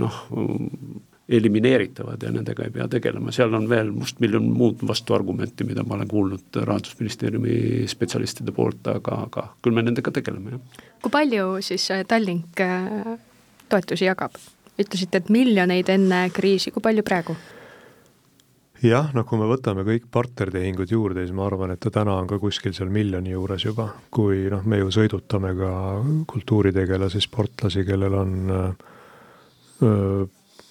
noh, 0.00 0.24
elimineeritavad 1.30 2.22
ja 2.22 2.32
nendega 2.34 2.64
ei 2.66 2.72
pea 2.74 2.86
tegelema, 2.90 3.32
seal 3.34 3.54
on 3.54 3.68
veel 3.70 3.92
mustmiljon 3.94 4.48
muud 4.50 4.82
vastuargumenti, 4.86 5.66
mida 5.68 5.84
ma 5.86 5.94
olen 5.98 6.08
kuulnud 6.10 6.58
Rahandusministeeriumi 6.58 7.86
spetsialistide 7.90 8.54
poolt, 8.56 8.90
aga, 8.90 9.20
aga 9.28 9.46
küll 9.62 9.76
me 9.76 9.84
nendega 9.86 10.12
tegeleme, 10.14 10.56
jah. 10.56 10.88
kui 11.04 11.14
palju 11.14 11.52
siis 11.64 11.86
äh, 11.94 12.02
Tallink 12.08 12.64
äh, 12.64 13.14
toetusi 13.70 14.10
jagab? 14.10 14.38
ütlesite, 14.80 15.20
et 15.20 15.28
miljoneid 15.28 15.90
enne 15.92 16.22
kriisi, 16.32 16.72
kui 16.74 16.82
palju 16.82 17.04
praegu? 17.06 17.36
jah, 18.82 19.12
no 19.14 19.22
kui 19.28 19.38
me 19.38 19.46
võtame 19.50 19.84
kõik 19.86 20.08
partnertehingud 20.10 20.90
juurde, 20.90 21.22
siis 21.22 21.36
ma 21.36 21.46
arvan, 21.46 21.74
et 21.74 21.82
ta 21.84 21.92
täna 21.94 22.16
on 22.16 22.26
ka 22.30 22.40
kuskil 22.42 22.74
seal 22.74 22.90
miljoni 22.90 23.36
juures 23.36 23.68
juba, 23.68 23.90
kui 24.10 24.48
noh, 24.50 24.64
me 24.66 24.80
ju 24.80 24.90
sõidutame 24.98 25.54
ka 25.58 25.70
kultuuritegelasi, 26.32 27.22
sportlasi, 27.22 27.84
kellel 27.86 28.18
on 28.18 28.36
öö, 28.50 30.26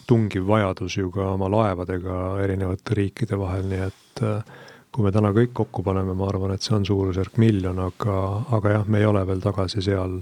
tungiv 0.10 0.48
vajadus 0.50 0.98
ju 0.98 1.12
ka 1.14 1.34
oma 1.36 1.50
laevadega 1.54 2.18
erinevate 2.44 2.98
riikide 2.98 3.38
vahel, 3.38 3.68
nii 3.70 3.82
et 3.86 4.24
äh, 4.26 4.60
kui 4.90 5.06
me 5.06 5.14
täna 5.14 5.32
kõik 5.36 5.54
kokku 5.58 5.84
paneme, 5.86 6.16
ma 6.18 6.30
arvan, 6.32 6.56
et 6.56 6.66
see 6.66 6.76
on 6.78 6.86
suurusjärk 6.88 7.38
miljon, 7.42 7.78
aga, 7.84 8.16
aga 8.58 8.78
jah, 8.78 8.88
me 8.90 9.02
ei 9.02 9.10
ole 9.10 9.22
veel 9.30 9.44
tagasi 9.44 9.84
seal, 9.86 10.18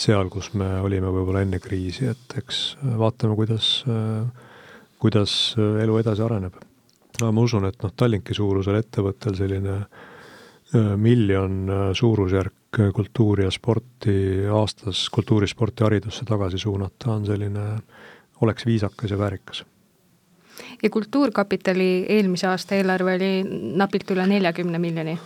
seal, 0.00 0.30
kus 0.32 0.52
me 0.56 0.70
olime 0.80 1.12
võib-olla 1.12 1.44
enne 1.44 1.60
kriisi, 1.60 2.08
et 2.08 2.36
eks 2.40 2.62
vaatame, 3.00 3.36
kuidas, 3.36 3.68
kuidas 5.00 5.34
elu 5.58 5.98
edasi 6.00 6.24
areneb. 6.24 6.56
aga 7.20 7.32
ma 7.36 7.44
usun, 7.44 7.68
et 7.68 7.82
noh, 7.84 7.92
Tallinki 7.92 8.34
suurusel 8.34 8.80
ettevõttel 8.80 9.36
selline 9.36 9.76
äh, 9.76 10.96
miljon 10.96 11.60
äh, 11.68 11.90
suurusjärk 11.92 12.80
kultuuri 12.94 13.44
ja 13.44 13.50
sporti 13.50 14.46
aastas, 14.46 15.08
kultuuri, 15.10 15.48
sporti, 15.50 15.84
haridusse 15.84 16.24
tagasi 16.24 16.58
suunata 16.58 17.10
on 17.16 17.24
selline 17.26 17.64
oleks 18.40 18.66
viisakas 18.66 19.10
ja 19.10 19.18
väärikas. 19.18 19.64
ja 20.82 20.90
Kultuurkapitali 20.90 22.06
eelmise 22.08 22.46
aasta 22.46 22.74
eelarve 22.74 23.14
oli 23.14 23.32
napilt 23.76 24.10
üle 24.10 24.26
neljakümne 24.26 24.78
miljoni? 24.78 25.18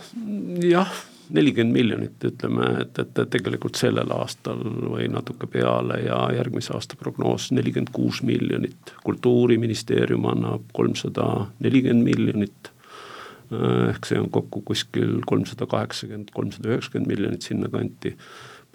jah, 0.69 0.91
nelikümmend 1.29 1.73
miljonit, 1.73 2.23
ütleme, 2.23 2.69
et, 2.81 2.99
et 2.99 3.21
tegelikult 3.29 3.79
sellel 3.79 4.11
aastal 4.15 4.61
või 4.61 5.07
natuke 5.11 5.47
peale 5.47 6.01
ja 6.05 6.19
järgmise 6.35 6.73
aasta 6.73 6.99
prognoos 6.99 7.51
nelikümmend 7.51 7.93
kuus 7.93 8.21
miljonit. 8.23 8.95
kultuuriministeerium 9.03 10.25
annab 10.31 10.71
kolmsada 10.73 11.47
nelikümmend 11.59 12.03
miljonit 12.13 12.71
ehk 13.91 14.07
see 14.09 14.19
on 14.19 14.29
kokku 14.33 14.61
kuskil 14.65 15.19
kolmsada 15.29 15.67
kaheksakümmend, 15.69 16.31
kolmsada 16.33 16.71
üheksakümmend 16.73 17.11
miljonit 17.11 17.45
sinnakanti 17.45 18.15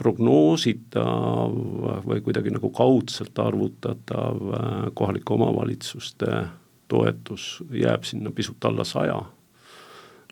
prognoositav 0.00 1.56
või 2.06 2.22
kuidagi 2.24 2.52
nagu 2.54 2.70
kaudselt 2.72 3.38
arvutatav 3.38 4.40
äh, 4.56 4.70
kohalike 4.96 5.34
omavalitsuste 5.36 6.40
toetus 6.88 7.60
jääb 7.70 8.06
sinna 8.08 8.32
pisut 8.34 8.64
alla 8.64 8.84
saja. 8.84 9.20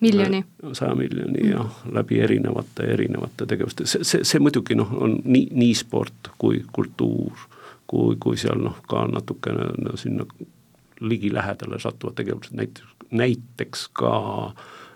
miljoni? 0.01 0.45
saja 0.73 0.95
miljoni 0.95 1.43
mm. 1.43 1.51
jah, 1.51 1.83
läbi 1.93 2.21
erinevate, 2.21 2.89
erinevate 2.95 3.47
tegevuste, 3.47 3.87
see, 3.87 4.05
see, 4.05 4.25
see 4.25 4.41
muidugi 4.41 4.79
noh, 4.79 4.93
on 4.97 5.19
nii, 5.25 5.49
nii 5.53 5.75
sport 5.75 6.33
kui 6.39 6.65
kultuur, 6.73 7.47
kui, 7.87 8.17
kui 8.21 8.37
seal 8.41 8.63
noh, 8.63 8.81
ka 8.89 9.05
natukene 9.11 9.73
no, 9.85 9.97
sinna 10.01 10.25
ligilähedale 11.01 11.79
satuvad 11.83 12.17
tegevused, 12.19 12.57
näiteks, 12.57 12.95
näiteks 13.11 13.89
ka 14.01 14.15
äh, 14.47 14.53
Äh, 14.53 14.87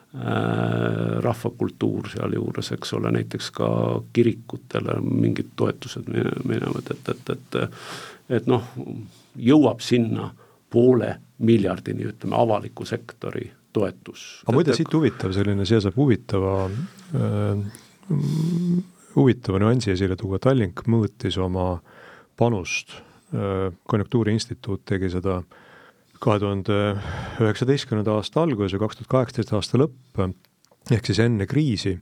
rahvakultuur 1.24 2.08
sealjuures, 2.12 2.68
eks 2.74 2.92
ole, 2.98 3.10
näiteks 3.16 3.46
ka 3.56 3.68
kirikutele 4.12 4.98
mingid 5.00 5.54
toetused 5.56 6.10
minevad, 6.44 6.90
et, 6.92 7.08
et, 7.08 7.30
et 7.32 7.70
et 8.32 8.48
noh, 8.48 8.64
jõuab 9.36 9.80
sinna 9.84 10.30
poole 10.72 11.14
miljardini, 11.44 12.06
ütleme, 12.12 12.36
avaliku 12.38 12.84
sektori 12.88 13.46
toetus. 13.72 14.42
aga 14.46 14.56
muide, 14.56 14.76
siit 14.76 14.92
huvitav 14.92 15.32
selline, 15.36 15.66
siia 15.68 15.80
saab 15.84 15.96
huvitava 16.00 16.54
äh,, 16.68 17.64
huvitava 19.16 19.60
nüansi 19.64 19.92
esile 19.96 20.16
tuua, 20.20 20.40
Tallink 20.42 20.84
mõõtis 20.92 21.40
oma 21.40 21.74
panust 22.36 22.96
äh,, 22.96 23.72
Konjunktuuriinstituut 23.88 24.84
tegi 24.88 25.12
seda 25.12 25.40
äh, 25.40 25.60
kahe 26.22 26.38
tuhande 26.42 26.78
üheksateistkümnenda 27.42 28.14
aasta 28.18 28.44
algus 28.46 28.74
ja 28.74 28.80
kaks 28.82 29.00
tuhat 29.00 29.10
kaheksateist 29.16 29.56
aasta 29.58 29.80
lõpp, 29.82 30.20
ehk 30.92 31.08
siis 31.08 31.22
enne 31.24 31.48
kriisi, 31.50 31.96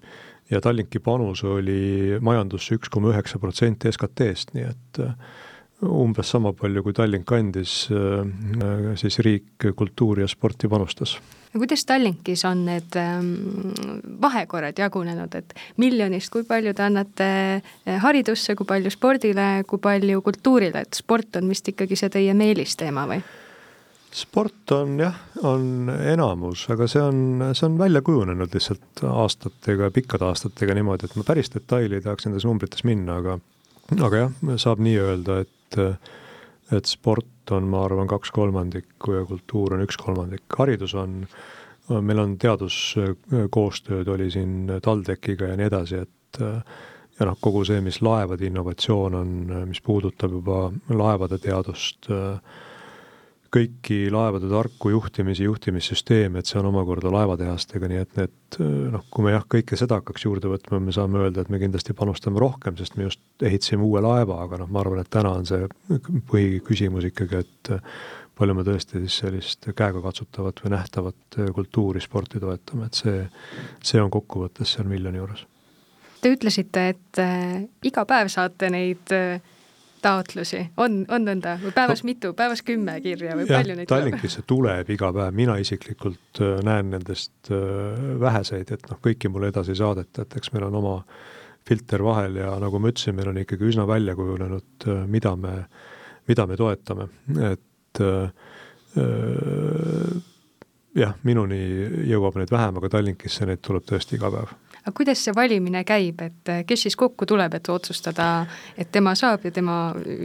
ja 0.51 0.61
Tallinki 0.61 0.99
panus 0.99 1.45
oli 1.45 2.19
majandusse 2.21 2.77
üks 2.79 2.91
koma 2.93 3.15
üheksa 3.15 3.41
protsenti 3.43 3.91
SKT-st, 3.93 4.55
nii 4.57 4.67
et 4.67 5.01
äh, 5.05 5.15
umbes 5.87 6.31
sama 6.35 6.53
palju, 6.57 6.83
kui 6.85 6.95
Tallink 6.97 7.31
andis, 7.33 7.75
äh, 7.95 8.95
siis 9.01 9.21
riik 9.25 9.71
kultuuri 9.77 10.25
ja 10.25 10.29
sporti 10.29 10.69
panustas. 10.69 11.17
no 11.55 11.59
kuidas 11.59 11.85
Tallinkis 11.87 12.45
on 12.45 12.65
need 12.67 12.97
ähm, 12.97 13.35
vahekorrad 14.23 14.79
jagunenud, 14.79 15.35
et 15.35 15.55
miljonist, 15.77 16.33
kui 16.33 16.45
palju 16.45 16.75
te 16.75 16.83
annate 16.83 17.29
äh, 17.61 18.01
haridusse, 18.03 18.57
kui 18.57 18.67
palju 18.67 18.91
spordile, 18.91 19.53
kui 19.67 19.79
palju 19.79 20.23
kultuurile, 20.23 20.83
et 20.83 20.99
sport 20.99 21.41
on 21.41 21.49
vist 21.49 21.69
ikkagi 21.69 21.97
see 21.97 22.11
teie 22.11 22.35
meelisteema 22.35 23.07
või? 23.11 23.23
Sport 24.13 24.73
on 24.75 24.99
jah, 24.99 25.17
on 25.47 25.91
enamus, 25.91 26.65
aga 26.73 26.87
see 26.91 27.03
on, 27.03 27.21
see 27.55 27.67
on 27.69 27.79
välja 27.79 28.03
kujunenud 28.07 28.55
lihtsalt 28.55 29.05
aastatega, 29.07 29.91
pikkade 29.95 30.27
aastatega 30.27 30.75
niimoodi, 30.77 31.07
et 31.07 31.17
ma 31.19 31.27
päris 31.27 31.53
detaili 31.55 31.99
ei 31.99 32.05
tahaks 32.05 32.27
nendes 32.27 32.47
numbrites 32.49 32.85
minna, 32.89 33.21
aga 33.23 33.39
aga 34.07 34.25
jah, 34.25 34.35
saab 34.63 34.83
nii 34.85 34.99
öelda, 35.03 35.41
et 35.45 35.81
et 36.71 36.87
sport 36.87 37.51
on, 37.55 37.67
ma 37.71 37.83
arvan, 37.83 38.07
kaks 38.11 38.31
kolmandikku 38.35 39.17
ja 39.17 39.25
kultuur 39.27 39.75
on 39.75 39.83
üks 39.83 39.99
kolmandik, 39.99 40.45
haridus 40.59 40.95
on, 40.99 41.25
meil 41.91 42.23
on 42.23 42.37
teaduskoostööd 42.39 44.11
oli 44.15 44.29
siin 44.31 44.71
TalTechiga 44.83 45.51
ja 45.51 45.59
nii 45.59 45.67
edasi, 45.67 46.03
et 46.05 46.39
ja 46.41 47.27
noh, 47.27 47.39
kogu 47.43 47.65
see, 47.67 47.83
mis 47.85 47.99
laevade 48.07 48.47
innovatsioon 48.47 49.19
on, 49.19 49.33
mis 49.69 49.83
puudutab 49.85 50.39
juba 50.39 50.69
laevade 50.95 51.41
teadust 51.43 52.11
äh,, 52.15 52.61
kõiki 53.51 53.99
laevade 54.15 54.47
tarku 54.51 54.93
juhtimisi, 54.93 55.45
juhtimissüsteeme, 55.49 56.39
et 56.39 56.47
see 56.47 56.61
on 56.61 56.69
omakorda 56.71 57.11
laevatehastega, 57.11 57.89
nii 57.91 58.01
et 58.05 58.17
need 58.21 58.59
noh, 58.95 59.03
kui 59.11 59.27
me 59.27 59.35
jah, 59.35 59.45
kõike 59.51 59.79
seda 59.79 59.99
hakkaks 59.99 60.27
juurde 60.27 60.53
võtma, 60.53 60.79
me 60.83 60.95
saame 60.95 61.25
öelda, 61.25 61.43
et 61.43 61.51
me 61.51 61.59
kindlasti 61.63 61.97
panustame 61.99 62.43
rohkem, 62.43 62.79
sest 62.79 62.95
me 62.99 63.09
just 63.09 63.23
ehitasime 63.43 63.83
uue 63.87 64.03
laeva, 64.05 64.39
aga 64.45 64.63
noh, 64.63 64.71
ma 64.71 64.85
arvan, 64.85 65.03
et 65.03 65.11
täna 65.11 65.35
on 65.41 65.49
see 65.51 65.67
põhiküsimus 66.31 67.11
ikkagi, 67.11 67.43
et 67.43 67.75
palju 68.41 68.57
me 68.57 68.65
tõesti 68.65 69.03
siis 69.03 69.21
sellist 69.25 69.71
käegakatsutavat 69.77 70.63
või 70.65 70.75
nähtavat 70.77 71.41
kultuuri, 71.55 72.01
sporti 72.01 72.41
toetame, 72.41 72.87
et 72.87 73.03
see, 73.03 73.23
see 73.85 74.01
on 74.01 74.13
kokkuvõttes 74.15 74.77
seal 74.77 74.89
miljoni 74.89 75.21
juures. 75.21 75.45
Te 76.21 76.31
ütlesite, 76.35 76.89
et 76.93 77.21
äh, 77.21 77.63
iga 77.89 78.05
päev 78.09 78.29
saate 78.33 78.69
neid 78.73 79.13
äh, 79.17 79.41
taotlusi, 80.03 80.61
on, 80.81 81.03
on 81.13 81.27
nõnda. 81.27 81.57
Või 81.63 81.73
päevas 81.77 82.03
no, 82.03 82.09
mitu, 82.11 82.33
päevas 82.37 82.63
kümme 82.67 82.97
kirja 83.05 83.37
või 83.39 83.47
jah, 83.47 83.61
palju 83.61 83.77
neid 83.79 83.91
Tallinkisse 83.91 84.45
tuleb 84.49 84.91
iga 84.95 85.11
päev, 85.17 85.35
mina 85.37 85.57
isiklikult 85.61 86.41
äh, 86.45 86.59
näen 86.67 86.91
nendest 86.95 87.53
äh, 87.53 87.59
väheseid, 88.21 88.73
et 88.77 88.89
noh, 88.91 89.01
kõiki 89.03 89.31
mulle 89.33 89.51
edasi 89.53 89.75
ei 89.75 89.81
saadeta, 89.81 90.25
et 90.25 90.39
eks 90.41 90.55
meil 90.55 90.67
on 90.69 90.79
oma 90.81 90.97
filter 91.69 92.03
vahel 92.05 92.41
ja 92.41 92.55
nagu 92.63 92.81
ma 92.81 92.93
ütlesin, 92.93 93.17
meil 93.19 93.31
on 93.33 93.43
ikkagi 93.43 93.69
üsna 93.71 93.87
välja 93.89 94.17
kujunenud, 94.19 94.71
äh, 94.87 95.05
mida 95.11 95.35
me, 95.37 95.55
mida 96.31 96.47
me 96.51 96.59
toetame, 96.61 97.11
et 97.53 98.03
äh, 98.05 98.33
jah, 100.99 101.15
minuni 101.23 101.61
jõuab 102.11 102.41
neid 102.41 102.51
vähem, 102.51 102.81
aga 102.81 102.97
Tallinkisse 102.97 103.47
neid 103.49 103.63
tuleb 103.65 103.87
tõesti 103.87 104.19
iga 104.19 104.33
päev 104.35 104.57
aga 104.91 104.97
kuidas 104.99 105.23
see 105.23 105.35
valimine 105.35 105.83
käib, 105.87 106.21
et 106.25 106.51
eh, 106.51 106.63
kes 106.67 106.87
siis 106.87 106.97
kokku 106.99 107.27
tuleb, 107.29 107.55
et 107.55 107.69
otsustada, 107.71 108.45
et 108.79 108.91
tema 108.93 109.15
saab 109.19 109.47
ja 109.47 109.53
tema 109.55 109.77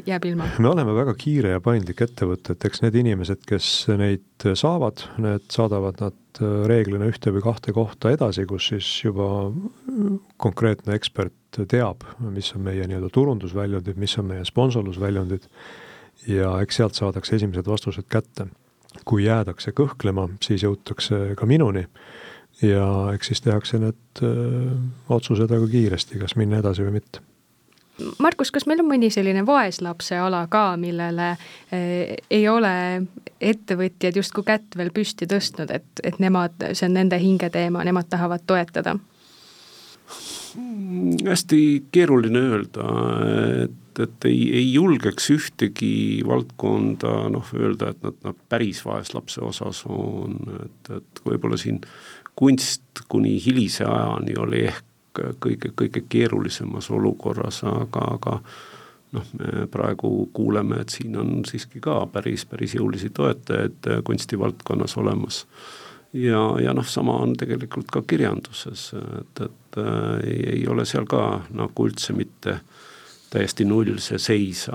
jääb 0.07 0.25
ilma? 0.31 0.49
me 0.59 0.71
oleme 0.71 0.95
väga 0.95 1.13
kiire 1.19 1.53
ja 1.55 1.61
paindlik 1.61 2.01
ettevõte, 2.01 2.55
et 2.55 2.65
eks 2.65 2.81
need 2.81 2.97
inimesed, 3.03 3.43
kes 3.47 3.69
neid 3.99 4.47
saavad, 4.57 5.05
need 5.21 5.45
saadavad 5.53 6.01
nad 6.01 6.41
eh, 6.41 6.57
reeglina 6.71 7.09
ühte 7.11 7.33
või 7.35 7.45
kahte 7.45 7.75
kohta 7.77 8.13
edasi, 8.15 8.47
kus 8.49 8.71
siis 8.73 8.89
juba 9.05 9.29
konkreetne 10.41 10.97
ekspert 10.97 11.61
teab, 11.69 12.03
mis 12.19 12.51
on 12.57 12.65
meie 12.65 12.87
nii-öelda 12.89 13.13
turundusväljundid, 13.13 14.01
mis 14.01 14.17
on 14.19 14.31
meie 14.33 14.45
sponsorlusväljundid 14.47 15.45
ja 16.31 16.57
eks 16.63 16.81
sealt 16.81 16.97
saadakse 16.97 17.37
esimesed 17.37 17.67
vastused 17.69 18.09
kätte. 18.09 18.49
kui 19.05 19.25
jäädakse 19.25 19.73
kõhklema, 19.75 20.29
siis 20.39 20.63
jõutakse 20.63 21.35
ka 21.35 21.45
minuni 21.45 21.81
ja 22.61 22.89
eks 23.13 23.31
siis 23.31 23.41
tehakse 23.43 23.79
need 23.81 24.23
öö, 24.23 24.75
otsused 25.09 25.49
väga 25.51 25.67
kiiresti, 25.67 26.19
kas 26.21 26.37
minna 26.39 26.61
edasi 26.63 26.85
või 26.85 26.99
mitte 26.99 27.23
Markus, 28.19 28.51
kas 28.51 28.65
meil 28.67 28.81
on 28.83 28.89
mõni 28.89 29.07
selline 29.13 29.45
vaeslapse 29.47 30.17
ala 30.19 30.41
ka, 30.51 30.73
millele 30.79 31.29
eh, 31.71 32.17
ei 32.29 32.47
ole 32.51 32.75
ettevõtjad 33.39 34.17
justkui 34.19 34.43
kätt 34.47 34.75
veel 34.75 34.91
püsti 34.95 35.27
tõstnud, 35.31 35.71
et, 35.71 35.87
et 36.03 36.19
nemad, 36.19 36.57
see 36.73 36.89
on 36.89 36.97
nende 36.97 37.19
hingeteema, 37.21 37.85
nemad 37.87 38.09
tahavad 38.11 38.43
toetada? 38.47 38.97
Mm, 40.55 41.23
hästi 41.27 41.61
keeruline 41.95 42.41
öelda, 42.49 42.89
et, 43.63 44.03
et 44.03 44.27
ei, 44.27 44.43
ei 44.59 44.67
julgeks 44.73 45.31
ühtegi 45.31 45.95
valdkonda 46.27 47.15
noh, 47.31 47.47
öelda, 47.55 47.93
et 47.95 48.03
nad, 48.03 48.19
nad 48.27 48.43
päris 48.51 48.83
vaeslapse 48.85 49.43
osas 49.43 49.85
on, 49.87 50.37
et, 50.65 50.93
et 50.99 51.25
võib-olla 51.27 51.59
siin 51.59 51.79
kunst 52.35 52.81
kuni 53.09 53.37
hilise 53.45 53.83
ajani 53.83 54.37
oli 54.39 54.65
ehk 54.67 54.83
kõige, 55.43 55.71
kõige 55.75 56.03
keerulisemas 56.09 56.89
olukorras, 56.91 57.61
aga, 57.63 58.01
aga 58.17 58.39
noh, 59.15 59.27
me 59.39 59.67
praegu 59.71 60.29
kuuleme, 60.33 60.81
et 60.81 60.91
siin 60.91 61.15
on 61.19 61.45
siiski 61.47 61.79
ka 61.83 62.01
päris, 62.11 62.45
päris 62.49 62.75
jõulisi 62.75 63.09
toetajaid 63.15 63.89
kunstivaldkonnas 64.03 64.97
olemas. 64.97 65.45
ja, 66.13 66.41
ja 66.63 66.73
noh, 66.73 66.87
sama 66.87 67.17
on 67.23 67.35
tegelikult 67.35 67.91
ka 67.91 68.01
kirjanduses, 68.07 68.91
et, 69.19 69.41
et 69.41 69.79
äh, 69.79 70.27
ei, 70.31 70.67
ole 70.67 70.85
seal 70.85 71.07
ka 71.07 71.45
nagu 71.51 71.87
üldse 71.87 72.13
mitte 72.15 72.59
täiesti 73.29 73.65
null 73.65 73.97
see 73.99 74.19
seis, 74.21 74.67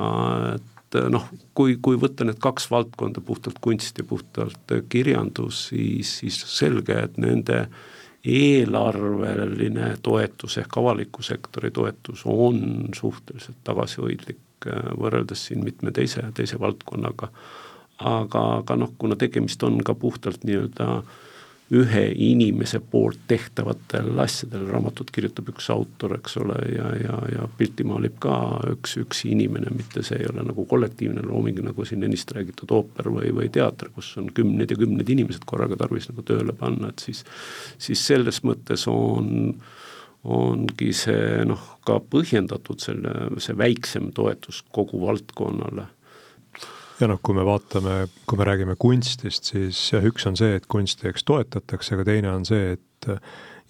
et 0.54 0.69
noh, 1.10 1.28
kui, 1.54 1.76
kui 1.82 1.98
võtta 2.00 2.26
need 2.26 2.40
kaks 2.42 2.68
valdkonda, 2.70 3.22
puhtalt 3.24 3.60
kunst 3.62 3.98
ja 3.98 4.04
puhtalt 4.04 4.74
kirjandus, 4.88 5.68
siis, 5.70 6.16
siis 6.22 6.40
selge, 6.50 6.96
et 7.06 7.18
nende 7.20 7.64
eelarveline 8.26 9.94
toetus 10.04 10.58
ehk 10.60 10.76
avaliku 10.76 11.22
sektori 11.24 11.70
toetus 11.72 12.26
on 12.28 12.90
suhteliselt 12.96 13.62
tagasihoidlik 13.64 14.68
äh, 14.68 14.92
võrreldes 15.00 15.46
siin 15.48 15.64
mitme 15.64 15.92
teise, 15.96 16.26
teise 16.36 16.60
valdkonnaga. 16.60 17.30
aga, 17.98 18.44
aga 18.60 18.76
noh, 18.76 18.92
kuna 18.98 19.16
tegemist 19.16 19.62
on 19.62 19.80
ka 19.84 19.94
puhtalt 19.94 20.44
nii-öelda 20.44 20.92
äh, 20.98 21.18
ühe 21.70 22.02
inimese 22.18 22.80
poolt 22.82 23.20
tehtavatel 23.30 24.18
asjadel, 24.18 24.64
raamatut 24.72 25.10
kirjutab 25.14 25.52
üks 25.52 25.68
autor, 25.70 26.16
eks 26.16 26.34
ole, 26.42 26.56
ja, 26.74 26.88
ja, 26.98 27.18
ja 27.30 27.44
pilti 27.58 27.86
maalib 27.86 28.16
ka 28.22 28.34
üks, 28.72 28.96
üks 29.04 29.22
inimene, 29.30 29.70
mitte 29.76 30.02
see 30.06 30.18
ei 30.18 30.26
ole 30.32 30.42
nagu 30.48 30.64
kollektiivne 30.70 31.22
looming, 31.28 31.62
nagu 31.68 31.86
siin 31.86 32.02
ennist 32.06 32.34
räägitud 32.34 32.74
ooper 32.74 33.12
või, 33.14 33.30
või 33.36 33.52
teater, 33.54 33.92
kus 33.94 34.10
on 34.18 34.32
kümned 34.34 34.74
ja 34.74 34.78
kümned 34.80 35.14
inimesed 35.14 35.46
korraga 35.46 35.78
tarvis 35.78 36.10
nagu 36.10 36.26
tööle 36.26 36.56
panna, 36.58 36.90
et 36.90 37.06
siis, 37.06 37.22
siis 37.78 38.02
selles 38.10 38.42
mõttes 38.46 38.88
on 38.90 39.54
ongi 40.26 40.90
see 40.92 41.46
noh, 41.48 41.62
ka 41.86 42.00
põhjendatud 42.12 42.82
selle, 42.82 43.14
see 43.40 43.54
väiksem 43.56 44.10
toetus 44.16 44.64
kogu 44.74 45.00
valdkonnale 45.06 45.86
ja 47.00 47.08
noh, 47.08 47.20
kui 47.22 47.36
me 47.36 47.44
vaatame, 47.46 48.02
kui 48.28 48.38
me 48.38 48.46
räägime 48.48 48.76
kunstist, 48.80 49.52
siis 49.52 49.78
jah, 49.92 50.04
üks 50.04 50.26
on 50.28 50.36
see, 50.38 50.58
et 50.58 50.68
kunsti 50.70 51.08
eks 51.10 51.24
toetatakse, 51.28 51.96
aga 51.96 52.06
teine 52.12 52.34
on 52.34 52.44
see, 52.48 52.76
et 52.76 53.10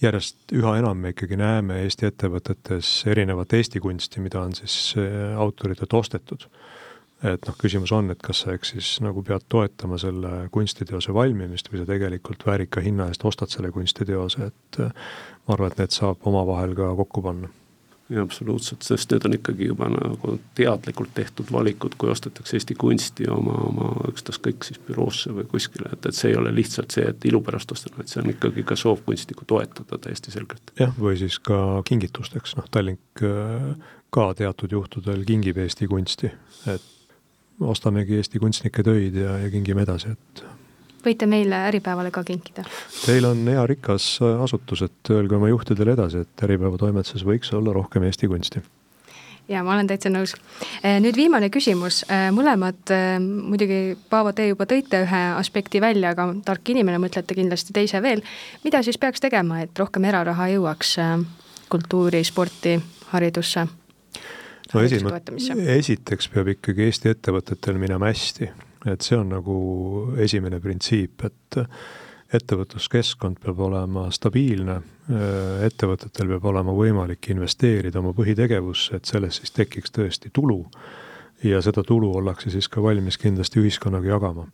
järjest 0.01 0.55
üha 0.57 0.77
enam 0.81 1.01
me 1.03 1.13
ikkagi 1.15 1.37
näeme 1.39 1.83
Eesti 1.85 2.09
ettevõtetes 2.09 2.91
erinevat 3.11 3.53
Eesti 3.57 3.83
kunsti, 3.85 4.23
mida 4.25 4.43
on 4.43 4.55
siis 4.57 4.95
äh, 4.99 5.37
autoritelt 5.39 5.95
ostetud. 5.95 6.49
et 7.21 7.45
noh, 7.45 7.57
küsimus 7.61 7.91
on, 7.93 8.09
et 8.11 8.23
kas 8.25 8.39
sa 8.43 8.55
eks 8.57 8.71
siis 8.73 8.95
nagu 9.05 9.21
pead 9.21 9.45
toetama 9.53 9.99
selle 10.01 10.49
kunstiteose 10.53 11.13
valmimist 11.13 11.69
või 11.69 11.83
sa 11.83 11.89
tegelikult 11.91 12.47
väärika 12.47 12.81
hinna 12.81 13.11
eest 13.13 13.27
ostad 13.29 13.53
selle 13.53 13.69
kunstiteose, 13.77 14.49
et 14.49 14.81
äh, 14.81 14.95
ma 15.45 15.57
arvan, 15.57 15.75
et 15.75 15.85
need 15.85 15.93
saab 15.93 16.25
omavahel 16.25 16.73
ka 16.79 16.95
kokku 17.03 17.23
panna 17.29 17.53
jaa, 18.11 18.25
absoluutselt, 18.25 18.83
sest 18.83 19.13
need 19.15 19.27
on 19.29 19.37
ikkagi 19.37 19.69
juba 19.71 19.89
nagu 19.93 20.37
teadlikult 20.59 21.13
tehtud 21.15 21.51
valikud, 21.53 21.95
kui 21.99 22.11
ostetakse 22.13 22.59
Eesti 22.59 22.77
kunsti 22.81 23.29
oma, 23.31 23.55
oma 23.69 23.91
ükstaskõik 24.11 24.67
siis 24.67 24.81
büroosse 24.87 25.35
või 25.37 25.47
kuskile, 25.51 25.93
et, 25.95 26.11
et 26.11 26.17
see 26.17 26.33
ei 26.33 26.39
ole 26.41 26.53
lihtsalt 26.55 26.95
see, 26.97 27.07
et 27.13 27.27
ilu 27.31 27.43
pärast 27.47 27.73
ostan, 27.75 27.95
vaid 27.99 28.11
see 28.13 28.23
on 28.23 28.33
ikkagi 28.35 28.67
ka 28.67 28.79
soov 28.79 29.05
kunstnikku 29.07 29.47
toetada 29.51 29.99
täiesti 29.99 30.35
selgelt. 30.35 30.75
jah, 30.81 30.95
või 30.99 31.19
siis 31.21 31.39
ka 31.39 31.81
kingitusteks, 31.89 32.57
noh 32.59 32.71
Tallink 32.71 33.25
äh, 33.27 33.75
ka 34.11 34.31
teatud 34.39 34.73
juhtudel 34.79 35.25
kingib 35.29 35.61
Eesti 35.63 35.91
kunsti, 35.91 36.33
et 36.71 36.89
ostamegi 37.61 38.19
Eesti 38.19 38.41
kunstnike 38.43 38.83
töid 38.87 39.19
ja, 39.21 39.39
ja 39.45 39.51
kingime 39.53 39.85
edasi, 39.87 40.17
et 40.17 40.45
võite 41.05 41.29
meile 41.31 41.65
Äripäevale 41.69 42.11
ka 42.15 42.25
kinkida. 42.27 42.65
Teil 43.05 43.25
on 43.29 43.47
hea 43.49 43.63
rikas 43.67 44.13
asutus, 44.43 44.85
et 44.87 45.15
öelge 45.15 45.39
oma 45.39 45.49
juhtidele 45.53 45.97
edasi, 45.97 46.25
et 46.27 46.45
Äripäeva 46.47 46.79
toimetuses 46.81 47.25
võiks 47.27 47.53
olla 47.57 47.75
rohkem 47.77 48.07
Eesti 48.09 48.31
kunsti 48.31 48.63
ja 49.51 49.65
ma 49.67 49.75
olen 49.75 49.89
täitsa 49.91 50.11
nõus. 50.13 50.37
Eh, 50.85 51.01
nüüd 51.03 51.17
viimane 51.19 51.49
küsimus, 51.51 52.05
eh, 52.07 52.29
mõlemad 52.35 52.93
muidugi, 53.25 53.97
Paavo, 54.11 54.33
te 54.33 54.47
juba 54.49 54.67
tõite 54.71 55.03
ühe 55.05 55.23
aspekti 55.35 55.81
välja, 55.83 56.13
aga 56.15 56.29
tark 56.47 56.71
inimene, 56.71 57.01
mõtlete 57.03 57.35
kindlasti 57.35 57.75
teise 57.75 58.03
veel. 58.03 58.23
mida 58.65 58.83
siis 58.83 58.99
peaks 58.99 59.21
tegema, 59.21 59.61
et 59.63 59.79
rohkem 59.79 60.05
eraraha 60.05 60.47
jõuaks 60.55 60.97
kultuuri, 61.69 62.25
sporti, 62.25 62.81
haridusse? 63.13 63.67
no 64.75 64.81
esimene, 64.81 65.77
esiteks 65.77 66.29
peab 66.29 66.49
ikkagi 66.55 66.87
Eesti 66.87 67.11
ettevõtetel 67.11 67.79
minema 67.79 68.07
hästi 68.07 68.51
et 68.87 69.05
see 69.05 69.19
on 69.19 69.29
nagu 69.35 69.57
esimene 70.21 70.61
printsiip, 70.61 71.25
et 71.27 71.59
ettevõtluskeskkond 72.35 73.41
peab 73.43 73.59
olema 73.67 74.07
stabiilne, 74.15 74.77
ettevõtetel 75.67 76.31
peab 76.35 76.45
olema 76.53 76.75
võimalik 76.75 77.31
investeerida 77.35 77.99
oma 77.99 78.15
põhitegevusse, 78.17 78.97
et 78.97 79.11
sellest 79.11 79.43
siis 79.43 79.55
tekiks 79.57 79.95
tõesti 79.97 80.31
tulu. 80.33 80.63
Ja 81.43 81.63
seda 81.65 81.83
tulu 81.87 82.13
ollakse 82.21 82.53
siis 82.53 82.69
ka 82.69 82.83
valmis 82.85 83.19
kindlasti 83.19 83.63
ühiskonnaga 83.63 84.15
jagama. 84.15 84.47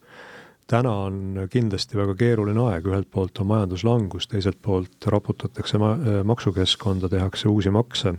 täna 0.67 0.91
on 0.91 1.47
kindlasti 1.51 1.97
väga 1.97 2.15
keeruline 2.15 2.61
aeg, 2.71 2.87
ühelt 2.87 3.11
poolt 3.11 3.39
on 3.39 3.47
majanduslangus, 3.47 4.27
teiselt 4.27 4.59
poolt 4.63 5.07
raputatakse 5.07 5.79
ma-, 5.79 5.99
maksukeskkonda, 6.25 7.09
tehakse 7.09 7.49
uusi 7.49 7.71
makse, 7.71 8.15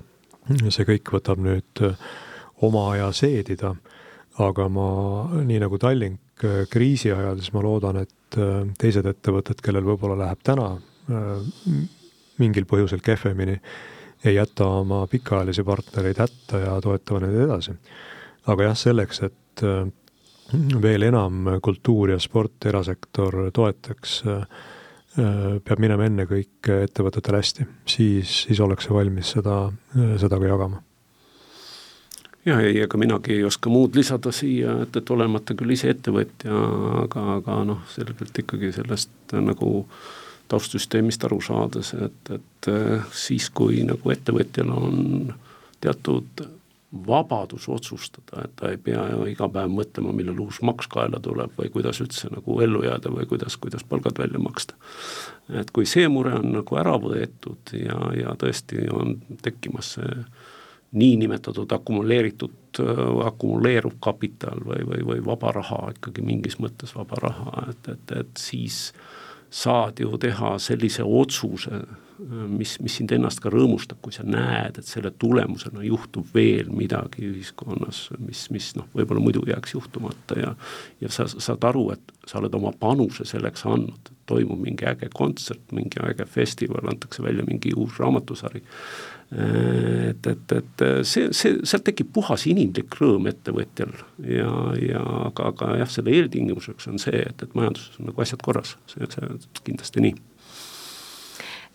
see 0.69 0.85
kõik 0.87 1.11
võtab 1.11 1.41
nüüd 1.43 1.81
oma 2.61 2.91
aja 2.93 3.11
seedida 3.11 3.75
aga 4.43 4.67
ma, 4.69 4.87
nii 5.45 5.59
nagu 5.61 5.79
Tallink 5.81 6.45
äh, 6.45 6.63
kriisi 6.69 7.11
ajal, 7.13 7.39
siis 7.41 7.53
ma 7.55 7.63
loodan, 7.65 8.01
et 8.03 8.37
äh, 8.37 8.59
teised 8.79 9.07
ettevõtted, 9.09 9.61
kellel 9.65 9.85
võib-olla 9.87 10.19
läheb 10.21 10.43
täna 10.45 10.69
äh, 10.77 11.81
mingil 12.41 12.67
põhjusel 12.69 13.01
kehvemini, 13.05 13.57
ei 14.25 14.37
jäta 14.37 14.67
oma 14.79 15.03
pikaajalisi 15.09 15.65
partnereid 15.65 16.21
hätta 16.21 16.61
ja 16.61 16.77
toetavad 16.81 17.25
neid 17.25 17.37
edasi. 17.47 17.73
aga 18.47 18.69
jah, 18.69 18.77
selleks, 18.77 19.21
et 19.27 19.63
veel 20.81 21.05
enam 21.05 21.59
kultuur 21.61 22.13
ja 22.13 22.19
sport 22.21 22.65
erasektor 22.69 23.37
toetaks, 23.53 24.21
peab 25.17 25.81
minema 25.81 26.05
ennekõike 26.07 26.81
ettevõtetel 26.87 27.39
hästi, 27.39 27.67
siis, 27.89 28.43
siis 28.47 28.61
ollakse 28.63 28.93
valmis 28.93 29.35
seda, 29.37 29.59
seda 29.93 30.39
ka 30.41 30.49
jagama 30.49 30.81
ja 32.47 32.59
ei, 32.63 32.79
ega 32.83 32.99
minagi 32.99 33.35
ei 33.35 33.43
oska 33.47 33.71
muud 33.71 33.95
lisada 33.97 34.31
siia, 34.35 34.77
et, 34.85 34.95
et 34.99 35.09
olemata 35.13 35.55
küll 35.57 35.75
ise 35.75 35.91
ettevõtja, 35.93 36.61
aga, 37.03 37.25
aga 37.37 37.57
noh, 37.67 37.83
selgelt 37.91 38.43
ikkagi 38.43 38.71
sellest 38.75 39.35
nagu 39.43 39.71
taustsüsteemist 40.47 41.25
aru 41.27 41.41
saades, 41.43 41.91
et, 41.97 42.31
et 42.31 42.69
eh, 42.71 43.09
siis, 43.11 43.49
kui 43.51 43.81
nagu 43.87 44.13
ettevõtjal 44.13 44.71
on 44.71 45.33
teatud 45.83 46.47
vabadus 47.07 47.67
otsustada, 47.69 48.45
et 48.45 48.53
ta 48.55 48.69
ei 48.71 48.77
pea 48.79 49.03
iga 49.27 49.49
päev 49.51 49.73
mõtlema, 49.75 50.13
millal 50.15 50.39
uus 50.45 50.61
maks 50.63 50.87
kaela 50.91 51.19
tuleb 51.19 51.51
või 51.59 51.67
kuidas 51.73 51.99
üldse 52.03 52.31
nagu 52.31 52.61
ellu 52.63 52.85
jääda 52.85 53.11
või 53.11 53.27
kuidas, 53.27 53.57
kuidas 53.59 53.83
palgad 53.83 54.19
välja 54.19 54.39
maksta. 54.39 54.73
et 55.51 55.71
kui 55.75 55.85
see 55.85 56.07
mure 56.07 56.31
on 56.39 56.53
nagu 56.55 56.79
ära 56.79 56.95
võetud 56.95 57.75
ja, 57.75 57.99
ja 58.15 58.35
tõesti 58.39 58.87
on 58.93 59.17
tekkimas 59.43 59.97
see 59.97 60.15
niinimetatud 60.91 61.71
akumuleeritud, 61.71 62.81
akumuleeruv 63.25 63.97
kapital 64.03 64.61
või, 64.65 64.83
või, 64.87 65.03
või 65.11 65.23
vaba 65.25 65.51
raha, 65.59 65.87
ikkagi 65.95 66.23
mingis 66.23 66.59
mõttes 66.63 66.95
vaba 66.95 67.19
raha, 67.27 67.67
et, 67.71 67.93
et, 67.93 68.17
et 68.21 68.39
siis 68.39 68.91
saad 69.49 69.99
ju 69.99 70.17
teha 70.19 70.57
sellise 70.59 71.03
otsuse, 71.03 71.81
mis, 72.49 72.77
mis 72.81 72.95
sind 72.99 73.11
ennast 73.13 73.39
ka 73.43 73.51
rõõmustab, 73.53 73.99
kui 74.01 74.15
sa 74.15 74.23
näed, 74.25 74.79
et 74.79 74.87
selle 74.87 75.11
tulemusena 75.21 75.83
juhtub 75.85 76.27
veel 76.33 76.71
midagi 76.73 77.27
ühiskonnas, 77.29 78.07
mis, 78.23 78.47
mis 78.53 78.71
noh, 78.79 78.87
võib-olla 78.95 79.23
muidu 79.23 79.43
jääks 79.47 79.75
juhtumata 79.75 80.39
ja 80.39 80.53
ja 81.01 81.11
sa 81.13 81.27
saad 81.29 81.63
aru, 81.67 81.91
et 81.93 82.15
sa 82.27 82.39
oled 82.41 82.55
oma 82.57 82.73
panuse 82.79 83.27
selleks 83.27 83.67
andnud, 83.69 84.11
toimub 84.27 84.59
mingi 84.59 84.87
äge 84.89 85.11
kontsert, 85.13 85.63
mingi 85.71 86.01
äge 86.03 86.25
festival, 86.25 86.89
antakse 86.89 87.23
välja 87.23 87.45
mingi 87.47 87.71
uus 87.75 87.99
raamatusari 88.01 88.63
et, 89.31 90.27
et, 90.27 90.51
et 90.55 90.83
see, 91.03 91.27
see, 91.35 91.57
sealt 91.67 91.83
tekib 91.89 92.13
puhas 92.15 92.45
inimlik 92.47 92.95
rõõm 92.95 93.27
ettevõtjal 93.27 93.91
ja, 94.23 94.53
ja 94.79 95.03
aga, 95.27 95.51
aga 95.51 95.73
jah, 95.81 95.91
selle 95.91 96.15
eeltingimuseks 96.15 96.87
on 96.87 97.01
see, 97.03 97.19
et, 97.25 97.43
et 97.43 97.57
majanduses 97.57 97.99
on 97.99 98.07
nagu 98.11 98.23
asjad 98.23 98.43
korras, 98.45 98.77
see, 98.87 99.09
see 99.11 99.63
kindlasti 99.67 100.05
nii 100.05 100.15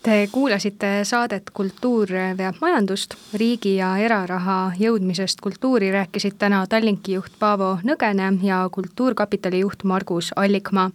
Te 0.02 0.28
kuulasite 0.32 1.04
saadet 1.06 1.50
Kultuur 1.54 2.10
veab 2.38 2.56
majandust. 2.60 3.14
riigi 3.38 3.76
ja 3.76 3.92
eraraha 4.02 4.72
jõudmisest 4.78 5.40
kultuuri 5.40 5.92
rääkisid 5.94 6.34
täna 6.38 6.64
Tallinki 6.66 7.14
juht 7.14 7.38
Paavo 7.38 7.78
Nõgene 7.84 8.32
ja 8.42 8.68
Kultuurkapitali 8.72 9.60
juht 9.60 9.84
Margus 9.84 10.32
Allikmaa. 10.36 10.90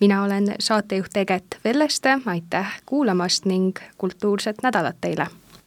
mina 0.00 0.22
olen 0.22 0.54
saatejuht 0.58 1.16
Eget 1.16 1.58
Velleste, 1.64 2.18
aitäh 2.26 2.80
kuulamast 2.86 3.44
ning 3.44 3.78
kultuurset 3.98 4.62
nädalat 4.62 4.96
teile 5.00 5.26